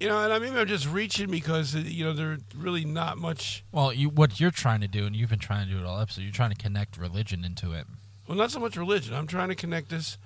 You 0.00 0.08
know, 0.08 0.18
and 0.24 0.32
I 0.32 0.38
mean, 0.40 0.56
I'm 0.56 0.66
just 0.66 0.88
reaching 0.88 1.30
because 1.30 1.74
you 1.76 2.04
know 2.04 2.12
they're 2.12 2.38
really 2.56 2.84
not 2.84 3.18
much. 3.18 3.62
well, 3.70 3.92
you 3.92 4.08
what 4.08 4.40
you're 4.40 4.50
trying 4.50 4.80
to 4.80 4.88
do, 4.88 5.06
and 5.06 5.14
you've 5.14 5.30
been 5.30 5.38
trying 5.38 5.68
to 5.68 5.72
do 5.72 5.78
it 5.78 5.86
all 5.86 6.00
episode. 6.00 6.22
You're 6.22 6.32
trying 6.32 6.50
to 6.50 6.56
connect 6.56 6.96
religion 6.96 7.44
into 7.44 7.72
it. 7.72 7.86
Well, 8.26 8.36
not 8.36 8.50
so 8.50 8.58
much 8.58 8.76
religion. 8.76 9.14
I'm 9.14 9.28
trying 9.28 9.48
to 9.50 9.54
connect 9.54 9.90
this. 9.90 10.18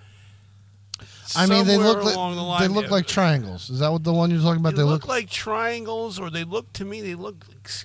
I 1.36 1.44
mean, 1.44 1.66
they 1.66 1.76
look 1.76 2.00
along 2.02 2.36
the 2.36 2.42
like 2.42 2.60
line. 2.60 2.68
they 2.70 2.74
look 2.74 2.90
like 2.90 3.06
triangles. 3.06 3.68
Is 3.68 3.80
that 3.80 3.92
what 3.92 4.02
the 4.02 4.14
one 4.14 4.30
you're 4.30 4.40
talking 4.40 4.60
about? 4.60 4.70
They, 4.76 4.78
They 4.78 4.82
look, 4.84 5.02
look. 5.02 5.08
like 5.08 5.28
triangles, 5.28 6.18
or 6.18 6.30
they 6.30 6.44
look 6.44 6.72
to 6.74 6.86
me. 6.86 7.02
They 7.02 7.14
look 7.14 7.44
like, 7.46 7.66
s- 7.66 7.84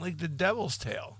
like 0.00 0.18
the 0.18 0.28
devil's 0.28 0.76
tail. 0.78 1.18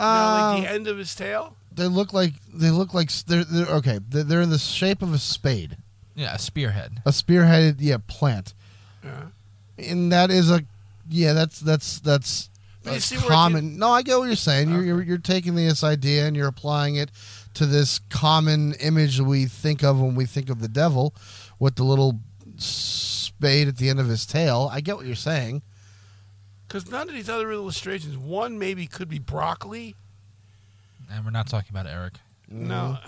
You 0.00 0.06
know, 0.06 0.06
like 0.06 0.58
Uh, 0.58 0.60
the 0.60 0.70
end 0.70 0.88
of 0.88 0.98
his 0.98 1.14
tail. 1.14 1.56
they 1.72 1.86
look 1.86 2.12
like 2.12 2.32
they 2.52 2.70
look 2.70 2.94
like 2.94 3.10
they're, 3.26 3.44
they're 3.44 3.66
okay. 3.76 4.00
They're, 4.08 4.24
they're 4.24 4.42
in 4.42 4.50
the 4.50 4.58
shape 4.58 5.02
of 5.02 5.12
a 5.12 5.18
spade, 5.18 5.76
Yeah, 6.16 6.34
a 6.34 6.38
spearhead. 6.38 7.00
a 7.06 7.10
spearheaded 7.10 7.76
yeah 7.78 7.98
plant, 8.06 8.54
Yeah. 9.04 9.26
and 9.78 10.10
that 10.12 10.30
is 10.30 10.50
a 10.50 10.64
yeah 11.08 11.32
that's 11.32 11.60
that's 11.60 12.00
that's 12.00 12.50
But 12.82 12.90
you 12.92 12.96
a 12.96 13.00
see 13.00 13.16
where 13.18 13.28
common. 13.28 13.78
No, 13.78 13.90
I 13.90 14.02
get 14.02 14.18
what 14.18 14.24
you're 14.26 14.34
saying. 14.36 14.70
You're, 14.70 14.82
you're 14.82 15.02
you're 15.02 15.18
taking 15.18 15.54
this 15.54 15.84
idea 15.84 16.26
and 16.26 16.36
you're 16.36 16.48
applying 16.48 16.96
it 16.96 17.10
to 17.54 17.64
this 17.66 18.00
common 18.10 18.74
image 18.80 19.20
we 19.20 19.46
think 19.46 19.84
of 19.84 20.00
when 20.00 20.16
we 20.16 20.26
think 20.26 20.50
of 20.50 20.60
the 20.60 20.66
devil, 20.68 21.14
with 21.60 21.76
the 21.76 21.84
little 21.84 22.18
spade 22.58 23.68
at 23.68 23.76
the 23.76 23.88
end 23.88 24.00
of 24.00 24.08
his 24.08 24.26
tail. 24.26 24.68
I 24.72 24.80
get 24.80 24.96
what 24.96 25.06
you're 25.06 25.14
saying. 25.14 25.62
Because 26.74 26.90
none 26.90 27.08
of 27.08 27.14
these 27.14 27.30
other 27.30 27.52
illustrations, 27.52 28.16
one 28.16 28.58
maybe 28.58 28.88
could 28.88 29.08
be 29.08 29.20
broccoli. 29.20 29.94
And 31.08 31.24
we're 31.24 31.30
not 31.30 31.46
talking 31.46 31.68
about 31.70 31.86
Eric. 31.86 32.14
No. 32.48 32.98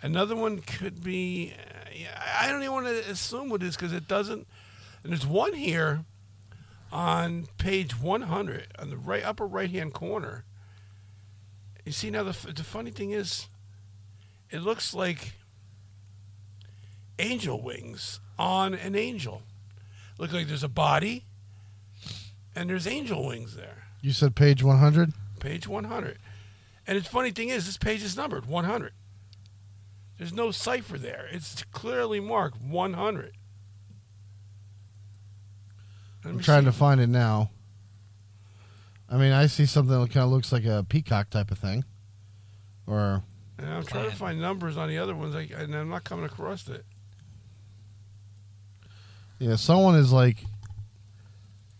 Another 0.00 0.34
one 0.34 0.60
could 0.60 1.04
be. 1.04 1.52
Uh, 1.52 1.90
yeah, 1.94 2.22
I 2.40 2.48
don't 2.48 2.62
even 2.62 2.72
want 2.72 2.86
to 2.86 3.10
assume 3.10 3.50
what 3.50 3.62
it 3.62 3.66
is 3.66 3.76
because 3.76 3.92
it 3.92 4.08
doesn't. 4.08 4.46
And 5.02 5.12
there's 5.12 5.26
one 5.26 5.52
here 5.52 6.06
on 6.90 7.48
page 7.58 8.00
100 8.00 8.68
on 8.78 8.88
the 8.88 8.96
right 8.96 9.22
upper 9.22 9.46
right 9.46 9.70
hand 9.70 9.92
corner. 9.92 10.44
You 11.84 11.92
see 11.92 12.08
now 12.08 12.22
the 12.22 12.50
the 12.50 12.64
funny 12.64 12.90
thing 12.90 13.10
is, 13.10 13.46
it 14.48 14.62
looks 14.62 14.94
like 14.94 15.34
angel 17.18 17.60
wings 17.60 18.20
on 18.38 18.72
an 18.72 18.94
angel. 18.94 19.42
Look 20.18 20.32
like 20.32 20.46
there's 20.46 20.64
a 20.64 20.68
body, 20.68 21.26
and 22.54 22.70
there's 22.70 22.86
angel 22.86 23.26
wings 23.26 23.56
there. 23.56 23.84
You 24.00 24.12
said 24.12 24.34
page 24.34 24.62
100. 24.62 25.12
Page 25.40 25.66
100. 25.66 26.18
And 26.86 26.98
the 26.98 27.04
funny 27.04 27.30
thing 27.30 27.48
is, 27.48 27.66
this 27.66 27.78
page 27.78 28.02
is 28.02 28.16
numbered 28.16 28.46
100. 28.46 28.92
There's 30.18 30.32
no 30.32 30.50
cipher 30.50 30.98
there. 30.98 31.26
It's 31.32 31.64
clearly 31.72 32.20
marked 32.20 32.60
100. 32.60 33.32
I'm 36.24 36.38
trying 36.38 36.60
see. 36.60 36.66
to 36.66 36.72
find 36.72 37.00
it 37.00 37.08
now. 37.08 37.50
I 39.10 39.16
mean, 39.16 39.32
I 39.32 39.46
see 39.46 39.66
something 39.66 40.00
that 40.00 40.10
kind 40.10 40.24
of 40.24 40.30
looks 40.30 40.52
like 40.52 40.64
a 40.64 40.86
peacock 40.88 41.30
type 41.30 41.50
of 41.50 41.58
thing, 41.58 41.84
or 42.86 43.22
And 43.58 43.68
I'm 43.68 43.84
trying 43.84 44.10
to 44.10 44.16
find 44.16 44.40
numbers 44.40 44.76
on 44.76 44.88
the 44.88 44.98
other 44.98 45.14
ones, 45.14 45.34
and 45.34 45.74
I'm 45.74 45.88
not 45.88 46.04
coming 46.04 46.24
across 46.24 46.68
it. 46.68 46.84
Yeah, 49.38 49.56
someone 49.56 49.96
is 49.96 50.12
like, 50.12 50.44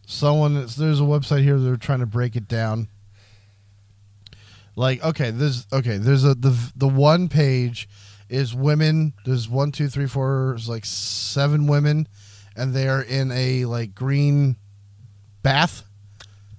someone. 0.06 0.54
There's 0.54 1.00
a 1.00 1.04
website 1.04 1.42
here. 1.42 1.58
They're 1.58 1.76
trying 1.76 2.00
to 2.00 2.06
break 2.06 2.36
it 2.36 2.48
down. 2.48 2.88
Like, 4.76 5.04
okay, 5.04 5.30
there's 5.30 5.66
okay. 5.72 5.98
There's 5.98 6.24
a 6.24 6.34
the 6.34 6.72
the 6.76 6.88
one 6.88 7.28
page 7.28 7.88
is 8.28 8.54
women. 8.54 9.12
There's 9.24 9.48
one, 9.48 9.72
two, 9.72 9.88
three, 9.88 10.06
four. 10.06 10.48
There's 10.50 10.68
like 10.68 10.84
seven 10.84 11.66
women, 11.66 12.08
and 12.56 12.74
they're 12.74 13.02
in 13.02 13.30
a 13.32 13.64
like 13.66 13.94
green 13.94 14.56
bath. 15.42 15.84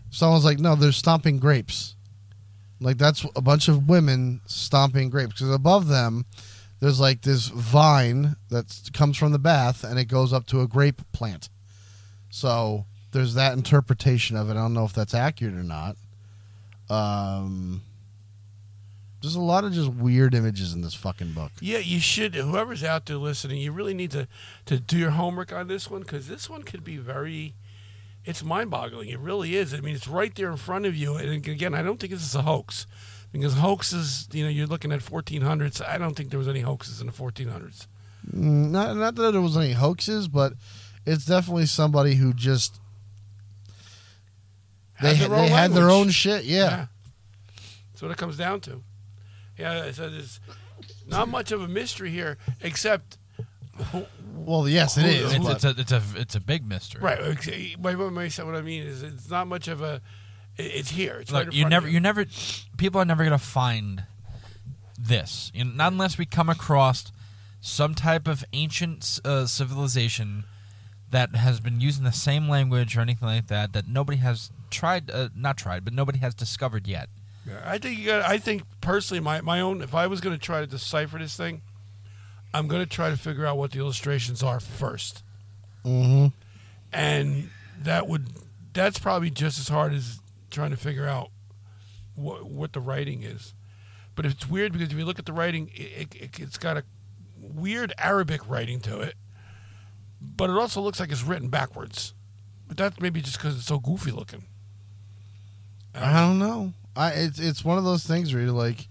Someone's 0.09 0.45
like, 0.45 0.59
no, 0.59 0.75
they're 0.75 0.93
stomping 0.93 1.39
grapes. 1.39 1.95
Like 2.79 2.97
that's 2.97 3.25
a 3.35 3.41
bunch 3.41 3.67
of 3.67 3.89
women 3.89 4.41
stomping 4.45 5.09
grapes 5.09 5.33
because 5.33 5.53
above 5.53 5.87
them 5.87 6.25
there's 6.79 6.99
like 6.99 7.21
this 7.21 7.47
vine 7.47 8.35
that 8.49 8.89
comes 8.93 9.17
from 9.17 9.31
the 9.31 9.39
bath 9.39 9.83
and 9.83 9.97
it 9.97 10.05
goes 10.05 10.33
up 10.33 10.45
to 10.47 10.61
a 10.61 10.67
grape 10.67 11.01
plant. 11.11 11.49
So 12.29 12.85
there's 13.15 13.33
that 13.35 13.53
interpretation 13.53 14.35
of 14.35 14.49
it. 14.49 14.51
I 14.51 14.55
don't 14.55 14.73
know 14.73 14.83
if 14.83 14.91
that's 14.91 15.13
accurate 15.13 15.55
or 15.55 15.63
not. 15.63 15.95
Um, 16.89 17.81
there's 19.21 19.35
a 19.35 19.41
lot 19.41 19.63
of 19.63 19.71
just 19.71 19.89
weird 19.89 20.33
images 20.35 20.73
in 20.73 20.81
this 20.81 20.93
fucking 20.93 21.31
book. 21.31 21.53
Yeah, 21.61 21.77
you 21.77 22.01
should. 22.01 22.35
Whoever's 22.35 22.83
out 22.83 23.05
there 23.05 23.15
listening, 23.15 23.61
you 23.61 23.71
really 23.71 23.93
need 23.93 24.11
to, 24.11 24.27
to 24.65 24.81
do 24.81 24.97
your 24.97 25.11
homework 25.11 25.53
on 25.53 25.69
this 25.69 25.89
one 25.89 26.01
because 26.01 26.27
this 26.27 26.49
one 26.49 26.63
could 26.63 26.83
be 26.83 26.97
very. 26.97 27.53
It's 28.25 28.43
mind 28.43 28.69
boggling. 28.69 29.07
It 29.07 29.19
really 29.19 29.55
is. 29.55 29.73
I 29.73 29.79
mean, 29.79 29.95
it's 29.95 30.09
right 30.09 30.35
there 30.35 30.51
in 30.51 30.57
front 30.57 30.85
of 30.85 30.93
you. 30.93 31.15
And 31.15 31.47
again, 31.47 31.73
I 31.73 31.81
don't 31.81 31.99
think 31.99 32.11
this 32.11 32.23
is 32.23 32.35
a 32.35 32.41
hoax 32.41 32.85
Because 33.31 33.53
hoaxes, 33.53 34.27
you 34.33 34.43
know, 34.43 34.49
you're 34.49 34.67
looking 34.67 34.91
at 34.91 34.99
1400s. 34.99 35.87
I 35.87 35.97
don't 35.97 36.15
think 36.15 36.31
there 36.31 36.39
was 36.39 36.47
any 36.49 36.61
hoaxes 36.61 36.99
in 36.99 37.07
the 37.07 37.13
1400s. 37.13 37.87
Mm, 38.29 38.71
Not 38.71 38.97
not 38.97 39.15
that 39.15 39.31
there 39.31 39.41
was 39.41 39.55
any 39.55 39.71
hoaxes, 39.73 40.27
but 40.27 40.53
it's 41.05 41.25
definitely 41.25 41.67
somebody 41.67 42.15
who 42.15 42.33
just 42.33 42.81
they 45.01 45.15
Had 45.15 45.29
their 45.29 45.37
they 45.37 45.43
own 45.43 45.49
had 45.49 45.71
their 45.71 45.89
own 45.89 46.09
shit. 46.09 46.45
Yeah. 46.45 46.87
That's 47.91 48.01
what 48.01 48.11
it 48.11 48.17
comes 48.17 48.37
down 48.37 48.61
to. 48.61 48.81
Yeah, 49.57 49.91
so 49.91 50.09
there's 50.09 50.39
not 51.07 51.29
much 51.29 51.51
of 51.51 51.61
a 51.61 51.67
mystery 51.67 52.11
here, 52.11 52.37
except 52.61 53.17
Well, 54.45 54.69
yes, 54.69 54.97
it 54.97 55.05
is. 55.05 55.33
It's, 55.33 55.47
it's 55.47 55.63
a 55.63 55.69
it's 55.77 55.91
a 55.91 56.01
it's 56.15 56.35
a 56.35 56.39
big 56.39 56.67
mystery. 56.67 57.01
right. 57.01 57.19
what 57.19 57.47
I 57.47 58.43
what 58.43 58.55
I 58.55 58.61
mean 58.61 58.83
is, 58.83 59.01
it's 59.01 59.29
not 59.29 59.47
much 59.47 59.67
of 59.67 59.81
a. 59.81 60.01
It's 60.57 60.91
here. 60.91 61.17
It's 61.19 61.31
right 61.31 61.45
Look, 61.45 61.47
in 61.47 61.53
you 61.53 61.61
front 61.63 61.71
never 61.71 61.87
of 61.87 61.93
you 61.93 61.99
never 61.99 62.25
people 62.77 63.01
are 63.01 63.05
never 63.05 63.23
gonna 63.23 63.37
find 63.37 64.03
this. 64.99 65.51
You 65.53 65.65
know, 65.65 65.71
not 65.71 65.91
unless 65.93 66.17
we 66.17 66.25
come 66.25 66.49
across 66.49 67.11
some 67.59 67.95
type 67.95 68.27
of 68.27 68.45
ancient 68.53 69.19
uh, 69.25 69.47
civilization 69.47 70.43
that 71.09 71.35
has 71.35 71.59
been 71.59 71.81
using 71.81 72.03
the 72.03 72.11
same 72.11 72.47
language 72.47 72.95
or 72.95 73.01
anything 73.01 73.27
like 73.27 73.47
that 73.47 73.73
that 73.73 73.87
nobody 73.87 74.19
has 74.19 74.51
tried 74.75 75.09
uh, 75.09 75.29
not 75.35 75.57
tried 75.57 75.83
but 75.85 75.93
nobody 75.93 76.19
has 76.19 76.35
discovered 76.35 76.87
yet. 76.87 77.09
Yeah, 77.47 77.61
I 77.63 77.77
think 77.77 77.99
you 77.99 78.05
got. 78.07 78.23
I 78.29 78.37
think 78.37 78.63
personally, 78.81 79.21
my 79.21 79.41
my 79.41 79.61
own. 79.61 79.81
If 79.81 79.93
I 79.95 80.07
was 80.07 80.19
going 80.21 80.35
to 80.35 80.41
try 80.41 80.61
to 80.61 80.67
decipher 80.67 81.17
this 81.19 81.35
thing, 81.37 81.61
I'm 82.53 82.67
going 82.67 82.81
to 82.83 82.89
try 82.89 83.09
to 83.09 83.17
figure 83.17 83.45
out 83.45 83.57
what 83.57 83.71
the 83.71 83.79
illustrations 83.79 84.41
are 84.43 84.59
1st 84.59 85.21
Mhm. 85.85 86.33
and 86.91 87.49
that 87.83 88.07
would 88.07 88.29
that's 88.73 88.97
probably 88.97 89.29
just 89.29 89.59
as 89.59 89.67
hard 89.67 89.93
as 89.93 90.19
trying 90.49 90.71
to 90.71 90.77
figure 90.77 91.07
out 91.07 91.29
what 92.15 92.45
what 92.45 92.73
the 92.73 92.79
writing 92.79 93.21
is. 93.23 93.53
But 94.15 94.25
it's 94.25 94.49
weird 94.49 94.71
because 94.73 94.91
if 94.91 94.97
you 94.97 95.05
look 95.05 95.19
at 95.19 95.25
the 95.25 95.33
writing, 95.33 95.69
it, 95.75 96.15
it, 96.15 96.39
it's 96.39 96.57
got 96.57 96.77
a 96.77 96.83
weird 97.37 97.93
Arabic 97.99 98.49
writing 98.49 98.79
to 98.81 99.01
it, 99.01 99.15
but 100.21 100.49
it 100.49 100.55
also 100.57 100.81
looks 100.81 100.99
like 100.99 101.11
it's 101.11 101.23
written 101.23 101.49
backwards. 101.49 102.13
But 102.67 102.77
that's 102.77 102.99
maybe 102.99 103.21
just 103.21 103.37
because 103.37 103.55
it's 103.57 103.67
so 103.67 103.77
goofy 103.77 104.09
looking. 104.11 104.45
I 105.95 106.21
don't 106.21 106.39
know. 106.39 106.73
I 106.95 107.11
it's 107.11 107.39
it's 107.39 107.65
one 107.65 107.77
of 107.77 107.83
those 107.83 108.05
things 108.05 108.33
where 108.33 108.43
you're 108.43 108.51
like, 108.51 108.87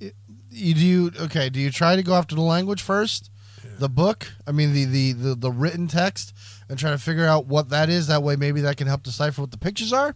it, 0.00 0.14
you 0.50 0.74
do 0.74 0.86
you 0.86 1.12
okay? 1.22 1.48
Do 1.48 1.60
you 1.60 1.70
try 1.70 1.96
to 1.96 2.02
go 2.02 2.14
after 2.14 2.34
the 2.34 2.40
language 2.42 2.82
first, 2.82 3.30
the 3.78 3.88
book? 3.88 4.32
I 4.46 4.52
mean 4.52 4.72
the, 4.72 4.84
the 4.84 5.12
the 5.12 5.34
the 5.34 5.50
written 5.50 5.88
text, 5.88 6.34
and 6.68 6.78
try 6.78 6.90
to 6.90 6.98
figure 6.98 7.26
out 7.26 7.46
what 7.46 7.68
that 7.70 7.88
is. 7.88 8.06
That 8.06 8.22
way, 8.22 8.36
maybe 8.36 8.60
that 8.62 8.76
can 8.76 8.86
help 8.86 9.02
decipher 9.02 9.42
what 9.42 9.50
the 9.50 9.58
pictures 9.58 9.92
are, 9.92 10.14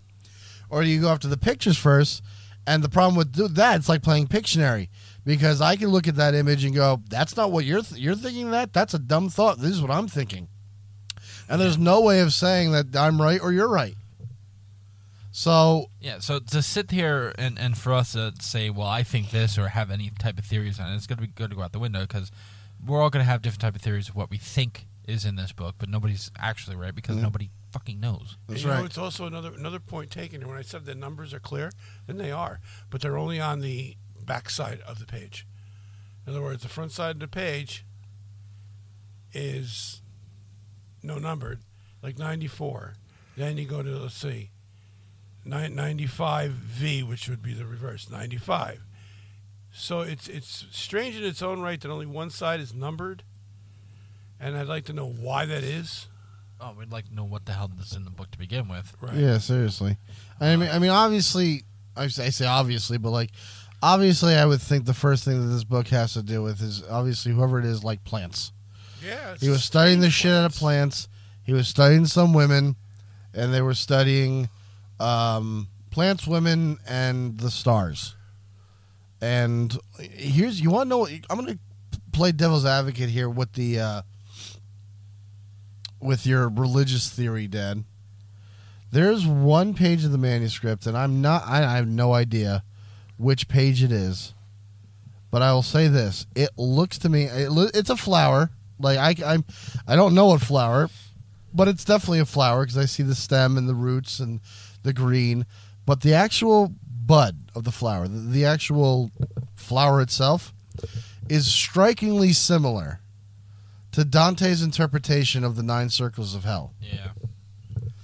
or 0.70 0.82
do 0.82 0.88
you 0.88 1.00
go 1.00 1.10
after 1.10 1.28
the 1.28 1.36
pictures 1.36 1.78
first? 1.78 2.22
And 2.66 2.82
the 2.82 2.88
problem 2.88 3.14
with 3.16 3.32
do- 3.32 3.48
that, 3.48 3.76
it's 3.76 3.90
like 3.90 4.02
playing 4.02 4.28
Pictionary 4.28 4.88
because 5.22 5.60
I 5.60 5.76
can 5.76 5.88
look 5.88 6.08
at 6.08 6.16
that 6.16 6.34
image 6.34 6.64
and 6.64 6.74
go, 6.74 7.02
"That's 7.10 7.36
not 7.36 7.52
what 7.52 7.64
you're 7.66 7.82
th- 7.82 8.00
you're 8.00 8.14
thinking. 8.14 8.50
That 8.52 8.72
that's 8.72 8.94
a 8.94 8.98
dumb 8.98 9.28
thought. 9.28 9.58
This 9.58 9.72
is 9.72 9.82
what 9.82 9.90
I'm 9.90 10.08
thinking." 10.08 10.48
And 11.48 11.60
there's 11.60 11.76
no 11.76 12.00
way 12.00 12.20
of 12.20 12.32
saying 12.32 12.72
that 12.72 12.96
I'm 12.96 13.20
right 13.20 13.40
or 13.40 13.52
you're 13.52 13.68
right. 13.68 13.96
So 15.36 15.90
Yeah, 16.00 16.20
so 16.20 16.38
to 16.38 16.62
sit 16.62 16.92
here 16.92 17.34
and, 17.36 17.58
and 17.58 17.76
for 17.76 17.92
us 17.92 18.12
to 18.12 18.32
say, 18.40 18.70
well, 18.70 18.86
I 18.86 19.02
think 19.02 19.30
this 19.30 19.58
or 19.58 19.68
have 19.68 19.90
any 19.90 20.12
type 20.16 20.38
of 20.38 20.44
theories 20.44 20.78
on 20.78 20.92
it, 20.92 20.94
it's 20.94 21.08
going 21.08 21.16
to 21.16 21.22
be 21.22 21.26
good 21.26 21.50
to 21.50 21.56
go 21.56 21.62
out 21.62 21.72
the 21.72 21.80
window 21.80 22.02
because 22.02 22.30
we're 22.86 23.02
all 23.02 23.10
going 23.10 23.24
to 23.24 23.28
have 23.28 23.42
different 23.42 23.62
type 23.62 23.74
of 23.74 23.82
theories 23.82 24.08
of 24.08 24.14
what 24.14 24.30
we 24.30 24.36
think 24.36 24.86
is 25.08 25.24
in 25.24 25.34
this 25.34 25.50
book, 25.50 25.74
but 25.76 25.88
nobody's 25.88 26.30
actually 26.38 26.76
right 26.76 26.94
because 26.94 27.16
nobody 27.16 27.50
fucking 27.72 27.98
knows. 27.98 28.36
That's 28.48 28.62
you 28.62 28.68
know, 28.68 28.76
right. 28.76 28.84
it's 28.84 28.96
also 28.96 29.26
another 29.26 29.52
another 29.52 29.80
point 29.80 30.12
taken 30.12 30.40
here. 30.40 30.48
When 30.48 30.56
I 30.56 30.62
said 30.62 30.86
the 30.86 30.94
numbers 30.94 31.34
are 31.34 31.40
clear, 31.40 31.72
then 32.06 32.16
they 32.16 32.30
are, 32.30 32.60
but 32.88 33.00
they're 33.00 33.18
only 33.18 33.40
on 33.40 33.58
the 33.58 33.96
back 34.24 34.48
side 34.48 34.80
of 34.86 35.00
the 35.00 35.06
page. 35.06 35.48
In 36.26 36.32
other 36.32 36.42
words, 36.42 36.62
the 36.62 36.68
front 36.68 36.92
side 36.92 37.16
of 37.16 37.20
the 37.20 37.28
page 37.28 37.84
is 39.32 40.00
no 41.02 41.18
numbered, 41.18 41.58
like 42.04 42.18
94. 42.18 42.94
Then 43.36 43.58
you 43.58 43.66
go 43.66 43.82
to 43.82 43.98
let's 43.98 44.14
see, 44.14 44.50
95V, 45.46 47.06
which 47.06 47.28
would 47.28 47.42
be 47.42 47.52
the 47.52 47.66
reverse, 47.66 48.10
95. 48.10 48.80
So 49.76 50.02
it's 50.02 50.28
it's 50.28 50.66
strange 50.70 51.16
in 51.16 51.24
its 51.24 51.42
own 51.42 51.60
right 51.60 51.80
that 51.80 51.90
only 51.90 52.06
one 52.06 52.30
side 52.30 52.60
is 52.60 52.72
numbered, 52.72 53.24
and 54.38 54.56
I'd 54.56 54.68
like 54.68 54.84
to 54.84 54.92
know 54.92 55.08
why 55.08 55.46
that 55.46 55.64
is. 55.64 56.06
Oh, 56.60 56.72
we'd 56.78 56.92
like 56.92 57.08
to 57.08 57.14
know 57.14 57.24
what 57.24 57.44
the 57.46 57.52
hell 57.52 57.70
is 57.80 57.94
in 57.94 58.04
the 58.04 58.10
book 58.10 58.30
to 58.30 58.38
begin 58.38 58.68
with. 58.68 58.96
Right. 59.00 59.16
Yeah, 59.16 59.38
seriously. 59.38 59.96
I 60.40 60.54
mean, 60.54 60.70
I 60.70 60.78
mean, 60.78 60.90
obviously, 60.90 61.64
I 61.96 62.06
say 62.06 62.46
obviously, 62.46 62.98
but 62.98 63.10
like, 63.10 63.30
obviously, 63.82 64.36
I 64.36 64.46
would 64.46 64.62
think 64.62 64.84
the 64.84 64.94
first 64.94 65.24
thing 65.24 65.40
that 65.40 65.52
this 65.52 65.64
book 65.64 65.88
has 65.88 66.12
to 66.14 66.22
do 66.22 66.40
with 66.42 66.62
is 66.62 66.84
obviously 66.88 67.32
whoever 67.32 67.58
it 67.58 67.64
is, 67.64 67.82
like 67.82 68.04
plants. 68.04 68.52
Yeah. 69.04 69.34
He 69.40 69.48
was 69.48 69.64
studying 69.64 69.98
the 70.00 70.10
strange 70.10 70.14
shit 70.14 70.32
out 70.32 70.44
of 70.46 70.54
plants. 70.54 71.08
He 71.42 71.52
was 71.52 71.66
studying 71.66 72.06
some 72.06 72.32
women, 72.32 72.76
and 73.34 73.52
they 73.52 73.60
were 73.60 73.74
studying 73.74 74.48
um, 75.00 75.68
plants, 75.90 76.26
women, 76.26 76.78
and 76.86 77.38
the 77.38 77.50
stars. 77.50 78.16
And 79.20 79.76
here's 79.98 80.60
you 80.60 80.70
want 80.70 80.86
to 80.86 80.88
know? 80.88 81.06
I'm 81.30 81.38
going 81.38 81.54
to 81.54 82.00
play 82.12 82.32
devil's 82.32 82.66
advocate 82.66 83.08
here 83.08 83.28
with 83.28 83.52
the 83.54 83.80
uh, 83.80 84.02
with 86.00 86.26
your 86.26 86.48
religious 86.48 87.08
theory, 87.10 87.46
Dad. 87.46 87.84
There's 88.92 89.26
one 89.26 89.74
page 89.74 90.04
of 90.04 90.12
the 90.12 90.18
manuscript, 90.18 90.86
and 90.86 90.96
I'm 90.96 91.20
not. 91.20 91.44
I, 91.46 91.64
I 91.64 91.76
have 91.76 91.88
no 91.88 92.12
idea 92.12 92.62
which 93.16 93.48
page 93.48 93.82
it 93.82 93.90
is, 93.90 94.34
but 95.30 95.42
I 95.42 95.52
will 95.52 95.62
say 95.62 95.88
this: 95.88 96.26
it 96.34 96.50
looks 96.56 96.98
to 96.98 97.08
me, 97.08 97.24
it, 97.24 97.50
it's 97.74 97.90
a 97.90 97.96
flower. 97.96 98.50
Like 98.78 98.98
I, 98.98 99.32
I'm, 99.32 99.44
I 99.86 99.96
don't 99.96 100.14
know 100.14 100.26
what 100.26 100.42
flower, 100.42 100.90
but 101.52 101.68
it's 101.68 101.84
definitely 101.84 102.20
a 102.20 102.24
flower 102.24 102.62
because 102.62 102.76
I 102.76 102.84
see 102.84 103.02
the 103.02 103.14
stem 103.14 103.56
and 103.56 103.68
the 103.68 103.74
roots 103.74 104.20
and 104.20 104.40
the 104.84 104.92
green. 104.92 105.44
But 105.84 106.00
the 106.00 106.14
actual 106.14 106.72
bud 107.06 107.36
of 107.54 107.64
the 107.64 107.72
flower, 107.72 108.06
the, 108.08 108.20
the 108.20 108.44
actual 108.44 109.10
flower 109.54 110.00
itself, 110.00 110.54
is 111.28 111.52
strikingly 111.52 112.32
similar 112.32 113.00
to 113.92 114.04
Dante's 114.04 114.62
interpretation 114.62 115.44
of 115.44 115.56
the 115.56 115.62
nine 115.62 115.88
circles 115.90 116.34
of 116.34 116.44
hell. 116.44 116.72
Yeah. 116.80 117.10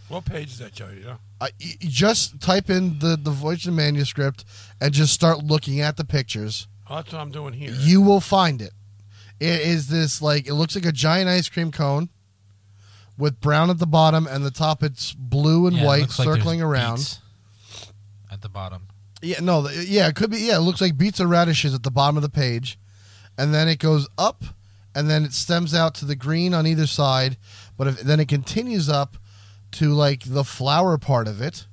What 0.09 0.25
page 0.25 0.49
is 0.49 0.59
that, 0.59 0.73
Joe? 0.73 0.89
You 0.93 1.05
know? 1.05 1.11
Uh, 1.41 1.47
I, 1.47 1.51
y- 1.61 1.77
just 1.81 2.41
type 2.41 2.69
in 2.69 2.99
the 2.99 3.17
the 3.17 3.31
Voynich 3.31 3.73
manuscript 3.73 4.45
and 4.81 4.93
just 4.93 5.13
start 5.13 5.45
looking 5.45 5.81
at 5.81 5.97
the 5.97 6.05
pictures. 6.05 6.67
Oh, 6.89 6.97
that's 6.97 7.13
what 7.13 7.21
I'm 7.21 7.31
doing 7.31 7.55
here. 7.55 7.71
You 7.73 8.03
will 8.03 8.21
find 8.21 8.61
it. 8.61 8.73
It 9.39 9.61
is 9.61 9.89
this 9.89 10.21
like 10.21 10.47
it 10.49 10.55
looks 10.55 10.75
like 10.75 10.85
a 10.85 10.93
giant 10.93 11.29
ice 11.29 11.49
cream 11.49 11.71
cone 11.71 12.09
with 13.21 13.41
brown 13.41 13.71
at 13.71 13.79
the 13.79 13.87
bottom 13.87 14.27
and 14.27 14.45
the 14.45 14.51
top 14.51 14.83
it's 14.83 15.13
blue 15.13 15.67
and 15.67 15.77
Yeah, 15.77 15.83
it 15.83 15.87
white 15.87 16.01
looks 16.03 16.19
like 16.19 16.27
there's 16.27 16.39
circling 16.39 16.63
around. 16.63 16.97
beets 16.97 17.21
At 18.33 18.41
the 18.43 18.49
bottom. 18.49 18.89
Yeah, 19.23 19.41
no, 19.41 19.69
th- 19.69 19.87
yeah, 19.89 20.09
it 20.09 20.15
could 20.17 20.31
be. 20.31 20.39
Yeah, 20.39 20.57
it 20.57 20.61
looks 20.61 20.81
like 20.81 20.97
beets 20.97 21.21
or 21.21 21.27
radishes 21.27 21.75
at 21.75 21.83
the 21.83 21.91
bottom 21.91 22.17
of 22.17 22.23
the 22.23 22.31
page, 22.31 22.79
and 23.37 23.53
then 23.53 23.69
it 23.69 23.79
goes 23.79 24.09
up, 24.17 24.43
and 24.95 25.11
then 25.11 25.25
it 25.25 25.35
stems 25.35 25.75
out 25.75 25.95
to 25.97 26.07
the 26.07 26.17
green 26.17 26.55
on 26.55 26.67
either 26.67 26.87
side. 26.87 27.37
But 27.77 27.87
if, 27.89 28.01
then 28.01 28.19
it 28.19 28.29
continues 28.29 28.89
up 28.89 29.17
to 29.73 29.93
like 29.93 30.23
the 30.25 30.43
flower 30.45 30.97
part 30.97 31.29
of 31.29 31.43
it, 31.43 31.67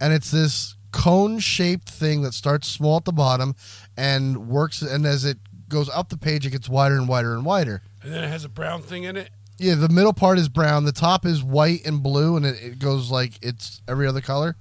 and 0.00 0.12
it's 0.12 0.30
this 0.30 0.76
cone-shaped 0.92 1.88
thing 1.88 2.22
that 2.22 2.34
starts 2.34 2.68
small 2.68 2.98
at 2.98 3.04
the 3.06 3.12
bottom 3.12 3.54
and 3.96 4.48
works. 4.48 4.82
And 4.82 5.06
as 5.06 5.24
it 5.24 5.38
goes 5.68 5.88
up 5.88 6.08
the 6.10 6.18
page, 6.18 6.46
it 6.46 6.50
gets 6.50 6.68
wider 6.68 6.96
and 6.96 7.08
wider 7.08 7.34
and 7.34 7.44
wider. 7.44 7.82
And 8.02 8.12
then 8.12 8.22
it 8.24 8.28
has 8.28 8.44
a 8.44 8.48
brown 8.48 8.82
thing 8.82 9.04
in 9.04 9.16
it. 9.16 9.30
Yeah, 9.58 9.74
the 9.74 9.88
middle 9.88 10.12
part 10.12 10.38
is 10.38 10.48
brown. 10.48 10.84
The 10.84 10.92
top 10.92 11.24
is 11.24 11.42
white 11.42 11.86
and 11.86 12.02
blue, 12.02 12.36
and 12.36 12.44
it, 12.44 12.62
it 12.62 12.78
goes 12.78 13.10
like 13.10 13.32
it's 13.42 13.80
every 13.88 14.06
other 14.06 14.20
color. 14.20 14.54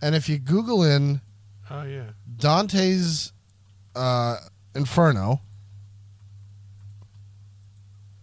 And 0.00 0.14
if 0.14 0.28
you 0.28 0.38
Google 0.38 0.82
in 0.84 1.20
Oh 1.70 1.82
yeah. 1.84 2.10
Dante's 2.36 3.32
uh, 3.94 4.36
Inferno. 4.74 5.40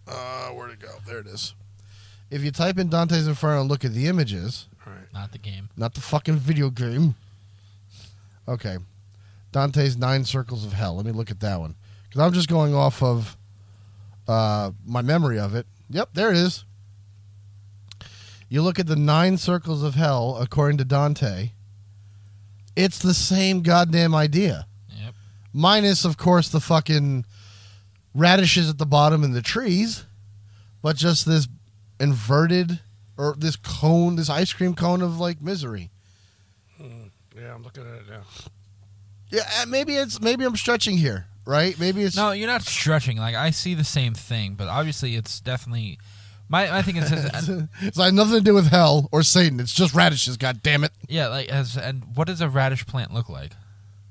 Uh, 0.06 0.48
where'd 0.50 0.72
it 0.72 0.80
go? 0.80 0.88
There 1.06 1.18
it 1.18 1.26
is. 1.26 1.54
If 2.30 2.42
you 2.42 2.50
type 2.50 2.78
in 2.78 2.88
Dante's 2.90 3.26
Inferno 3.26 3.60
and 3.60 3.70
look 3.70 3.84
at 3.84 3.92
the 3.92 4.06
images, 4.06 4.66
All 4.86 4.92
right. 4.92 5.06
Not 5.14 5.32
the 5.32 5.38
game. 5.38 5.70
not 5.76 5.94
the 5.94 6.00
fucking 6.00 6.36
video 6.36 6.68
game. 6.70 7.14
Okay. 8.46 8.76
Dante's 9.52 9.96
Nine 9.96 10.24
Circles 10.24 10.64
of 10.66 10.74
Hell. 10.74 10.96
Let 10.96 11.06
me 11.06 11.12
look 11.12 11.30
at 11.30 11.40
that 11.40 11.58
one. 11.58 11.74
Because 12.08 12.20
I'm 12.20 12.32
just 12.34 12.48
going 12.48 12.74
off 12.74 13.02
of 13.02 13.36
uh, 14.28 14.70
my 14.86 15.02
memory 15.02 15.38
of 15.38 15.54
it. 15.54 15.66
Yep, 15.90 16.10
there 16.12 16.30
it 16.30 16.36
is. 16.36 16.64
You 18.48 18.62
look 18.62 18.78
at 18.78 18.86
the 18.86 18.96
Nine 18.96 19.36
Circles 19.36 19.82
of 19.82 19.94
Hell, 19.94 20.36
according 20.40 20.78
to 20.78 20.84
Dante, 20.84 21.52
it's 22.76 22.98
the 22.98 23.14
same 23.14 23.62
goddamn 23.62 24.14
idea. 24.14 24.66
Yep. 24.96 25.14
Minus, 25.52 26.04
of 26.04 26.16
course, 26.16 26.48
the 26.48 26.60
fucking 26.60 27.24
radishes 28.14 28.70
at 28.70 28.78
the 28.78 28.86
bottom 28.86 29.22
and 29.24 29.34
the 29.34 29.42
trees, 29.42 30.04
but 30.82 30.96
just 30.96 31.26
this 31.26 31.48
inverted 32.00 32.80
or 33.16 33.34
this 33.36 33.56
cone, 33.56 34.16
this 34.16 34.30
ice 34.30 34.52
cream 34.52 34.74
cone 34.74 35.02
of 35.02 35.18
like 35.18 35.42
misery. 35.42 35.90
Yeah, 37.36 37.54
I'm 37.54 37.62
looking 37.62 37.84
at 37.84 38.00
it 38.00 38.10
now. 38.10 38.22
Yeah, 39.30 39.42
uh, 39.60 39.66
maybe 39.66 39.94
it's 39.94 40.20
maybe 40.20 40.44
I'm 40.44 40.56
stretching 40.56 40.96
here, 40.96 41.26
right? 41.48 41.78
Maybe 41.80 42.02
it's 42.02 42.14
No, 42.14 42.32
you're 42.32 42.46
not 42.46 42.62
stretching. 42.62 43.16
Like 43.16 43.34
I 43.34 43.50
see 43.50 43.74
the 43.74 43.82
same 43.82 44.14
thing, 44.14 44.54
but 44.54 44.68
obviously 44.68 45.16
it's 45.16 45.40
definitely. 45.40 45.98
My 46.50 46.74
I 46.78 46.82
think 46.82 46.98
it's 47.00 47.10
it's 47.82 47.96
like 47.96 48.14
nothing 48.14 48.34
to 48.34 48.40
do 48.40 48.54
with 48.54 48.68
hell 48.68 49.08
or 49.12 49.22
Satan. 49.22 49.58
It's 49.58 49.72
just 49.72 49.94
radishes. 49.94 50.36
God 50.36 50.62
damn 50.62 50.84
it! 50.84 50.92
yeah. 51.08 51.28
Like 51.28 51.48
as 51.48 51.76
and 51.76 52.04
what 52.14 52.26
does 52.26 52.40
a 52.40 52.48
radish 52.48 52.86
plant 52.86 53.12
look 53.12 53.28
like? 53.28 53.52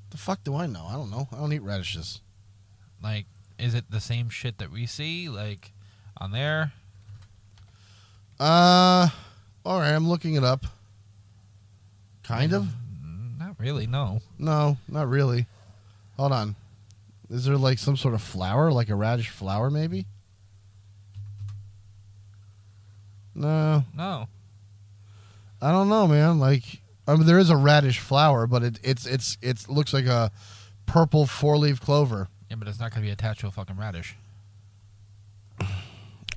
The 0.10 0.18
fuck 0.18 0.44
do 0.44 0.56
I 0.56 0.66
know? 0.66 0.86
I 0.88 0.94
don't 0.94 1.12
know. 1.12 1.28
I 1.32 1.38
don't 1.38 1.54
eat 1.54 1.62
radishes. 1.62 2.22
Like 3.02 3.26
is 3.58 3.74
it 3.74 3.90
the 3.90 4.00
same 4.00 4.30
shit 4.30 4.58
that 4.58 4.72
we 4.72 4.86
see 4.86 5.30
like 5.30 5.72
on 6.18 6.32
there? 6.32 6.74
Uh, 8.40 9.10
all 9.66 9.80
right. 9.80 9.94
I'm 9.94 10.08
looking 10.08 10.36
it 10.36 10.44
up. 10.44 10.66
Kind 12.24 12.54
of. 12.54 12.68
Not 13.40 13.60
really. 13.60 13.88
No. 13.88 14.22
No, 14.38 14.78
not 14.88 15.10
really. 15.10 15.48
Hold 16.18 16.34
on. 16.34 16.56
Is 17.30 17.46
there 17.46 17.58
like 17.58 17.78
some 17.80 17.98
sort 17.98 18.14
of 18.14 18.22
flower, 18.22 18.72
like 18.72 18.90
a 18.90 18.96
radish 18.96 19.30
flower, 19.30 19.70
maybe? 19.70 20.06
No, 23.36 23.84
No. 23.96 24.28
I 25.62 25.72
don't 25.72 25.90
know, 25.90 26.08
man. 26.08 26.40
Like, 26.40 26.82
I 27.08 27.16
mean, 27.16 27.26
there 27.26 27.40
is 27.40 27.50
a 27.50 27.58
radish 27.58 28.00
flower, 28.00 28.46
but 28.46 28.64
it, 28.64 28.80
it's 28.84 29.06
it's 29.08 29.38
it 29.42 29.68
looks 29.68 29.92
like 29.92 30.06
a 30.06 30.32
purple 30.86 31.26
four 31.26 31.58
leaf 31.58 31.82
clover. 31.82 32.28
Yeah, 32.50 32.58
but 32.58 32.68
it's 32.68 32.80
not 32.80 32.92
gonna 32.92 33.02
be 33.06 33.12
attached 33.12 33.40
to 33.42 33.48
a 33.48 33.52
fucking 33.52 33.76
radish. 33.78 34.16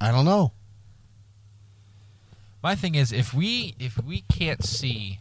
I 0.00 0.10
don't 0.10 0.24
know. 0.24 0.52
My 2.62 2.74
thing 2.74 2.94
is, 2.94 3.12
if 3.12 3.34
we 3.34 3.74
if 3.78 4.02
we 4.02 4.22
can't 4.32 4.64
see, 4.64 5.18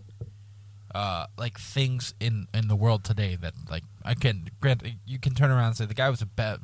uh, 0.96 1.28
like 1.38 1.60
things 1.60 2.14
in 2.20 2.48
in 2.54 2.68
the 2.68 2.76
world 2.76 3.04
today 3.04 3.36
that 3.36 3.54
like 3.70 3.84
I 4.04 4.14
can 4.16 4.50
grant 4.62 4.84
you 5.06 5.20
can 5.20 5.34
turn 5.36 5.52
around 5.52 5.68
and 5.68 5.78
say 5.78 5.86
the 5.86 5.94
guy 5.94 6.10
was 6.10 6.22
a 6.22 6.26
bad, 6.26 6.60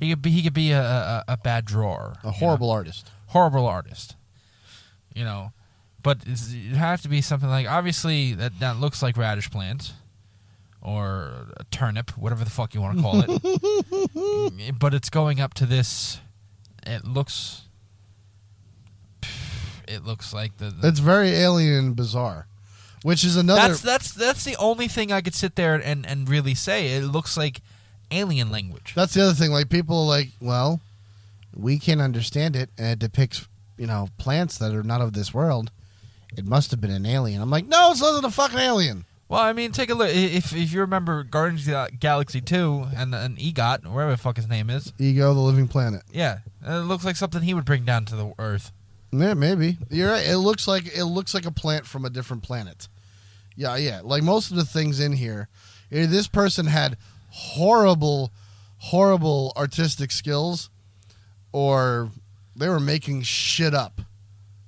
he 0.00 0.10
could 0.10 0.22
be 0.22 0.30
he 0.30 0.42
could 0.42 0.54
be 0.54 0.72
a 0.72 0.80
a, 0.82 1.24
a 1.28 1.36
bad 1.36 1.64
drawer, 1.64 2.14
A 2.24 2.30
horrible 2.30 2.68
know? 2.68 2.74
artist. 2.74 3.10
horrible 3.28 3.66
artist, 3.66 4.16
you 5.14 5.24
know, 5.24 5.52
but 6.02 6.18
it 6.26 6.38
have 6.76 7.02
to 7.02 7.08
be 7.08 7.20
something 7.20 7.48
like 7.50 7.68
obviously 7.68 8.32
that 8.34 8.58
that 8.60 8.76
looks 8.78 9.02
like 9.02 9.16
radish 9.16 9.50
plant. 9.50 9.92
Or 10.82 11.32
a 11.56 11.64
turnip, 11.72 12.16
whatever 12.16 12.44
the 12.44 12.50
fuck 12.50 12.72
you 12.72 12.80
want 12.80 12.96
to 12.98 13.02
call 13.02 13.24
it, 13.26 14.78
but 14.78 14.94
it's 14.94 15.10
going 15.10 15.40
up 15.40 15.52
to 15.54 15.66
this. 15.66 16.20
It 16.86 17.04
looks. 17.04 17.62
It 19.88 20.04
looks 20.04 20.32
like 20.32 20.58
the, 20.58 20.70
the 20.70 20.86
It's 20.88 21.00
very 21.00 21.30
alien 21.30 21.74
and 21.86 21.96
bizarre, 21.96 22.46
which 23.06 23.22
is 23.22 23.36
another. 23.36 23.68
That's 23.68 23.80
that's 23.82 24.12
that's 24.12 24.42
the 24.42 24.56
only 24.56 24.88
thing 24.88 25.12
I 25.12 25.20
could 25.20 25.36
sit 25.36 25.54
there 25.54 25.76
and 25.76 26.04
and 26.04 26.28
really 26.28 26.56
say. 26.56 26.88
It 26.88 27.04
looks 27.04 27.36
like 27.36 27.60
alien 28.10 28.50
language. 28.50 28.94
That's 28.96 29.14
the 29.14 29.22
other 29.22 29.32
thing. 29.32 29.52
Like 29.52 29.68
people 29.68 30.00
are 30.00 30.06
like, 30.08 30.30
well, 30.40 30.80
we 31.54 31.78
can't 31.78 32.00
understand 32.00 32.56
it, 32.56 32.68
and 32.76 32.88
it 32.88 32.98
depicts 32.98 33.46
you 33.78 33.86
know 33.86 34.08
plants 34.18 34.58
that 34.58 34.74
are 34.74 34.82
not 34.82 35.02
of 35.02 35.12
this 35.12 35.32
world. 35.32 35.70
It 36.36 36.46
must 36.46 36.72
have 36.72 36.80
been 36.80 36.90
an 36.90 37.06
alien. 37.06 37.40
I'm 37.40 37.48
like, 37.48 37.68
no, 37.68 37.92
it 37.92 38.00
wasn't 38.00 38.24
a 38.26 38.30
fucking 38.30 38.58
alien. 38.58 39.04
Well, 39.28 39.40
I 39.40 39.52
mean, 39.52 39.70
take 39.70 39.88
a 39.88 39.94
look. 39.94 40.10
If 40.10 40.52
if 40.52 40.72
you 40.72 40.80
remember 40.80 41.22
Guardians 41.22 41.68
of 41.68 41.74
the 41.74 41.96
Galaxy 42.00 42.40
two 42.40 42.88
and 42.96 43.14
and 43.14 43.38
Egot, 43.38 43.86
whatever 43.86 44.10
the 44.10 44.16
fuck 44.16 44.34
his 44.34 44.48
name 44.48 44.68
is, 44.68 44.92
Ego, 44.98 45.32
the 45.32 45.38
living 45.38 45.68
planet. 45.68 46.02
yeah, 46.12 46.38
it 46.66 46.80
looks 46.80 47.04
like 47.04 47.14
something 47.14 47.42
he 47.42 47.54
would 47.54 47.64
bring 47.64 47.84
down 47.84 48.04
to 48.06 48.16
the 48.16 48.32
Earth. 48.36 48.72
Yeah, 49.12 49.34
maybe 49.34 49.78
you're 49.90 50.10
right. 50.10 50.26
It 50.26 50.38
looks 50.38 50.66
like 50.66 50.86
it 50.92 51.04
looks 51.04 51.34
like 51.34 51.46
a 51.46 51.52
plant 51.52 51.86
from 51.86 52.04
a 52.04 52.10
different 52.10 52.42
planet. 52.42 52.88
Yeah, 53.56 53.76
yeah. 53.76 54.00
Like 54.04 54.22
most 54.22 54.50
of 54.50 54.56
the 54.56 54.64
things 54.64 55.00
in 55.00 55.12
here, 55.12 55.48
eh, 55.90 56.06
this 56.06 56.28
person 56.28 56.66
had 56.66 56.96
horrible, 57.30 58.32
horrible 58.78 59.52
artistic 59.56 60.10
skills, 60.10 60.70
or 61.52 62.10
they 62.54 62.68
were 62.68 62.80
making 62.80 63.22
shit 63.22 63.74
up 63.74 64.02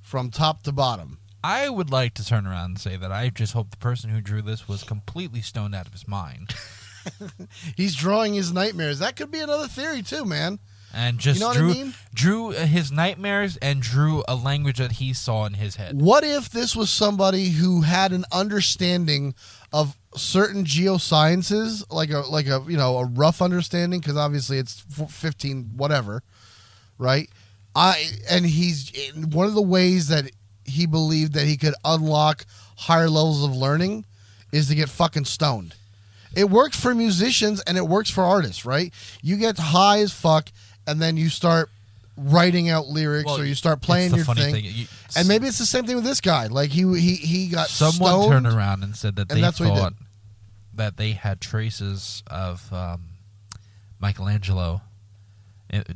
from 0.00 0.30
top 0.30 0.62
to 0.62 0.72
bottom. 0.72 1.18
I 1.44 1.68
would 1.68 1.90
like 1.90 2.14
to 2.14 2.24
turn 2.24 2.46
around 2.46 2.64
and 2.64 2.80
say 2.80 2.96
that 2.96 3.12
I 3.12 3.28
just 3.28 3.52
hope 3.52 3.70
the 3.70 3.76
person 3.76 4.10
who 4.10 4.20
drew 4.20 4.42
this 4.42 4.66
was 4.66 4.82
completely 4.82 5.40
stoned 5.40 5.74
out 5.74 5.86
of 5.86 5.92
his 5.92 6.08
mind 6.08 6.54
He's 7.76 7.94
drawing 7.94 8.34
his 8.34 8.52
nightmares. 8.52 8.98
That 8.98 9.16
could 9.16 9.30
be 9.30 9.40
another 9.40 9.68
theory 9.68 10.02
too, 10.02 10.24
man. 10.24 10.58
And 10.94 11.18
just 11.18 11.38
You 11.38 11.40
know 11.44 11.48
what 11.48 11.56
I 11.56 11.60
drew 11.60 11.74
mean? 11.74 11.94
drew 12.14 12.48
uh, 12.50 12.66
his 12.66 12.90
nightmares 12.90 13.56
and 13.58 13.82
drew 13.82 14.22
a 14.26 14.34
language 14.34 14.78
that 14.78 14.92
he 14.92 15.12
saw 15.12 15.44
in 15.46 15.54
his 15.54 15.76
head. 15.76 16.00
What 16.00 16.24
if 16.24 16.48
this 16.50 16.74
was 16.74 16.90
somebody 16.90 17.50
who 17.50 17.82
had 17.82 18.12
an 18.12 18.24
understanding 18.32 19.34
of 19.72 19.96
certain 20.16 20.64
geosciences, 20.64 21.84
like 21.92 22.10
a 22.10 22.20
like 22.20 22.46
a 22.46 22.64
you 22.66 22.76
know 22.76 22.98
a 22.98 23.04
rough 23.04 23.42
understanding, 23.42 24.00
because 24.00 24.16
obviously 24.16 24.58
it's 24.58 24.84
f- 24.98 25.10
fifteen 25.10 25.70
whatever, 25.76 26.22
right? 26.98 27.28
I 27.74 28.04
and 28.30 28.46
he's 28.46 28.90
one 29.14 29.46
of 29.46 29.54
the 29.54 29.62
ways 29.62 30.08
that 30.08 30.30
he 30.64 30.86
believed 30.86 31.32
that 31.34 31.44
he 31.46 31.56
could 31.56 31.74
unlock 31.84 32.44
higher 32.76 33.08
levels 33.08 33.44
of 33.44 33.54
learning 33.56 34.04
is 34.52 34.68
to 34.68 34.74
get 34.74 34.88
fucking 34.88 35.24
stoned. 35.26 35.74
It 36.34 36.50
works 36.50 36.78
for 36.78 36.94
musicians 36.94 37.60
and 37.62 37.76
it 37.78 37.86
works 37.88 38.10
for 38.10 38.22
artists, 38.22 38.64
right? 38.66 38.92
You 39.22 39.36
get 39.36 39.58
high 39.58 40.00
as 40.00 40.12
fuck 40.12 40.50
and 40.88 41.00
then 41.00 41.16
you 41.16 41.28
start 41.28 41.70
writing 42.16 42.68
out 42.68 42.88
lyrics 42.88 43.26
Well, 43.26 43.40
or 43.40 43.44
you 43.44 43.54
start 43.54 43.80
playing 43.80 44.12
your 44.14 44.24
thing. 44.24 44.52
thing, 44.52 44.64
you- 44.64 44.86
and 45.16 45.28
maybe 45.28 45.46
it's 45.46 45.58
the 45.58 45.66
same 45.66 45.86
thing 45.86 45.94
with 45.94 46.04
this 46.04 46.20
guy. 46.20 46.46
Like 46.48 46.70
he 46.70 46.82
he 46.98 47.14
he 47.14 47.48
got 47.48 47.68
Someone 47.68 48.10
stoned. 48.10 48.32
turned 48.32 48.46
around 48.46 48.82
and 48.82 48.96
said 48.96 49.14
that 49.16 49.28
they 49.28 49.40
thought 49.42 49.92
that 50.74 50.96
they 50.96 51.12
had 51.12 51.40
traces 51.40 52.22
of 52.26 52.72
um, 52.72 53.04
Michelangelo 54.00 54.82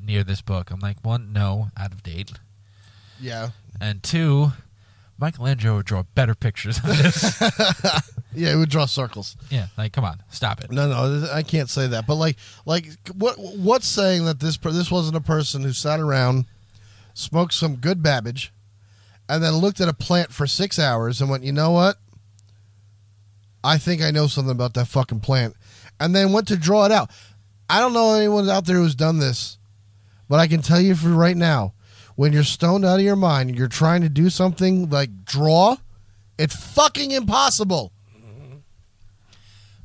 near 0.05 0.23
this 0.25 0.43
book. 0.43 0.71
I'm 0.71 0.81
like, 0.81 0.99
one, 1.05 1.33
no, 1.33 1.71
out 1.77 1.93
of 1.93 2.03
date, 2.03 2.33
Yeah, 3.21 3.51
and 3.81 4.03
two, 4.03 4.53
Michelangelo 5.19 5.77
would 5.77 5.87
draw 5.87 6.03
better 6.15 6.35
pictures 6.35 6.79
of 6.79 6.85
this. 6.85 7.41
yeah, 8.35 8.53
it 8.53 8.57
would 8.57 8.71
draw 8.71 8.87
circles. 8.87 9.37
yeah, 9.51 9.67
like, 9.79 9.93
come 9.93 10.05
on, 10.05 10.23
stop 10.31 10.63
it. 10.65 10.71
No, 10.73 10.89
no, 10.89 11.29
I 11.33 11.43
can't 11.43 11.71
say 11.71 11.87
that. 11.89 12.07
But 12.07 12.17
like, 12.17 12.37
like 12.67 12.87
what 13.15 13.37
what's 13.39 13.87
saying 13.87 14.25
that 14.25 14.41
this 14.41 14.57
per- 14.57 14.73
this 14.73 14.91
wasn't 14.91 15.17
a 15.17 15.21
person 15.21 15.63
who 15.63 15.73
sat 15.73 16.01
around, 16.01 16.47
smoked 17.15 17.55
some 17.55 17.77
good 17.77 18.03
Babbage, 18.03 18.53
and 19.29 19.43
then 19.43 19.55
looked 19.55 19.81
at 19.81 19.89
a 19.89 19.93
plant 19.95 20.33
for 20.33 20.47
six 20.47 20.79
hours 20.79 21.21
and 21.21 21.31
went, 21.31 21.45
you 21.45 21.53
know 21.53 21.71
what? 21.71 21.97
I 23.65 23.79
think 23.79 24.03
I 24.03 24.11
know 24.11 24.27
something 24.27 24.51
about 24.51 24.75
that 24.75 24.89
fucking 24.89 25.21
plant, 25.21 25.55
and 26.01 26.15
then 26.15 26.33
went 26.33 26.49
to 26.49 26.57
draw 26.57 26.85
it 26.85 26.93
out. 26.93 27.11
I 27.69 27.81
don't 27.81 27.93
know 27.93 28.15
anyone 28.15 28.49
out 28.51 28.67
there 28.67 28.77
who's 28.77 28.95
done 28.97 29.19
this, 29.19 29.57
but 30.29 30.41
I 30.41 30.49
can 30.49 30.63
tell 30.63 30.81
you 30.81 30.95
for 30.95 31.09
right 31.11 31.37
now, 31.37 31.75
when 32.17 32.33
you're 32.33 32.45
stoned 32.45 32.85
out 32.85 32.99
of 32.99 33.05
your 33.05 33.17
mind, 33.17 33.57
you're 33.57 33.69
trying 33.69 34.03
to 34.03 34.09
do 34.09 34.31
something 34.31 34.89
like 34.91 35.25
draw, 35.25 35.77
it's 36.39 36.55
fucking 36.57 37.11
impossible. 37.11 37.93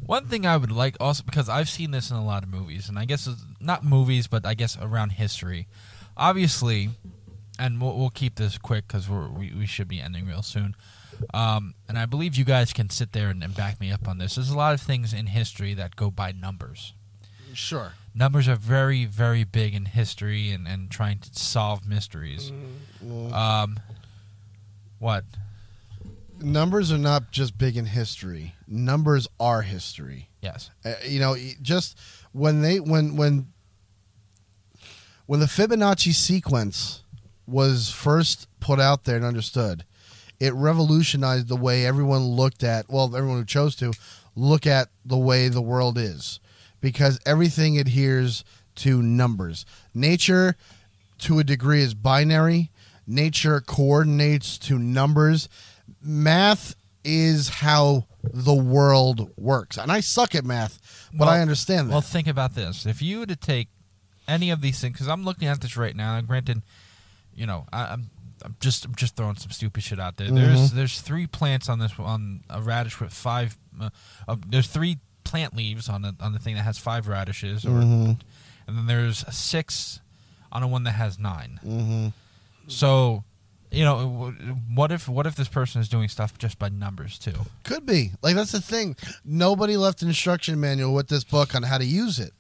One 0.06 0.26
thing 0.26 0.46
I 0.46 0.56
would 0.56 0.72
like 0.72 0.96
also 1.02 1.24
because 1.24 1.50
I've 1.50 1.68
seen 1.68 1.92
this 1.92 2.10
in 2.12 2.16
a 2.16 2.26
lot 2.26 2.44
of 2.44 2.50
movies, 2.50 2.88
and 2.88 2.98
I 2.98 3.06
guess 3.06 3.28
it's 3.28 3.44
not 3.60 3.84
movies, 3.84 4.28
but 4.28 4.46
I 4.46 4.54
guess 4.54 4.78
around 4.82 5.12
history. 5.12 5.68
Obviously, 6.16 6.92
and 7.60 7.82
we'll, 7.82 7.98
we'll 7.98 8.10
keep 8.10 8.36
this 8.36 8.58
quick 8.58 8.88
because 8.88 9.10
we 9.10 9.52
we 9.52 9.66
should 9.66 9.88
be 9.90 10.00
ending 10.00 10.26
real 10.26 10.44
soon. 10.44 10.76
Um, 11.34 11.74
and 11.90 11.98
I 11.98 12.06
believe 12.06 12.36
you 12.36 12.46
guys 12.46 12.74
can 12.74 12.90
sit 12.90 13.12
there 13.12 13.30
and, 13.30 13.44
and 13.44 13.56
back 13.56 13.80
me 13.80 13.92
up 13.92 14.08
on 14.08 14.18
this. 14.18 14.36
There's 14.36 14.50
a 14.50 14.58
lot 14.58 14.74
of 14.74 14.82
things 14.82 15.14
in 15.14 15.28
history 15.28 15.74
that 15.74 15.96
go 15.96 16.12
by 16.12 16.32
numbers. 16.32 16.94
Sure. 17.54 17.94
Numbers 18.18 18.48
are 18.48 18.56
very, 18.56 19.06
very 19.06 19.44
big 19.44 19.76
in 19.76 19.86
history 19.86 20.50
and, 20.52 20.68
and 20.68 20.90
trying 20.90 21.20
to 21.20 21.30
solve 21.34 21.88
mysteries. 21.88 22.52
Um, 23.32 23.80
what? 24.98 25.24
numbers 26.42 26.92
are 26.92 26.98
not 26.98 27.32
just 27.32 27.58
big 27.58 27.78
in 27.78 27.86
history. 27.86 28.56
Numbers 28.68 29.28
are 29.40 29.62
history. 29.62 30.30
Yes. 30.42 30.70
Uh, 30.86 30.94
you 31.06 31.20
know, 31.20 31.36
just 31.62 31.98
when 32.32 32.62
they 32.62 32.80
when 32.80 33.16
when 33.16 33.48
when 35.26 35.40
the 35.40 35.46
Fibonacci 35.46 36.14
sequence 36.14 37.04
was 37.46 37.90
first 37.90 38.48
put 38.60 38.80
out 38.80 39.06
there 39.06 39.16
and 39.16 39.26
understood, 39.26 39.86
it 40.40 40.54
revolutionized 40.54 41.48
the 41.48 41.56
way 41.56 41.86
everyone 41.86 42.22
looked 42.22 42.64
at, 42.64 42.90
well, 42.90 43.16
everyone 43.16 43.40
who 43.40 43.46
chose 43.46 43.76
to 43.78 43.94
look 44.36 44.68
at 44.68 44.90
the 45.06 45.18
way 45.18 45.48
the 45.50 45.62
world 45.62 45.98
is 45.98 46.40
because 46.82 47.20
everything 47.26 47.78
adheres 47.80 48.44
to 48.76 49.02
numbers. 49.02 49.66
Nature 49.94 50.56
to 51.20 51.40
a 51.40 51.44
degree 51.44 51.82
is 51.82 51.94
binary. 51.94 52.72
Nature 53.08 53.62
coordinates 53.62 54.58
to 54.60 54.78
numbers. 54.78 55.50
Math 56.02 56.76
is 57.04 57.50
how 57.50 58.06
the 58.24 58.54
world 58.54 59.32
works. 59.38 59.78
And 59.78 59.92
I 59.92 60.02
suck 60.02 60.36
at 60.36 60.44
math, 60.44 60.80
but 61.14 61.22
Well- 61.26 61.30
I 61.30 61.40
understand 61.40 61.88
that. 61.88 61.94
Well, 61.94 62.02
think 62.02 62.28
about 62.28 62.54
this. 62.56 62.86
If 62.86 63.02
you 63.02 63.20
were 63.20 63.26
to 63.26 63.36
take 63.36 63.70
any 64.28 64.50
of 64.50 64.60
these 64.62 64.80
things, 64.80 64.94
because 64.94 65.08
I'm 65.08 65.24
looking 65.24 65.48
at 65.48 65.62
this 65.62 65.78
right 65.78 65.96
now, 65.96 66.18
and 66.18 66.28
granted, 66.28 66.62
you 67.34 67.46
know, 67.46 67.66
I, 67.72 67.86
I'm 67.94 68.10
I'm 68.44 68.56
just 68.60 68.86
I'm 68.86 68.94
just 68.96 69.16
throwing 69.16 69.36
some 69.36 69.52
stupid 69.52 69.82
shit 69.84 70.00
out 70.00 70.18
there. 70.18 70.30
There's 70.30 70.72
there's 70.72 71.02
three 71.02 71.26
plants 71.28 71.70
on 71.70 71.80
this 71.80 71.92
on 71.98 72.44
a 72.50 72.62
radish 72.62 73.00
with 73.00 73.12
five. 73.14 73.58
Uh, 73.80 73.90
uh, 74.28 74.36
there's 74.48 74.68
three 74.68 75.00
plant 75.30 75.56
leaves 75.56 75.90
on 75.90 76.02
the 76.02 76.16
on 76.20 76.34
the 76.34 76.40
thing 76.40 76.56
that 76.56 76.64
has 76.64 76.78
five 76.78 77.08
radishes, 77.08 77.66
or 77.66 77.70
Mm-hmm. 77.70 78.12
and 78.68 78.78
then 78.78 78.86
there's 78.88 79.26
six 79.36 80.00
on 80.52 80.64
a 80.64 80.68
one 80.68 80.84
that 80.84 80.92
has 80.94 81.20
9 81.20 81.60
Mm-hmm. 81.66 82.08
So, 82.70 83.24
you 83.72 83.84
know, 83.84 84.34
what 84.74 84.92
if 84.92 85.08
what 85.10 85.26
if 85.28 85.36
this 85.36 85.48
person 85.48 85.82
is 85.82 85.90
doing 85.90 86.08
stuff 86.10 86.38
just 86.38 86.58
by 86.60 86.70
numbers 86.70 87.18
too? 87.20 87.34
Could 87.64 87.86
be. 87.86 88.12
Like 88.22 88.36
that's 88.36 88.52
the 88.52 88.62
thing. 88.62 88.96
Nobody 89.26 89.78
left 89.78 90.02
an 90.02 90.08
instruction 90.10 90.60
manual 90.60 90.94
with 90.94 91.08
this 91.08 91.24
book 91.24 91.54
on 91.56 91.64
how 91.64 91.78
to 91.78 91.86
use 91.86 92.20
it. 92.20 92.32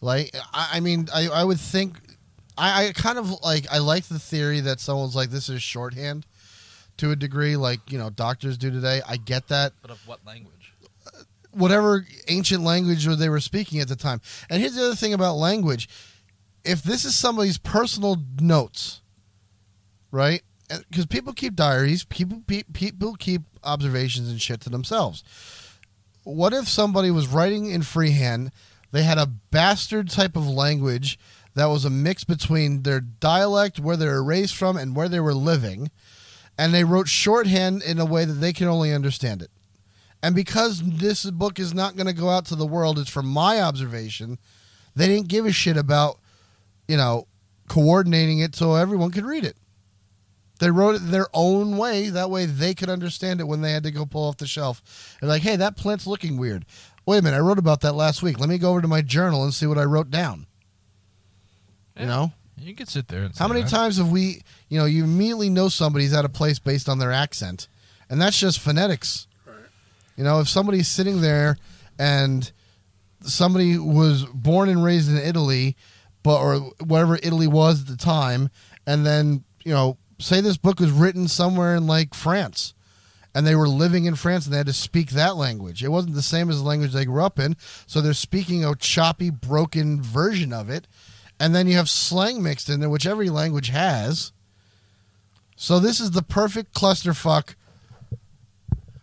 Like 0.00 0.34
I, 0.52 0.70
I 0.74 0.80
mean, 0.80 1.08
I, 1.14 1.28
I 1.28 1.44
would 1.44 1.60
think 1.60 1.96
I, 2.58 2.88
I 2.88 2.92
kind 2.92 3.18
of 3.18 3.30
like 3.42 3.66
I 3.70 3.78
like 3.78 4.04
the 4.04 4.18
theory 4.18 4.60
that 4.60 4.80
someone's 4.80 5.14
like 5.16 5.30
this 5.30 5.48
is 5.48 5.62
shorthand 5.62 6.26
to 6.98 7.10
a 7.10 7.16
degree, 7.16 7.56
like 7.56 7.80
you 7.90 7.98
know 7.98 8.10
doctors 8.10 8.58
do 8.58 8.70
today. 8.70 9.00
I 9.08 9.16
get 9.16 9.48
that. 9.48 9.72
But 9.80 9.90
of 9.90 10.06
what 10.06 10.20
language? 10.26 10.61
Whatever 11.52 12.06
ancient 12.28 12.62
language 12.62 13.04
they 13.04 13.28
were 13.28 13.40
speaking 13.40 13.80
at 13.80 13.88
the 13.88 13.96
time. 13.96 14.20
And 14.48 14.60
here's 14.60 14.74
the 14.74 14.86
other 14.86 14.94
thing 14.94 15.12
about 15.12 15.36
language: 15.36 15.88
if 16.64 16.82
this 16.82 17.04
is 17.04 17.14
somebody's 17.14 17.58
personal 17.58 18.16
notes, 18.40 19.02
right? 20.10 20.42
Because 20.88 21.06
people 21.06 21.32
keep 21.32 21.54
diaries, 21.54 22.04
people 22.04 22.42
pe- 22.46 22.62
people 22.72 23.14
keep 23.14 23.42
observations 23.62 24.30
and 24.30 24.40
shit 24.40 24.60
to 24.62 24.70
themselves. 24.70 25.22
What 26.24 26.52
if 26.52 26.68
somebody 26.68 27.10
was 27.10 27.28
writing 27.28 27.70
in 27.70 27.82
freehand? 27.82 28.52
They 28.92 29.02
had 29.02 29.18
a 29.18 29.26
bastard 29.26 30.08
type 30.08 30.36
of 30.36 30.48
language 30.48 31.18
that 31.54 31.66
was 31.66 31.84
a 31.84 31.90
mix 31.90 32.24
between 32.24 32.82
their 32.82 33.00
dialect, 33.00 33.78
where 33.78 33.96
they 33.96 34.06
were 34.06 34.24
raised 34.24 34.54
from, 34.54 34.76
and 34.76 34.96
where 34.96 35.08
they 35.08 35.20
were 35.20 35.34
living, 35.34 35.90
and 36.56 36.72
they 36.72 36.84
wrote 36.84 37.08
shorthand 37.08 37.82
in 37.82 37.98
a 37.98 38.06
way 38.06 38.24
that 38.24 38.34
they 38.34 38.52
can 38.52 38.68
only 38.68 38.92
understand 38.92 39.42
it. 39.42 39.50
And 40.22 40.34
because 40.34 40.82
this 40.82 41.24
book 41.24 41.58
is 41.58 41.74
not 41.74 41.96
going 41.96 42.06
to 42.06 42.12
go 42.12 42.28
out 42.30 42.46
to 42.46 42.56
the 42.56 42.66
world, 42.66 42.98
it's 42.98 43.10
from 43.10 43.26
my 43.26 43.60
observation. 43.60 44.38
They 44.94 45.08
didn't 45.08 45.28
give 45.28 45.46
a 45.46 45.52
shit 45.52 45.76
about, 45.76 46.20
you 46.86 46.96
know, 46.96 47.26
coordinating 47.68 48.38
it 48.38 48.54
so 48.54 48.74
everyone 48.74 49.10
could 49.10 49.24
read 49.24 49.44
it. 49.44 49.56
They 50.60 50.70
wrote 50.70 50.94
it 50.94 51.10
their 51.10 51.26
own 51.34 51.76
way. 51.76 52.08
That 52.08 52.30
way 52.30 52.46
they 52.46 52.72
could 52.72 52.88
understand 52.88 53.40
it 53.40 53.48
when 53.48 53.62
they 53.62 53.72
had 53.72 53.82
to 53.82 53.90
go 53.90 54.06
pull 54.06 54.28
off 54.28 54.36
the 54.36 54.46
shelf. 54.46 55.16
They're 55.20 55.28
like, 55.28 55.42
hey, 55.42 55.56
that 55.56 55.76
plant's 55.76 56.06
looking 56.06 56.36
weird. 56.36 56.66
Wait 57.04 57.18
a 57.18 57.22
minute, 57.22 57.36
I 57.36 57.40
wrote 57.40 57.58
about 57.58 57.80
that 57.80 57.94
last 57.94 58.22
week. 58.22 58.38
Let 58.38 58.48
me 58.48 58.58
go 58.58 58.70
over 58.70 58.80
to 58.80 58.86
my 58.86 59.02
journal 59.02 59.42
and 59.42 59.52
see 59.52 59.66
what 59.66 59.78
I 59.78 59.82
wrote 59.84 60.10
down. 60.10 60.46
You 61.98 62.06
know? 62.06 62.32
You 62.56 62.76
could 62.76 62.88
sit 62.88 63.08
there 63.08 63.24
and 63.24 63.36
How 63.36 63.48
many 63.48 63.62
that. 63.62 63.70
times 63.70 63.96
have 63.96 64.12
we, 64.12 64.42
you 64.68 64.78
know, 64.78 64.84
you 64.84 65.02
immediately 65.02 65.50
know 65.50 65.68
somebody's 65.68 66.14
out 66.14 66.24
of 66.24 66.32
place 66.32 66.60
based 66.60 66.88
on 66.88 67.00
their 67.00 67.10
accent, 67.10 67.66
and 68.08 68.22
that's 68.22 68.38
just 68.38 68.60
phonetics. 68.60 69.26
You 70.16 70.24
know, 70.24 70.40
if 70.40 70.48
somebody's 70.48 70.88
sitting 70.88 71.20
there 71.20 71.56
and 71.98 72.50
somebody 73.20 73.78
was 73.78 74.24
born 74.26 74.68
and 74.68 74.84
raised 74.84 75.10
in 75.10 75.16
Italy, 75.16 75.76
but 76.22 76.40
or 76.40 76.56
whatever 76.84 77.18
Italy 77.22 77.46
was 77.46 77.82
at 77.82 77.86
the 77.88 77.96
time, 77.96 78.50
and 78.86 79.06
then 79.06 79.44
you 79.64 79.72
know, 79.72 79.96
say 80.18 80.40
this 80.40 80.56
book 80.56 80.80
was 80.80 80.90
written 80.90 81.28
somewhere 81.28 81.74
in 81.74 81.86
like 81.86 82.14
France, 82.14 82.74
and 83.34 83.46
they 83.46 83.54
were 83.54 83.68
living 83.68 84.04
in 84.04 84.14
France 84.14 84.44
and 84.44 84.52
they 84.52 84.58
had 84.58 84.66
to 84.66 84.72
speak 84.72 85.10
that 85.10 85.36
language. 85.36 85.82
It 85.82 85.88
wasn't 85.88 86.14
the 86.14 86.22
same 86.22 86.50
as 86.50 86.58
the 86.58 86.68
language 86.68 86.92
they 86.92 87.04
grew 87.04 87.24
up 87.24 87.38
in, 87.38 87.56
so 87.86 88.00
they're 88.00 88.12
speaking 88.12 88.64
a 88.64 88.74
choppy, 88.74 89.30
broken 89.30 90.02
version 90.02 90.52
of 90.52 90.68
it, 90.68 90.86
and 91.40 91.54
then 91.54 91.66
you 91.66 91.76
have 91.76 91.88
slang 91.88 92.42
mixed 92.42 92.68
in 92.68 92.80
there, 92.80 92.90
which 92.90 93.06
every 93.06 93.30
language 93.30 93.68
has. 93.68 94.32
So 95.56 95.78
this 95.78 96.00
is 96.00 96.10
the 96.10 96.22
perfect 96.22 96.74
clusterfuck 96.74 97.54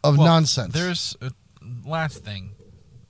of 0.04 0.18
Well, 0.18 0.28
nonsense. 0.28 0.74
There's 0.74 1.16
uh, 1.22 1.30
last 1.86 2.24
thing, 2.24 2.52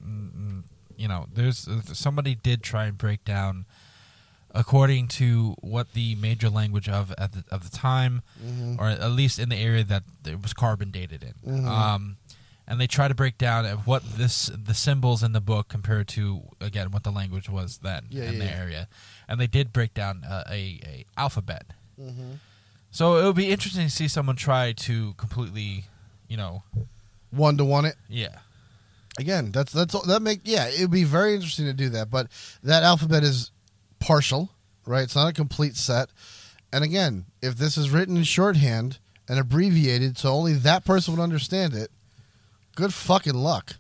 Mm, 0.04 0.32
mm, 0.32 0.64
you 0.98 1.08
know, 1.08 1.28
there's 1.34 1.68
uh, 1.68 1.82
somebody 1.94 2.36
did 2.36 2.64
try 2.64 2.86
and 2.86 2.98
break 2.98 3.24
down 3.26 3.66
according 4.56 5.08
to 5.08 5.56
what 5.62 5.94
the 5.94 6.16
major 6.16 6.50
language 6.50 6.90
of 6.90 7.14
at 7.18 7.34
the, 7.34 7.44
of 7.52 7.70
the 7.70 7.78
time, 7.78 8.22
Mm-hmm. 8.44 8.76
or 8.80 8.88
at 8.90 9.12
least 9.12 9.38
in 9.40 9.50
the 9.50 9.58
area 9.58 9.84
that 9.84 10.04
it 10.26 10.42
was 10.42 10.54
carbon 10.54 10.90
dated 10.92 11.24
in. 11.44 11.68
Um, 11.68 12.18
and 12.68 12.80
they 12.80 12.88
try 12.88 13.08
to 13.08 13.16
break 13.16 13.38
down 13.38 13.66
what 13.86 14.04
this 14.18 14.46
the 14.48 14.74
symbols 14.74 15.22
in 15.24 15.32
the 15.34 15.42
book 15.42 15.68
compared 15.68 16.08
to 16.10 16.42
again 16.62 16.92
what 16.92 17.04
the 17.04 17.12
language 17.12 17.50
was 17.50 17.80
then 17.80 18.06
Yeah, 18.10 18.24
in 18.26 18.34
yeah, 18.34 18.40
the 18.40 18.46
yeah. 18.46 18.58
area, 18.60 18.88
and 19.28 19.40
they 19.40 19.48
did 19.48 19.74
break 19.74 19.94
down 19.94 20.24
uh, 20.24 20.44
a, 20.50 20.80
a 20.84 21.06
alphabet. 21.18 21.66
Mm-hmm. 22.00 22.34
So 22.92 23.18
it 23.18 23.24
would 23.26 23.36
be 23.36 23.50
interesting 23.52 23.86
to 23.86 23.92
see 23.92 24.08
someone 24.08 24.36
try 24.36 24.72
to 24.74 25.14
completely, 25.16 25.86
you 26.30 26.38
know, 26.38 26.64
one 27.32 27.58
to 27.58 27.66
one 27.66 27.84
it. 27.86 27.96
yeah. 28.08 28.40
Again, 29.18 29.52
that's 29.52 29.74
that's 29.74 30.00
that 30.04 30.22
make 30.22 30.42
yeah, 30.46 30.70
it'd 30.70 30.92
be 30.92 31.04
very 31.04 31.34
interesting 31.36 31.66
to 31.66 31.74
do 31.74 31.90
that, 31.90 32.10
but 32.10 32.28
that 32.64 32.84
alphabet 32.84 33.22
is 33.24 33.52
partial, 34.00 34.52
right? 34.86 35.04
It's 35.04 35.16
not 35.16 35.28
a 35.28 35.34
complete 35.34 35.76
set. 35.76 36.10
And 36.72 36.86
again, 36.86 37.26
if 37.42 37.58
this 37.58 37.78
is 37.78 37.90
written 37.90 38.16
in 38.16 38.24
shorthand 38.24 39.00
and 39.28 39.38
abbreviated 39.38 40.18
so 40.18 40.32
only 40.32 40.54
that 40.54 40.86
person 40.86 41.16
would 41.16 41.22
understand 41.22 41.74
it, 41.74 41.92
good 42.76 42.94
fucking 42.94 43.34
luck. 43.34 43.76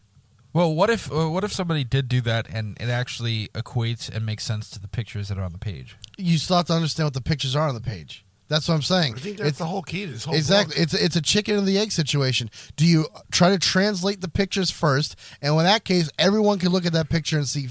Well, 0.51 0.73
what 0.75 0.89
if 0.89 1.09
uh, 1.09 1.29
what 1.29 1.45
if 1.45 1.53
somebody 1.53 1.83
did 1.85 2.09
do 2.09 2.19
that 2.21 2.47
and 2.51 2.75
it 2.81 2.89
actually 2.89 3.47
equates 3.53 4.09
and 4.13 4.25
makes 4.25 4.43
sense 4.43 4.69
to 4.71 4.79
the 4.79 4.87
pictures 4.89 5.29
that 5.29 5.37
are 5.37 5.43
on 5.43 5.53
the 5.53 5.59
page? 5.59 5.95
You 6.17 6.37
still 6.37 6.57
have 6.57 6.65
to 6.65 6.73
understand 6.73 7.05
what 7.05 7.13
the 7.13 7.21
pictures 7.21 7.55
are 7.55 7.69
on 7.69 7.75
the 7.75 7.81
page. 7.81 8.25
That's 8.49 8.67
what 8.67 8.73
I'm 8.75 8.81
saying. 8.81 9.13
I 9.15 9.19
think 9.19 9.37
that's 9.37 9.47
It's- 9.47 9.57
the 9.59 9.65
whole 9.67 9.83
key 9.83 10.05
to 10.07 10.11
this 10.11 10.25
whole 10.25 10.33
thing. 10.33 10.39
Exactly. 10.39 10.75
book. 10.75 10.83
It's 10.83 10.93
it's 10.95 11.15
a 11.15 11.21
chicken 11.21 11.57
and 11.57 11.67
the 11.67 11.77
egg 11.77 11.91
situation. 11.91 12.49
Do 12.75 12.85
you 12.85 13.07
try 13.31 13.49
to 13.51 13.59
translate 13.59 14.21
the 14.21 14.27
pictures 14.27 14.71
first, 14.71 15.15
and 15.41 15.53
in 15.55 15.63
that 15.63 15.85
case, 15.85 16.09
everyone 16.19 16.59
can 16.59 16.69
look 16.69 16.85
at 16.85 16.93
that 16.93 17.09
picture 17.09 17.37
and 17.37 17.47
see. 17.47 17.69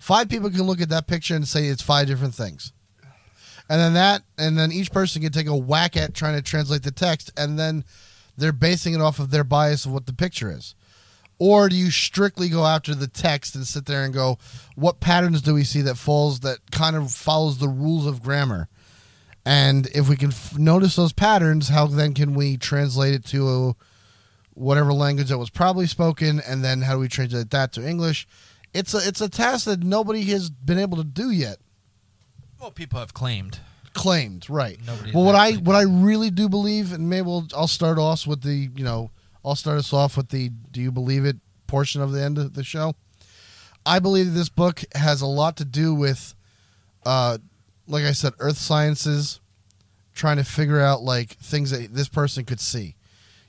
Five 0.00 0.28
people 0.28 0.48
can 0.50 0.62
look 0.62 0.80
at 0.80 0.88
that 0.88 1.06
picture 1.06 1.36
and 1.36 1.46
say 1.46 1.66
it's 1.66 1.82
five 1.82 2.06
different 2.06 2.34
things, 2.34 2.72
and 3.68 3.80
then 3.80 3.92
that, 3.94 4.22
and 4.38 4.58
then 4.58 4.72
each 4.72 4.92
person 4.92 5.20
can 5.22 5.32
take 5.32 5.46
a 5.46 5.56
whack 5.56 5.96
at 5.96 6.14
trying 6.14 6.36
to 6.36 6.42
translate 6.42 6.82
the 6.84 6.90
text, 6.90 7.30
and 7.36 7.58
then 7.58 7.84
they're 8.36 8.52
basing 8.52 8.94
it 8.94 9.00
off 9.00 9.18
of 9.18 9.30
their 9.30 9.44
bias 9.44 9.84
of 9.84 9.92
what 9.92 10.06
the 10.06 10.12
picture 10.12 10.50
is. 10.50 10.74
Or 11.40 11.68
do 11.68 11.76
you 11.76 11.90
strictly 11.90 12.48
go 12.48 12.64
after 12.66 12.94
the 12.94 13.06
text 13.08 13.54
and 13.54 13.66
sit 13.66 13.86
there 13.86 14.02
and 14.04 14.12
go, 14.14 14.38
what 14.74 14.98
patterns 15.00 15.40
do 15.42 15.54
we 15.54 15.62
see 15.64 15.82
that 15.82 15.96
falls 15.96 16.40
that 16.40 16.70
kind 16.72 16.96
of 16.96 17.12
follows 17.12 17.58
the 17.58 17.68
rules 17.68 18.06
of 18.06 18.22
grammar? 18.22 18.68
And 19.48 19.86
if 19.94 20.10
we 20.10 20.16
can 20.16 20.28
f- 20.28 20.58
notice 20.58 20.94
those 20.94 21.14
patterns, 21.14 21.70
how 21.70 21.86
then 21.86 22.12
can 22.12 22.34
we 22.34 22.58
translate 22.58 23.14
it 23.14 23.24
to 23.28 23.48
a, 23.48 23.76
whatever 24.52 24.92
language 24.92 25.30
that 25.30 25.38
was 25.38 25.48
probably 25.48 25.86
spoken, 25.86 26.38
and 26.38 26.62
then 26.62 26.82
how 26.82 26.92
do 26.92 26.98
we 26.98 27.08
translate 27.08 27.48
that 27.48 27.72
to 27.72 27.88
English? 27.88 28.28
It's 28.74 28.92
a 28.92 28.98
it's 28.98 29.22
a 29.22 29.28
task 29.30 29.64
that 29.64 29.82
nobody 29.82 30.24
has 30.24 30.50
been 30.50 30.78
able 30.78 30.98
to 30.98 31.04
do 31.04 31.30
yet. 31.30 31.56
Well, 32.60 32.70
people 32.70 32.98
have 32.98 33.14
claimed. 33.14 33.60
Claimed, 33.94 34.50
right? 34.50 34.78
Nobody's 34.86 35.14
well, 35.14 35.24
what 35.24 35.34
I 35.34 35.48
actually 35.48 35.62
what 35.62 35.76
I 35.76 35.82
really 35.84 36.28
do 36.28 36.50
believe, 36.50 36.92
and 36.92 37.08
maybe 37.08 37.24
we'll, 37.24 37.46
I'll 37.56 37.68
start 37.68 37.98
off 37.98 38.26
with 38.26 38.42
the 38.42 38.68
you 38.76 38.84
know 38.84 39.10
I'll 39.42 39.56
start 39.56 39.78
us 39.78 39.94
off 39.94 40.18
with 40.18 40.28
the 40.28 40.50
"Do 40.70 40.82
you 40.82 40.92
believe 40.92 41.24
it?" 41.24 41.38
portion 41.66 42.02
of 42.02 42.12
the 42.12 42.22
end 42.22 42.36
of 42.36 42.52
the 42.52 42.64
show. 42.64 42.94
I 43.86 43.98
believe 43.98 44.34
this 44.34 44.50
book 44.50 44.84
has 44.94 45.22
a 45.22 45.26
lot 45.26 45.56
to 45.56 45.64
do 45.64 45.94
with, 45.94 46.34
uh, 47.06 47.38
like 47.88 48.04
I 48.04 48.12
said, 48.12 48.34
earth 48.38 48.58
sciences, 48.58 49.40
trying 50.14 50.36
to 50.36 50.44
figure 50.44 50.80
out 50.80 51.02
like 51.02 51.30
things 51.30 51.70
that 51.70 51.94
this 51.94 52.08
person 52.08 52.44
could 52.44 52.60
see. 52.60 52.94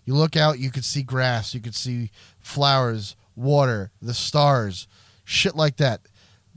You 0.05 0.15
look 0.15 0.35
out, 0.35 0.59
you 0.59 0.71
could 0.71 0.85
see 0.85 1.03
grass, 1.03 1.53
you 1.53 1.59
could 1.59 1.75
see 1.75 2.09
flowers, 2.39 3.15
water, 3.35 3.91
the 4.01 4.13
stars, 4.13 4.87
shit 5.23 5.55
like 5.55 5.77
that. 5.77 6.01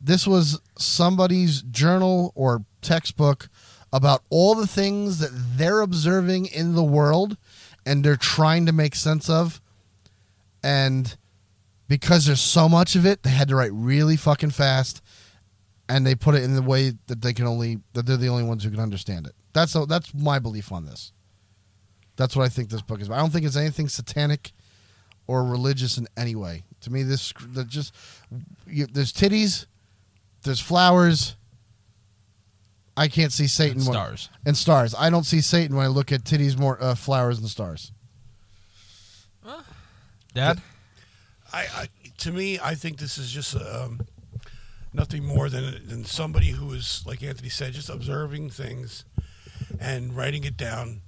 This 0.03 0.27
was 0.27 0.61
somebody's 0.79 1.63
journal 1.63 2.33
or 2.35 2.65
textbook 2.81 3.49
about 3.93 4.23
all 4.31 4.55
the 4.55 4.67
things 4.67 5.19
that 5.19 5.31
they're 5.33 5.81
observing 5.81 6.47
in 6.47 6.75
the 6.75 6.83
world 6.83 7.37
and 7.85 8.03
they're 8.03 8.17
trying 8.17 8.65
to 8.67 8.73
make 8.73 8.95
sense 8.95 9.29
of. 9.29 9.61
And 10.63 11.15
because 11.89 12.27
there's 12.27 12.41
so 12.41 12.69
much 12.69 12.97
of 12.97 13.05
it, 13.05 13.23
they 13.23 13.31
had 13.31 13.49
to 13.49 13.57
write 13.57 13.73
really 13.73 14.17
fucking 14.17 14.51
fast 14.51 15.02
and 15.89 16.07
they 16.07 16.15
put 16.15 16.35
it 16.35 16.43
in 16.43 16.55
the 16.55 16.63
way 16.63 16.93
that 17.07 17.21
they 17.23 17.33
can 17.33 17.47
only 17.47 17.81
that 17.93 18.07
they're 18.07 18.17
the 18.17 18.29
only 18.29 18.45
ones 18.45 18.65
who 18.65 18.71
can 18.71 18.81
understand 18.81 19.27
it. 19.27 19.35
That's 19.53 19.73
that's 19.89 20.15
my 20.15 20.39
belief 20.39 20.73
on 20.73 20.87
this. 20.87 21.13
That's 22.17 22.37
what 22.37 22.45
I 22.45 22.49
think 22.49 22.69
this 22.71 22.83
book 22.83 23.01
is. 23.01 23.07
about. 23.09 23.17
I 23.17 23.21
don't 23.21 23.31
think 23.31 23.45
it's 23.47 23.57
anything 23.57 23.89
satanic 23.89 24.53
or 25.27 25.45
religious 25.45 25.99
in 25.99 26.07
any 26.17 26.35
way. 26.35 26.65
To 26.83 26.91
me, 26.93 27.03
this 27.03 27.33
that 27.53 27.69
just 27.69 27.95
you, 28.67 28.87
there's 28.87 29.13
titties, 29.13 29.67
there's 30.43 30.61
flowers. 30.61 31.37
I 32.95 33.09
can't 33.09 33.33
see 33.33 33.47
Satan 33.47 33.79
And 33.79 33.87
when- 33.87 33.95
stars. 33.95 34.29
and 34.45 34.57
stars. 34.57 34.95
I 34.99 35.09
don't 35.09 35.25
see 35.25 35.41
Satan 35.41 35.75
when 35.77 35.85
I 35.87 35.89
look 35.89 36.13
at 36.13 36.25
titties, 36.25 36.59
more 36.59 36.77
uh, 36.83 36.95
flowers, 36.95 37.39
and 37.39 37.49
stars. 37.49 37.91
Dad, 40.35 40.61
I, 41.53 41.67
I 41.75 41.89
to 42.19 42.33
me, 42.33 42.59
I 42.63 42.75
think 42.75 42.99
this 42.99 43.19
is 43.19 43.31
just 43.31 43.55
um, 43.57 44.01
nothing 44.93 45.25
more 45.25 45.49
than 45.49 45.87
than 45.87 46.05
somebody 46.05 46.51
who 46.51 46.73
is, 46.73 47.05
like 47.07 47.23
Anthony 47.23 47.49
said, 47.49 47.73
just 47.73 47.89
observing 47.89 48.51
things 48.51 49.05
and 49.81 50.17
writing 50.17 50.45
it 50.45 50.57
down. 50.57 51.03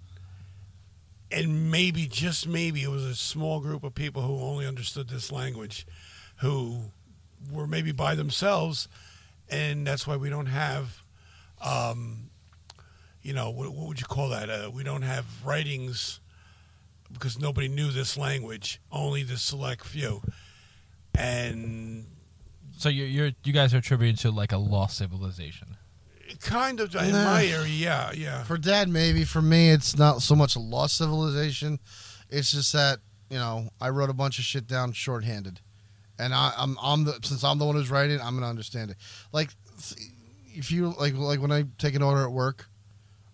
And 1.31 1.71
maybe, 1.71 2.07
just 2.07 2.47
maybe, 2.47 2.83
it 2.83 2.91
was 2.91 3.05
a 3.05 3.15
small 3.15 3.61
group 3.61 3.83
of 3.83 3.95
people 3.95 4.23
who 4.23 4.39
only 4.41 4.67
understood 4.67 5.09
this 5.09 5.33
language. 5.33 5.87
who 6.37 6.91
were 7.53 7.67
maybe 7.67 7.93
by 7.93 8.15
themselves, 8.15 8.89
and 9.49 9.87
that's 9.87 10.07
why 10.07 10.17
we 10.17 10.31
don't 10.31 10.47
have, 10.47 11.03
um, 11.61 12.31
you 13.23 13.33
know, 13.33 13.51
what, 13.51 13.71
what 13.71 13.89
would 13.89 14.01
you 14.01 14.07
call 14.07 14.31
that? 14.31 14.51
Uh, 14.51 14.71
we 14.73 14.83
don't 14.83 15.03
have 15.03 15.25
writings 15.45 16.21
because 17.13 17.39
nobody 17.39 17.69
knew 17.69 17.91
this 17.91 18.17
language, 18.17 18.81
only 18.91 19.23
the 19.23 19.37
select 19.37 19.85
few, 19.85 20.23
and 21.15 22.07
So 22.77 22.89
you're, 22.89 23.07
you're 23.07 23.31
you 23.45 23.53
guys 23.53 23.73
are 23.75 23.79
attributed 23.79 24.19
to 24.21 24.31
like 24.31 24.53
a 24.53 24.59
lost 24.59 24.99
civilization. 24.99 25.77
kind 26.41 26.81
of 26.81 26.95
in 26.95 27.13
Nah. 27.13 27.25
my 27.25 27.47
area, 27.47 27.67
yeah, 27.69 28.13
yeah. 28.13 28.43
For 28.45 28.59
dad, 28.59 28.89
maybe. 28.89 29.25
For 29.25 29.41
me, 29.43 29.71
it's 29.71 29.97
not 29.97 30.23
so 30.23 30.35
much 30.35 30.57
a 30.57 30.59
lost 30.61 30.97
civilization. 30.99 31.79
It's 32.31 32.51
just 32.53 32.73
that 32.73 32.99
you 33.31 33.39
know 33.39 33.71
I 33.81 33.89
wrote 33.91 34.11
a 34.11 34.15
bunch 34.15 34.39
of 34.39 34.45
shit 34.45 34.67
down 34.67 34.93
shorthanded, 34.93 35.61
and 36.19 36.35
I, 36.35 36.53
I'm 36.57 36.77
I'm 36.83 37.05
the 37.05 37.19
since 37.23 37.45
I'm 37.45 37.59
the 37.59 37.65
one 37.65 37.77
who's 37.77 37.91
writing, 37.91 38.21
I'm 38.21 38.35
gonna 38.35 38.49
understand 38.51 38.91
it. 38.91 38.97
Like 39.33 39.51
if 40.55 40.71
you 40.71 40.95
like 40.99 41.15
like 41.15 41.41
when 41.41 41.53
I 41.53 41.65
take 41.79 41.95
an 41.95 42.03
order 42.03 42.25
at 42.25 42.33
work, 42.33 42.67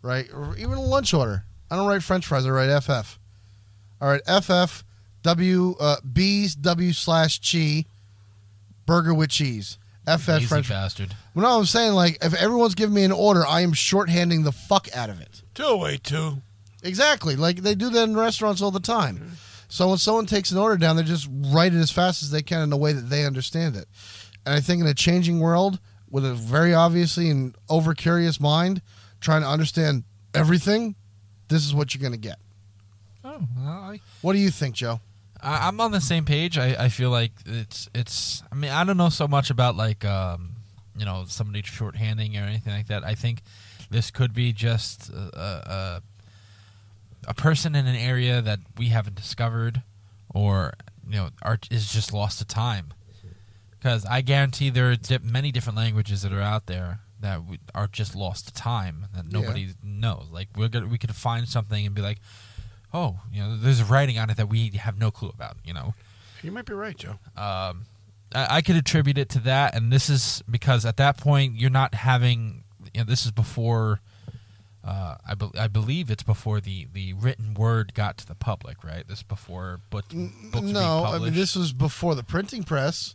right, 0.03 0.29
or 0.33 0.55
even 0.57 0.73
a 0.75 0.83
lunch 0.83 1.13
order, 1.15 1.45
I 1.71 1.77
don't 1.77 1.87
write 1.89 2.03
French 2.03 2.27
fries. 2.27 2.47
I 2.47 2.51
write 2.51 2.83
FF. 2.83 3.19
All 4.01 4.09
right, 4.09 4.23
FF 4.43 4.85
W 5.23 5.75
uh, 5.81 5.97
B's 6.13 6.55
W 6.55 6.93
slash 6.93 7.41
chi 7.41 7.85
burger 8.91 9.15
with 9.15 9.31
cheese. 9.31 9.79
FF 10.05 10.27
Lazy 10.27 10.47
French. 10.47 10.69
bastard. 10.69 11.15
Well, 11.33 11.45
no, 11.45 11.59
I'm 11.61 11.65
saying 11.65 11.93
like 11.93 12.19
if 12.25 12.35
everyone's 12.35 12.75
giving 12.75 12.95
me 12.95 13.05
an 13.05 13.13
order, 13.13 13.47
I 13.47 13.61
am 13.61 13.71
shorthanding 13.71 14.43
the 14.43 14.51
fuck 14.51 14.89
out 14.97 15.09
of 15.11 15.21
it. 15.21 15.43
Two 15.55 15.63
away 15.63 15.99
two. 16.03 16.39
Exactly. 16.83 17.37
Like 17.37 17.59
they 17.59 17.77
do 17.77 17.89
that 17.91 18.03
in 18.09 18.17
restaurants 18.17 18.61
all 18.61 18.73
the 18.73 18.81
time. 18.81 19.17
Mm-hmm. 19.19 19.35
So 19.69 19.89
when 19.91 19.99
someone 19.99 20.27
takes 20.27 20.51
an 20.51 20.59
order 20.59 20.77
down, 20.77 20.97
they 20.97 21.05
just 21.05 21.29
write 21.31 21.73
it 21.73 21.79
as 21.79 21.93
fast 21.93 22.25
as 22.25 22.33
they 22.33 22.43
can 22.43 22.63
in 22.63 22.73
a 22.73 22.77
way 22.77 22.93
that 22.93 23.09
they 23.09 23.25
understand 23.25 23.77
it. 23.77 23.87
And 24.45 24.53
I 24.53 24.59
think 24.59 24.81
in 24.81 24.89
a 24.89 24.95
changing 24.95 25.39
world 25.39 25.79
with 26.11 26.27
a 26.27 26.35
very 26.35 26.75
obviously 26.75 27.31
and 27.31 27.55
over 27.69 27.95
curious 27.95 28.41
mind 28.41 28.83
trying 29.21 29.43
to 29.43 29.49
understand 29.49 30.03
everything, 30.35 30.97
this 31.47 31.65
is 31.65 31.73
what 31.73 31.95
you're 31.95 32.01
going 32.01 32.21
to 32.21 32.29
get. 32.29 32.39
Oh, 33.23 33.41
well, 33.57 33.69
I, 33.69 34.01
What 34.23 34.33
do 34.33 34.41
you 34.41 34.51
think, 34.51 34.75
Joe? 34.75 35.01
I, 35.43 35.69
I'm 35.69 35.81
on 35.81 35.93
the 35.93 36.01
same 36.01 36.25
page. 36.25 36.59
I, 36.59 36.85
I 36.85 36.89
feel 36.89 37.11
like 37.11 37.33
it's 37.47 37.89
it's. 37.95 38.43
I 38.51 38.55
mean, 38.55 38.71
I 38.71 38.85
don't 38.85 38.97
know 38.97 39.09
so 39.09 39.27
much 39.29 39.51
about 39.51 39.77
like 39.77 40.05
um, 40.05 40.57
you 40.97 41.05
know 41.05 41.25
somebody 41.27 41.63
shorthanding 41.63 42.35
or 42.37 42.47
anything 42.47 42.73
like 42.73 42.89
that. 42.89 43.05
I 43.05 43.15
think 43.15 43.43
this 43.91 44.11
could 44.11 44.33
be 44.33 44.53
just 44.53 45.11
a, 45.11 45.17
a, 45.17 46.03
a 47.29 47.35
person 47.35 47.75
in 47.75 47.87
an 47.87 47.97
area 47.97 48.41
that 48.41 48.61
we 48.79 48.89
haven't 48.89 49.17
discovered, 49.17 49.83
or 50.33 50.75
you 51.09 51.17
know, 51.17 51.31
are, 51.43 51.59
is 51.71 51.93
just 51.93 52.13
lost 52.13 52.39
to 52.39 52.45
time. 52.45 52.93
Because 53.71 54.05
I 54.05 54.21
guarantee 54.21 54.69
there 54.71 54.91
are 54.91 54.97
many 55.23 55.51
different 55.51 55.79
languages 55.79 56.23
that 56.23 56.33
are 56.33 56.41
out 56.41 56.67
there 56.67 57.01
that 57.21 57.45
we, 57.45 57.59
are 57.75 57.87
just 57.87 58.15
lost 58.15 58.49
to 58.49 58.55
time 58.55 59.07
that 59.15 59.31
nobody 59.31 59.69
knows. 59.83 60.27
Like 60.31 60.49
we're 60.57 60.69
gonna, 60.69 60.87
we 60.87 60.99
could 60.99 61.15
find 61.15 61.49
something 61.49 61.85
and 61.87 61.95
be 61.95 62.03
like, 62.03 62.19
oh, 62.93 63.21
you 63.33 63.43
know, 63.43 63.57
there's 63.57 63.83
writing 63.83 64.19
on 64.19 64.31
it 64.31 64.37
that 64.37 64.49
we 64.49 64.69
have 64.71 64.99
no 64.99 65.11
clue 65.11 65.29
about. 65.31 65.57
You 65.65 65.75
know, 65.75 65.95
You 66.43 66.53
might 66.53 66.67
be 66.67 66.73
right, 66.75 66.97
Joe. 66.97 67.19
um, 67.37 67.85
I, 68.35 68.57
I 68.59 68.61
could 68.63 68.77
attribute 68.77 69.19
it 69.19 69.29
to 69.31 69.39
that, 69.41 69.75
and 69.75 69.93
this 69.93 70.09
is 70.09 70.43
because 70.51 70.85
at 70.85 70.97
that 70.99 71.17
point 71.17 71.57
you're 71.57 71.71
not 71.71 71.95
having. 71.95 72.65
You 72.95 73.01
know, 73.01 73.05
this 73.05 73.25
is 73.25 73.31
before. 73.33 74.01
Uh, 74.83 75.17
I, 75.29 75.35
be- 75.35 75.51
I 75.59 75.69
believe 75.69 76.11
it's 76.11 76.23
before 76.23 76.59
the, 76.59 76.87
the 76.91 77.13
written 77.13 77.53
word 77.53 77.93
got 77.93 78.17
to 78.17 78.27
the 78.27 78.35
public, 78.35 78.83
right? 78.83 79.07
This 79.07 79.23
before 79.23 79.81
book, 79.91 80.07
books 80.09 80.67
no, 80.67 81.05
I 81.05 81.19
mean 81.19 81.35
this 81.35 81.55
was 81.55 81.75
before 81.75 82.15
the 82.15 82.23
printing 82.23 82.63
press. 82.65 83.15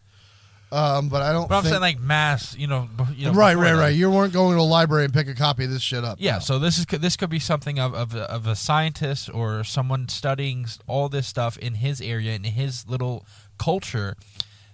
Um, 0.71 1.09
but 1.09 1.21
I 1.21 1.31
don't 1.31 1.47
but 1.47 1.57
I'm 1.57 1.63
think 1.63 1.71
saying 1.73 1.81
like 1.81 1.99
mass, 1.99 2.55
you 2.57 2.67
know, 2.67 2.89
you 3.15 3.27
know 3.27 3.33
right, 3.33 3.55
right, 3.55 3.73
that. 3.73 3.79
right. 3.79 3.95
You 3.95 4.09
weren't 4.11 4.33
going 4.33 4.55
to 4.55 4.61
a 4.61 4.63
library 4.63 5.05
and 5.05 5.13
pick 5.13 5.27
a 5.27 5.35
copy 5.35 5.63
of 5.65 5.69
this 5.69 5.81
shit 5.81 6.03
up. 6.03 6.17
Yeah, 6.19 6.33
No. 6.33 6.39
so 6.39 6.59
this 6.59 6.77
is 6.79 6.85
this 6.85 7.15
could 7.15 7.29
be 7.29 7.39
something 7.39 7.79
of, 7.79 7.93
of 7.93 8.15
of 8.15 8.47
a 8.47 8.55
scientist 8.55 9.29
or 9.33 9.63
someone 9.63 10.09
studying 10.09 10.65
all 10.87 11.07
this 11.07 11.27
stuff 11.27 11.57
in 11.59 11.75
his 11.75 12.01
area 12.01 12.33
in 12.33 12.43
his 12.43 12.87
little 12.87 13.25
culture 13.57 14.15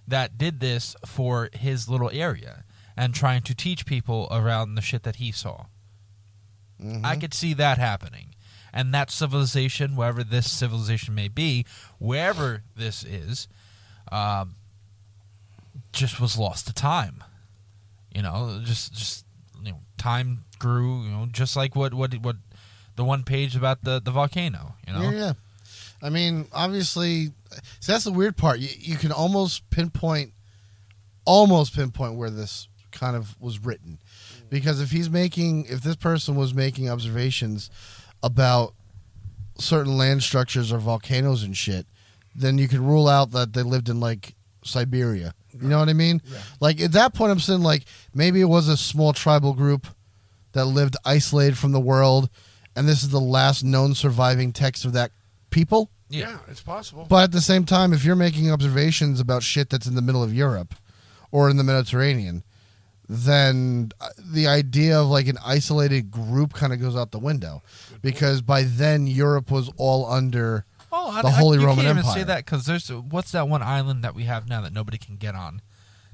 that 0.07 0.37
did 0.37 0.59
this 0.59 0.95
for 1.05 1.49
his 1.53 1.87
little 1.87 2.09
area 2.11 2.63
and 2.97 3.13
trying 3.13 3.41
to 3.43 3.53
teach 3.53 3.85
people 3.85 4.27
around 4.31 4.75
the 4.75 4.81
shit 4.81 5.03
that 5.03 5.17
he 5.17 5.31
saw. 5.31 5.65
I 7.03 7.15
could 7.15 7.33
see 7.33 7.53
that 7.53 7.77
happening. 7.77 8.33
And 8.73 8.91
that 8.93 9.11
civilization, 9.11 9.95
wherever 9.95 10.23
this 10.23 10.49
civilization 10.49 11.13
may 11.13 11.27
be, 11.27 11.65
wherever 11.99 12.63
this 12.75 13.03
is, 13.03 13.47
um, 14.11 14.55
just 15.91 16.19
was 16.19 16.37
lost 16.37 16.67
to 16.67 16.73
time. 16.73 17.23
You 18.13 18.21
know, 18.21 18.61
just 18.63 18.93
just 18.93 19.25
you 19.63 19.71
know, 19.71 19.79
time 19.97 20.43
grew. 20.59 21.03
You 21.03 21.09
know, 21.09 21.27
just 21.31 21.55
like 21.55 21.75
what 21.75 21.93
what 21.93 22.13
what 22.15 22.35
the 22.95 23.03
one 23.03 23.23
page 23.23 23.55
about 23.55 23.83
the 23.83 24.01
the 24.01 24.11
volcano. 24.11 24.75
You 24.87 24.93
know, 24.93 25.01
Yeah, 25.03 25.11
yeah. 25.11 25.33
I 26.03 26.09
mean, 26.09 26.47
obviously, 26.51 27.31
so 27.79 27.91
that's 27.91 28.05
the 28.05 28.11
weird 28.11 28.35
part. 28.35 28.59
You, 28.59 28.69
you 28.77 28.97
can 28.97 29.11
almost 29.11 29.69
pinpoint, 29.69 30.33
almost 31.25 31.75
pinpoint 31.75 32.15
where 32.15 32.31
this 32.31 32.67
kind 32.91 33.15
of 33.15 33.39
was 33.39 33.63
written, 33.63 33.99
because 34.49 34.81
if 34.81 34.91
he's 34.91 35.09
making, 35.09 35.65
if 35.65 35.81
this 35.81 35.95
person 35.95 36.35
was 36.35 36.53
making 36.53 36.89
observations 36.89 37.69
about 38.23 38.73
certain 39.57 39.97
land 39.97 40.23
structures 40.23 40.71
or 40.71 40.79
volcanoes 40.79 41.43
and 41.43 41.55
shit, 41.55 41.85
then 42.35 42.57
you 42.57 42.67
can 42.67 42.83
rule 42.83 43.07
out 43.07 43.31
that 43.31 43.53
they 43.53 43.61
lived 43.63 43.89
in 43.89 43.99
like 43.99 44.35
Siberia. 44.63 45.33
You 45.59 45.67
know 45.67 45.79
what 45.79 45.89
I 45.89 45.93
mean? 45.93 46.21
Like 46.59 46.79
at 46.81 46.91
that 46.93 47.13
point, 47.13 47.31
I'm 47.31 47.39
saying 47.39 47.61
like 47.61 47.83
maybe 48.13 48.41
it 48.41 48.45
was 48.45 48.67
a 48.67 48.77
small 48.77 49.13
tribal 49.13 49.53
group 49.53 49.87
that 50.53 50.65
lived 50.65 50.97
isolated 51.05 51.57
from 51.57 51.71
the 51.71 51.79
world, 51.79 52.29
and 52.75 52.87
this 52.87 53.03
is 53.03 53.09
the 53.09 53.19
last 53.19 53.63
known 53.63 53.95
surviving 53.95 54.51
text 54.53 54.85
of 54.85 54.93
that 54.93 55.11
people. 55.49 55.89
Yeah. 56.09 56.29
Yeah, 56.29 56.37
it's 56.49 56.61
possible. 56.61 57.05
But 57.09 57.23
at 57.23 57.31
the 57.31 57.41
same 57.41 57.63
time, 57.65 57.93
if 57.93 58.03
you're 58.03 58.17
making 58.17 58.51
observations 58.51 59.19
about 59.21 59.43
shit 59.43 59.69
that's 59.69 59.87
in 59.87 59.95
the 59.95 60.01
middle 60.01 60.21
of 60.21 60.33
Europe 60.33 60.75
or 61.31 61.49
in 61.49 61.55
the 61.55 61.63
Mediterranean, 61.63 62.43
then 63.07 63.91
uh, 63.99 64.09
the 64.17 64.47
idea 64.47 64.99
of 64.99 65.07
like 65.07 65.27
an 65.27 65.37
isolated 65.45 66.11
group 66.11 66.53
kind 66.53 66.73
of 66.73 66.81
goes 66.81 66.95
out 66.95 67.11
the 67.11 67.19
window 67.19 67.61
because 68.01 68.41
by 68.41 68.63
then 68.63 69.07
Europe 69.07 69.51
was 69.51 69.69
all 69.77 70.05
under 70.05 70.65
Oh, 70.91 71.09
I, 71.11 71.21
the 71.21 71.27
I- 71.29 71.31
Holy 71.31 71.59
you 71.59 71.65
Roman 71.65 71.85
can't 71.85 71.97
even 71.97 71.97
Empire. 71.99 72.13
say 72.13 72.23
that 72.25 72.45
because 72.45 72.65
there's 72.65 72.89
what's 72.91 73.31
that 73.31 73.47
one 73.47 73.61
island 73.63 74.03
that 74.03 74.13
we 74.15 74.23
have 74.23 74.47
now 74.49 74.61
that 74.61 74.73
nobody 74.73 74.97
can 74.97 75.15
get 75.17 75.35
on? 75.35 75.61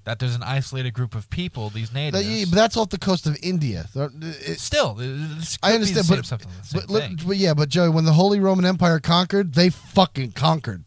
That 0.03 0.19
there's 0.19 0.36
an 0.36 0.43
isolated 0.43 0.91
group 0.93 1.15
of 1.15 1.30
people, 1.30 1.69
these 1.69 1.89
that, 1.89 1.95
natives. 1.95 2.25
yeah, 2.30 2.45
but 2.49 2.55
that's 2.55 2.78
off 2.78 2.89
the 2.89 2.97
coast 2.97 3.28
of 3.28 3.38
India. 3.43 3.88
It- 3.93 4.59
Still, 4.59 4.93
this 4.93 5.57
I 5.61 5.71
could 5.73 5.82
be 5.82 5.91
the 5.91 5.99
understand, 5.99 6.05
same, 6.05 6.17
but, 6.17 6.25
something, 6.25 6.47
the 6.61 6.67
same 6.67 6.82
but, 6.82 6.89
look- 6.89 7.03
thing. 7.03 7.19
but 7.28 7.38
yeah, 7.38 7.53
but 7.53 7.67
Joey, 7.69 7.89
when 7.89 8.05
the 8.05 8.13
Holy 8.13 8.39
Roman 8.39 8.63
Empire 8.65 8.99
conquered, 9.01 9.53
they 9.53 9.69
fucking 9.69 10.32
conquered. 10.32 10.86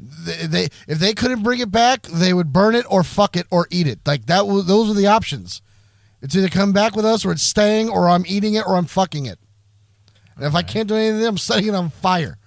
They, 0.00 0.46
they 0.46 0.68
if 0.88 0.98
they 0.98 1.12
couldn't 1.12 1.42
bring 1.42 1.60
it 1.60 1.70
back, 1.70 2.02
they 2.06 2.32
would 2.32 2.52
burn 2.54 2.74
it 2.74 2.86
or 2.88 3.04
fuck 3.04 3.36
it 3.36 3.46
or 3.50 3.68
eat 3.70 3.86
it. 3.86 4.00
Like 4.06 4.26
that 4.26 4.46
was 4.46 4.66
those 4.66 4.88
were 4.88 4.94
the 4.94 5.06
options. 5.06 5.60
It's 6.22 6.34
either 6.34 6.48
come 6.48 6.72
back 6.72 6.96
with 6.96 7.04
us 7.04 7.24
or 7.24 7.32
it's 7.32 7.42
staying 7.42 7.88
or 7.90 8.08
I'm 8.08 8.24
eating 8.26 8.54
it 8.54 8.66
or 8.66 8.76
I'm 8.76 8.86
fucking 8.86 9.26
it. 9.26 9.38
And 10.36 10.44
if 10.46 10.54
I 10.54 10.62
can't 10.62 10.88
do 10.88 10.94
anything, 10.96 11.26
I'm 11.26 11.36
setting 11.38 11.66
it 11.68 11.74
on 11.74 11.90
fire. 11.90 12.38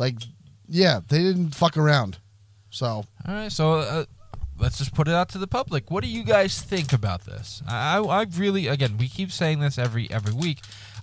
Like, 0.00 0.16
yeah, 0.66 1.00
they 1.06 1.18
didn't 1.18 1.54
fuck 1.54 1.76
around. 1.76 2.18
So 2.70 2.86
All 2.86 3.04
right, 3.28 3.52
so 3.52 3.74
uh, 3.74 4.04
let's 4.58 4.78
just 4.78 4.94
put 4.94 5.08
it 5.08 5.14
out 5.14 5.28
to 5.30 5.38
the 5.38 5.46
public. 5.46 5.90
What 5.90 6.02
do 6.02 6.08
you 6.08 6.24
guys 6.24 6.60
think 6.62 6.92
about 6.92 7.24
this? 7.26 7.62
I, 7.68 7.98
I, 7.98 8.02
I 8.22 8.26
really, 8.36 8.66
again, 8.66 8.96
we 8.98 9.08
keep 9.08 9.30
saying 9.30 9.60
this 9.60 9.76
every 9.78 10.10
every 10.10 10.32
week. 10.32 10.58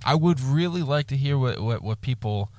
I 0.06 0.16
would 0.16 0.40
really 0.40 0.82
like 0.82 1.08
to 1.08 1.18
hear 1.18 1.38
what 1.38 1.60
what, 1.60 1.82
what 1.84 2.02
people, 2.02 2.50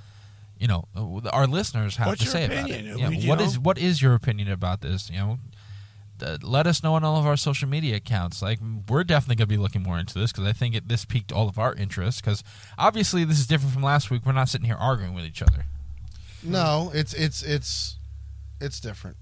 you 0.58 0.68
know, 0.68 0.84
uh, 0.94 1.28
our 1.30 1.46
listeners 1.46 1.96
have 1.96 2.06
What's 2.06 2.22
to 2.24 2.28
say 2.28 2.44
opinion? 2.44 2.64
about 2.66 2.96
it. 2.96 3.00
Yeah, 3.00 3.08
We- 3.08 3.16
you 3.18 3.28
what 3.30 3.38
know? 3.40 3.44
is 3.46 3.58
what 3.58 3.78
is 3.78 4.00
your 4.00 4.14
opinion 4.14 4.50
about 4.50 4.80
this? 4.80 5.10
You 5.10 5.18
know. 5.18 5.38
Let 6.42 6.66
us 6.66 6.82
know 6.82 6.94
on 6.94 7.04
all 7.04 7.16
of 7.16 7.26
our 7.26 7.36
social 7.36 7.68
media 7.68 7.94
accounts. 7.96 8.42
Like 8.42 8.58
we're 8.88 9.04
definitely 9.04 9.36
going 9.36 9.48
to 9.48 9.54
be 9.54 9.62
looking 9.62 9.84
more 9.84 10.00
into 10.00 10.18
this 10.18 10.32
because 10.32 10.46
I 10.48 10.52
think 10.52 10.74
it, 10.74 10.88
this 10.88 11.04
piqued 11.04 11.30
all 11.30 11.48
of 11.48 11.60
our 11.60 11.72
interest. 11.74 12.22
Because 12.24 12.42
obviously 12.76 13.22
this 13.24 13.38
is 13.38 13.46
different 13.46 13.72
from 13.72 13.84
last 13.84 14.10
week. 14.10 14.26
We're 14.26 14.32
not 14.32 14.48
sitting 14.48 14.66
here 14.66 14.74
arguing 14.76 15.14
with 15.14 15.24
each 15.24 15.42
other. 15.42 15.66
No, 16.42 16.90
it's 16.94 17.14
it's 17.14 17.42
it's 17.42 17.96
it's 18.60 18.80
different. 18.80 19.16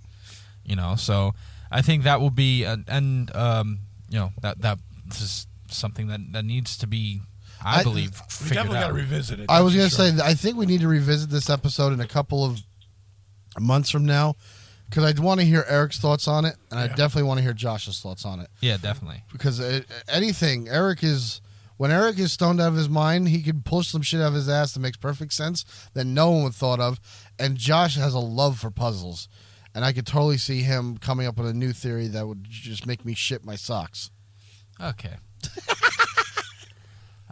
you 0.65 0.75
know 0.77 0.95
so 0.97 1.33
i 1.71 1.81
think 1.83 2.05
that 2.05 2.21
will 2.21 2.31
be 2.31 2.65
uh, 2.65 2.77
and 2.89 3.35
um 3.37 3.81
you 4.09 4.19
know 4.19 4.33
that 4.43 4.61
that 4.63 4.79
this 5.07 5.21
is 5.21 5.47
something 5.71 6.07
that 6.09 6.21
that 6.33 6.45
needs 6.45 6.77
to 6.79 6.87
be 6.87 7.21
i, 7.65 7.81
I- 7.81 7.83
believe 7.83 8.11
we 8.13 8.27
figured 8.29 8.55
definitely 8.55 8.75
got 8.81 8.85
out 8.85 8.89
to 8.89 8.95
revisit 8.95 9.41
it. 9.41 9.47
I 9.49 9.61
was 9.63 9.75
going 9.75 9.89
to 9.89 9.95
for 9.95 10.03
say. 10.03 10.19
I 10.23 10.35
think 10.35 10.57
we 10.57 10.67
need 10.67 10.81
to 10.81 10.89
revisit 10.89 11.31
this 11.31 11.49
episode 11.51 11.93
in 11.93 12.01
a 12.01 12.07
couple 12.09 12.45
of 12.45 12.61
months 13.59 13.91
from 13.91 14.05
now 14.05 14.37
because 14.89 15.05
I'd 15.05 15.19
want 15.19 15.41
to 15.41 15.47
hear 15.47 15.65
Eric's 15.69 15.99
thoughts 15.99 16.29
on 16.29 16.45
it, 16.45 16.55
and 16.71 16.79
I 16.79 16.87
definitely 16.89 17.25
want 17.25 17.39
to 17.39 17.43
hear 17.43 17.53
Josh's 17.53 18.01
thoughts 18.01 18.25
on 18.25 18.41
it. 18.41 18.49
yeah 18.61 18.77
definitely 18.77 19.23
Because 19.33 19.61
uh 19.61 19.81
anything, 20.09 20.69
Eric 20.69 21.03
is 21.03 21.41
when 21.77 21.91
Eric 21.91 22.19
is 22.19 22.33
stoned 22.33 22.61
out 22.61 22.69
of 22.69 22.75
his 22.75 22.89
mind, 22.89 23.29
he 23.29 23.43
can 23.43 23.63
push 23.63 23.89
some 23.89 24.03
shit 24.03 24.21
out 24.21 24.29
of 24.29 24.35
his 24.35 24.49
ass 24.49 24.73
that 24.73 24.81
makes 24.81 24.97
perfect 24.97 25.33
sense 25.33 25.65
that 25.95 26.05
no 26.05 26.31
one 26.31 26.45
would 26.45 26.55
thought 26.55 26.81
of. 26.81 26.99
And 27.39 27.57
Josh 27.57 27.97
has 27.97 28.15
a 28.15 28.19
love 28.19 28.59
for 28.59 28.71
puzzles, 28.71 29.29
and 29.75 29.85
I 29.85 29.93
could 29.93 30.07
totally 30.07 30.39
see 30.39 30.63
him 30.63 30.99
coming 30.99 31.27
up 31.27 31.37
with 31.37 31.49
a 31.49 31.55
new 31.55 31.73
theory 31.73 32.09
that 32.09 32.27
would 32.27 32.45
just 32.45 32.87
make 32.87 33.05
me 33.05 33.15
shit 33.15 33.45
my 33.45 33.57
socks. 33.57 34.11
Okay. 34.81 35.15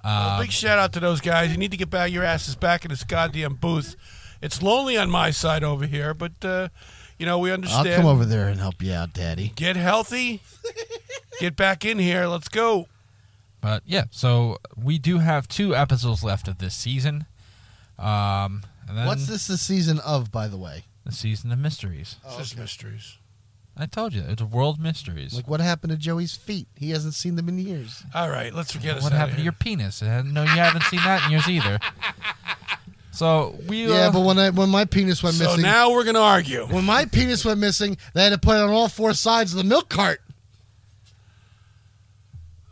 Well, 0.05 0.40
big 0.42 0.53
shout 0.53 0.78
out 0.78 0.92
to 0.92 1.01
those 1.01 1.22
guys. 1.22 1.51
You 1.51 1.57
need 1.57 1.70
to 1.70 1.78
get 1.78 1.88
back 1.88 2.12
your 2.12 2.24
asses 2.24 2.57
back 2.57 2.84
in 2.84 2.90
this 2.90 3.05
goddamn 3.05 3.55
booth. 3.55 3.97
It's 4.42 4.62
lonely 4.62 4.99
on 4.99 5.11
my 5.11 5.30
side 5.30 5.64
over 5.64 5.86
here, 5.86 6.12
but 6.12 6.32
uh, 6.45 6.68
you 7.18 7.24
know 7.24 7.38
we 7.38 7.49
I'll 7.49 7.55
understand. 7.55 8.03
come 8.03 8.05
over 8.07 8.26
there 8.26 8.49
and 8.49 8.61
help 8.61 8.82
you 8.82 8.92
out, 8.92 9.14
Daddy. 9.14 9.53
Get 9.57 9.76
healthy. 9.76 10.42
get 11.40 11.57
back 11.57 11.86
in 11.86 11.99
here. 11.99 12.26
Let's 12.26 12.49
go. 12.49 12.86
But 13.64 13.82
yeah, 13.86 14.04
so 14.10 14.58
we 14.76 14.98
do 14.98 15.20
have 15.20 15.48
two 15.48 15.74
episodes 15.74 16.22
left 16.22 16.48
of 16.48 16.58
this 16.58 16.74
season. 16.74 17.24
Um, 17.98 18.62
and 18.86 18.98
then 18.98 19.06
What's 19.06 19.26
this 19.26 19.46
the 19.46 19.56
season 19.56 20.00
of, 20.00 20.30
by 20.30 20.48
the 20.48 20.58
way? 20.58 20.84
The 21.06 21.12
season 21.12 21.50
of 21.50 21.58
mysteries. 21.58 22.16
Oh, 22.26 22.28
It's 22.28 22.50
just 22.50 22.58
mysteries. 22.58 23.16
I 23.74 23.86
told 23.86 24.12
you 24.12 24.22
it's 24.28 24.42
world 24.42 24.78
mysteries. 24.78 25.34
Like 25.34 25.48
what 25.48 25.60
happened 25.60 25.92
to 25.92 25.96
Joey's 25.96 26.34
feet? 26.36 26.68
He 26.76 26.90
hasn't 26.90 27.14
seen 27.14 27.36
them 27.36 27.48
in 27.48 27.58
years. 27.58 28.02
All 28.14 28.28
right, 28.28 28.52
let's 28.52 28.70
forget 28.70 28.96
what 28.96 29.14
us 29.14 29.18
happened 29.18 29.38
to 29.38 29.42
your 29.42 29.52
penis? 29.52 30.02
No, 30.02 30.42
you 30.42 30.48
haven't 30.48 30.82
seen 30.82 31.00
that 31.00 31.24
in 31.24 31.30
years 31.30 31.48
either. 31.48 31.78
So 33.14 33.56
we. 33.68 33.86
Yeah, 33.86 34.08
uh, 34.08 34.12
but 34.12 34.20
when 34.22 34.38
I 34.40 34.50
when 34.50 34.70
my 34.70 34.84
penis 34.86 35.22
went 35.22 35.34
missing 35.36 35.44
So 35.46 35.50
missing, 35.52 35.62
now 35.62 35.92
we're 35.92 36.02
gonna 36.02 36.18
argue. 36.18 36.66
when 36.66 36.82
my 36.84 37.04
penis 37.04 37.44
went 37.44 37.60
missing, 37.60 37.96
they 38.12 38.24
had 38.24 38.30
to 38.30 38.38
put 38.38 38.56
it 38.56 38.62
on 38.62 38.70
all 38.70 38.88
four 38.88 39.14
sides 39.14 39.52
of 39.52 39.58
the 39.58 39.62
milk 39.64 39.88
cart. 39.88 40.20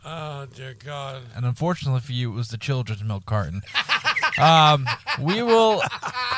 Oh 0.05 0.47
dear 0.53 0.75
God. 0.83 1.21
and 1.35 1.45
unfortunately 1.45 2.01
for 2.01 2.11
you, 2.11 2.31
it 2.31 2.35
was 2.35 2.49
the 2.49 2.57
children's 2.57 3.03
milk 3.03 3.25
carton. 3.25 3.61
um, 4.37 4.85
we 5.19 5.41
will 5.41 5.81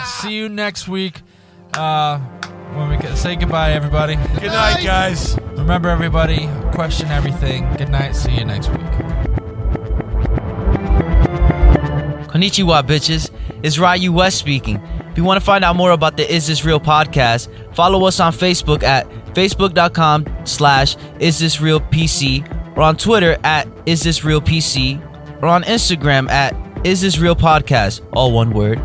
see 0.06 0.34
you 0.34 0.50
next 0.50 0.88
week. 0.88 1.22
Uh, 1.74 2.20
when 2.76 2.90
we 2.90 2.98
get, 2.98 3.18
say 3.18 3.36
goodbye, 3.36 3.72
everybody. 3.72 4.16
Good 4.40 4.52
night, 4.52 4.84
guys. 4.84 5.38
Remember, 5.54 5.90
everybody, 5.90 6.48
question 6.74 7.08
everything. 7.08 7.72
Good 7.78 7.90
night. 7.90 8.16
See 8.16 8.34
you 8.34 8.46
next 8.46 8.70
week. 8.70 8.80
Konnichiwa, 12.28 12.84
bitches. 12.84 13.32
It's 13.64 13.80
Ryu 13.80 14.12
West 14.12 14.38
speaking. 14.38 14.82
If 15.10 15.18
you 15.18 15.24
want 15.24 15.40
to 15.40 15.46
find 15.46 15.64
out 15.64 15.76
more 15.76 15.92
about 15.92 16.18
the 16.18 16.32
Is 16.32 16.48
This 16.48 16.66
Real 16.66 16.80
podcast, 16.80 17.50
follow 17.74 18.06
us 18.06 18.20
on 18.20 18.34
Facebook 18.34 18.84
at 18.84 19.10
facebook.com 19.34 20.26
slash 20.46 20.98
Is 21.20 21.40
This 21.40 21.62
Real 21.62 21.80
PC 21.80 22.46
or 22.76 22.84
on 22.84 22.98
Twitter 22.98 23.38
at 23.44 23.68
Is 23.86 24.04
This 24.04 24.24
Real 24.24 24.42
PC 24.42 25.02
or 25.42 25.48
on 25.48 25.64
Instagram 25.64 26.30
at 26.30 26.56
Is 26.86 27.02
This 27.02 27.18
Real 27.18 27.36
Podcast, 27.36 28.02
all 28.14 28.32
one 28.32 28.52
word. 28.52 28.80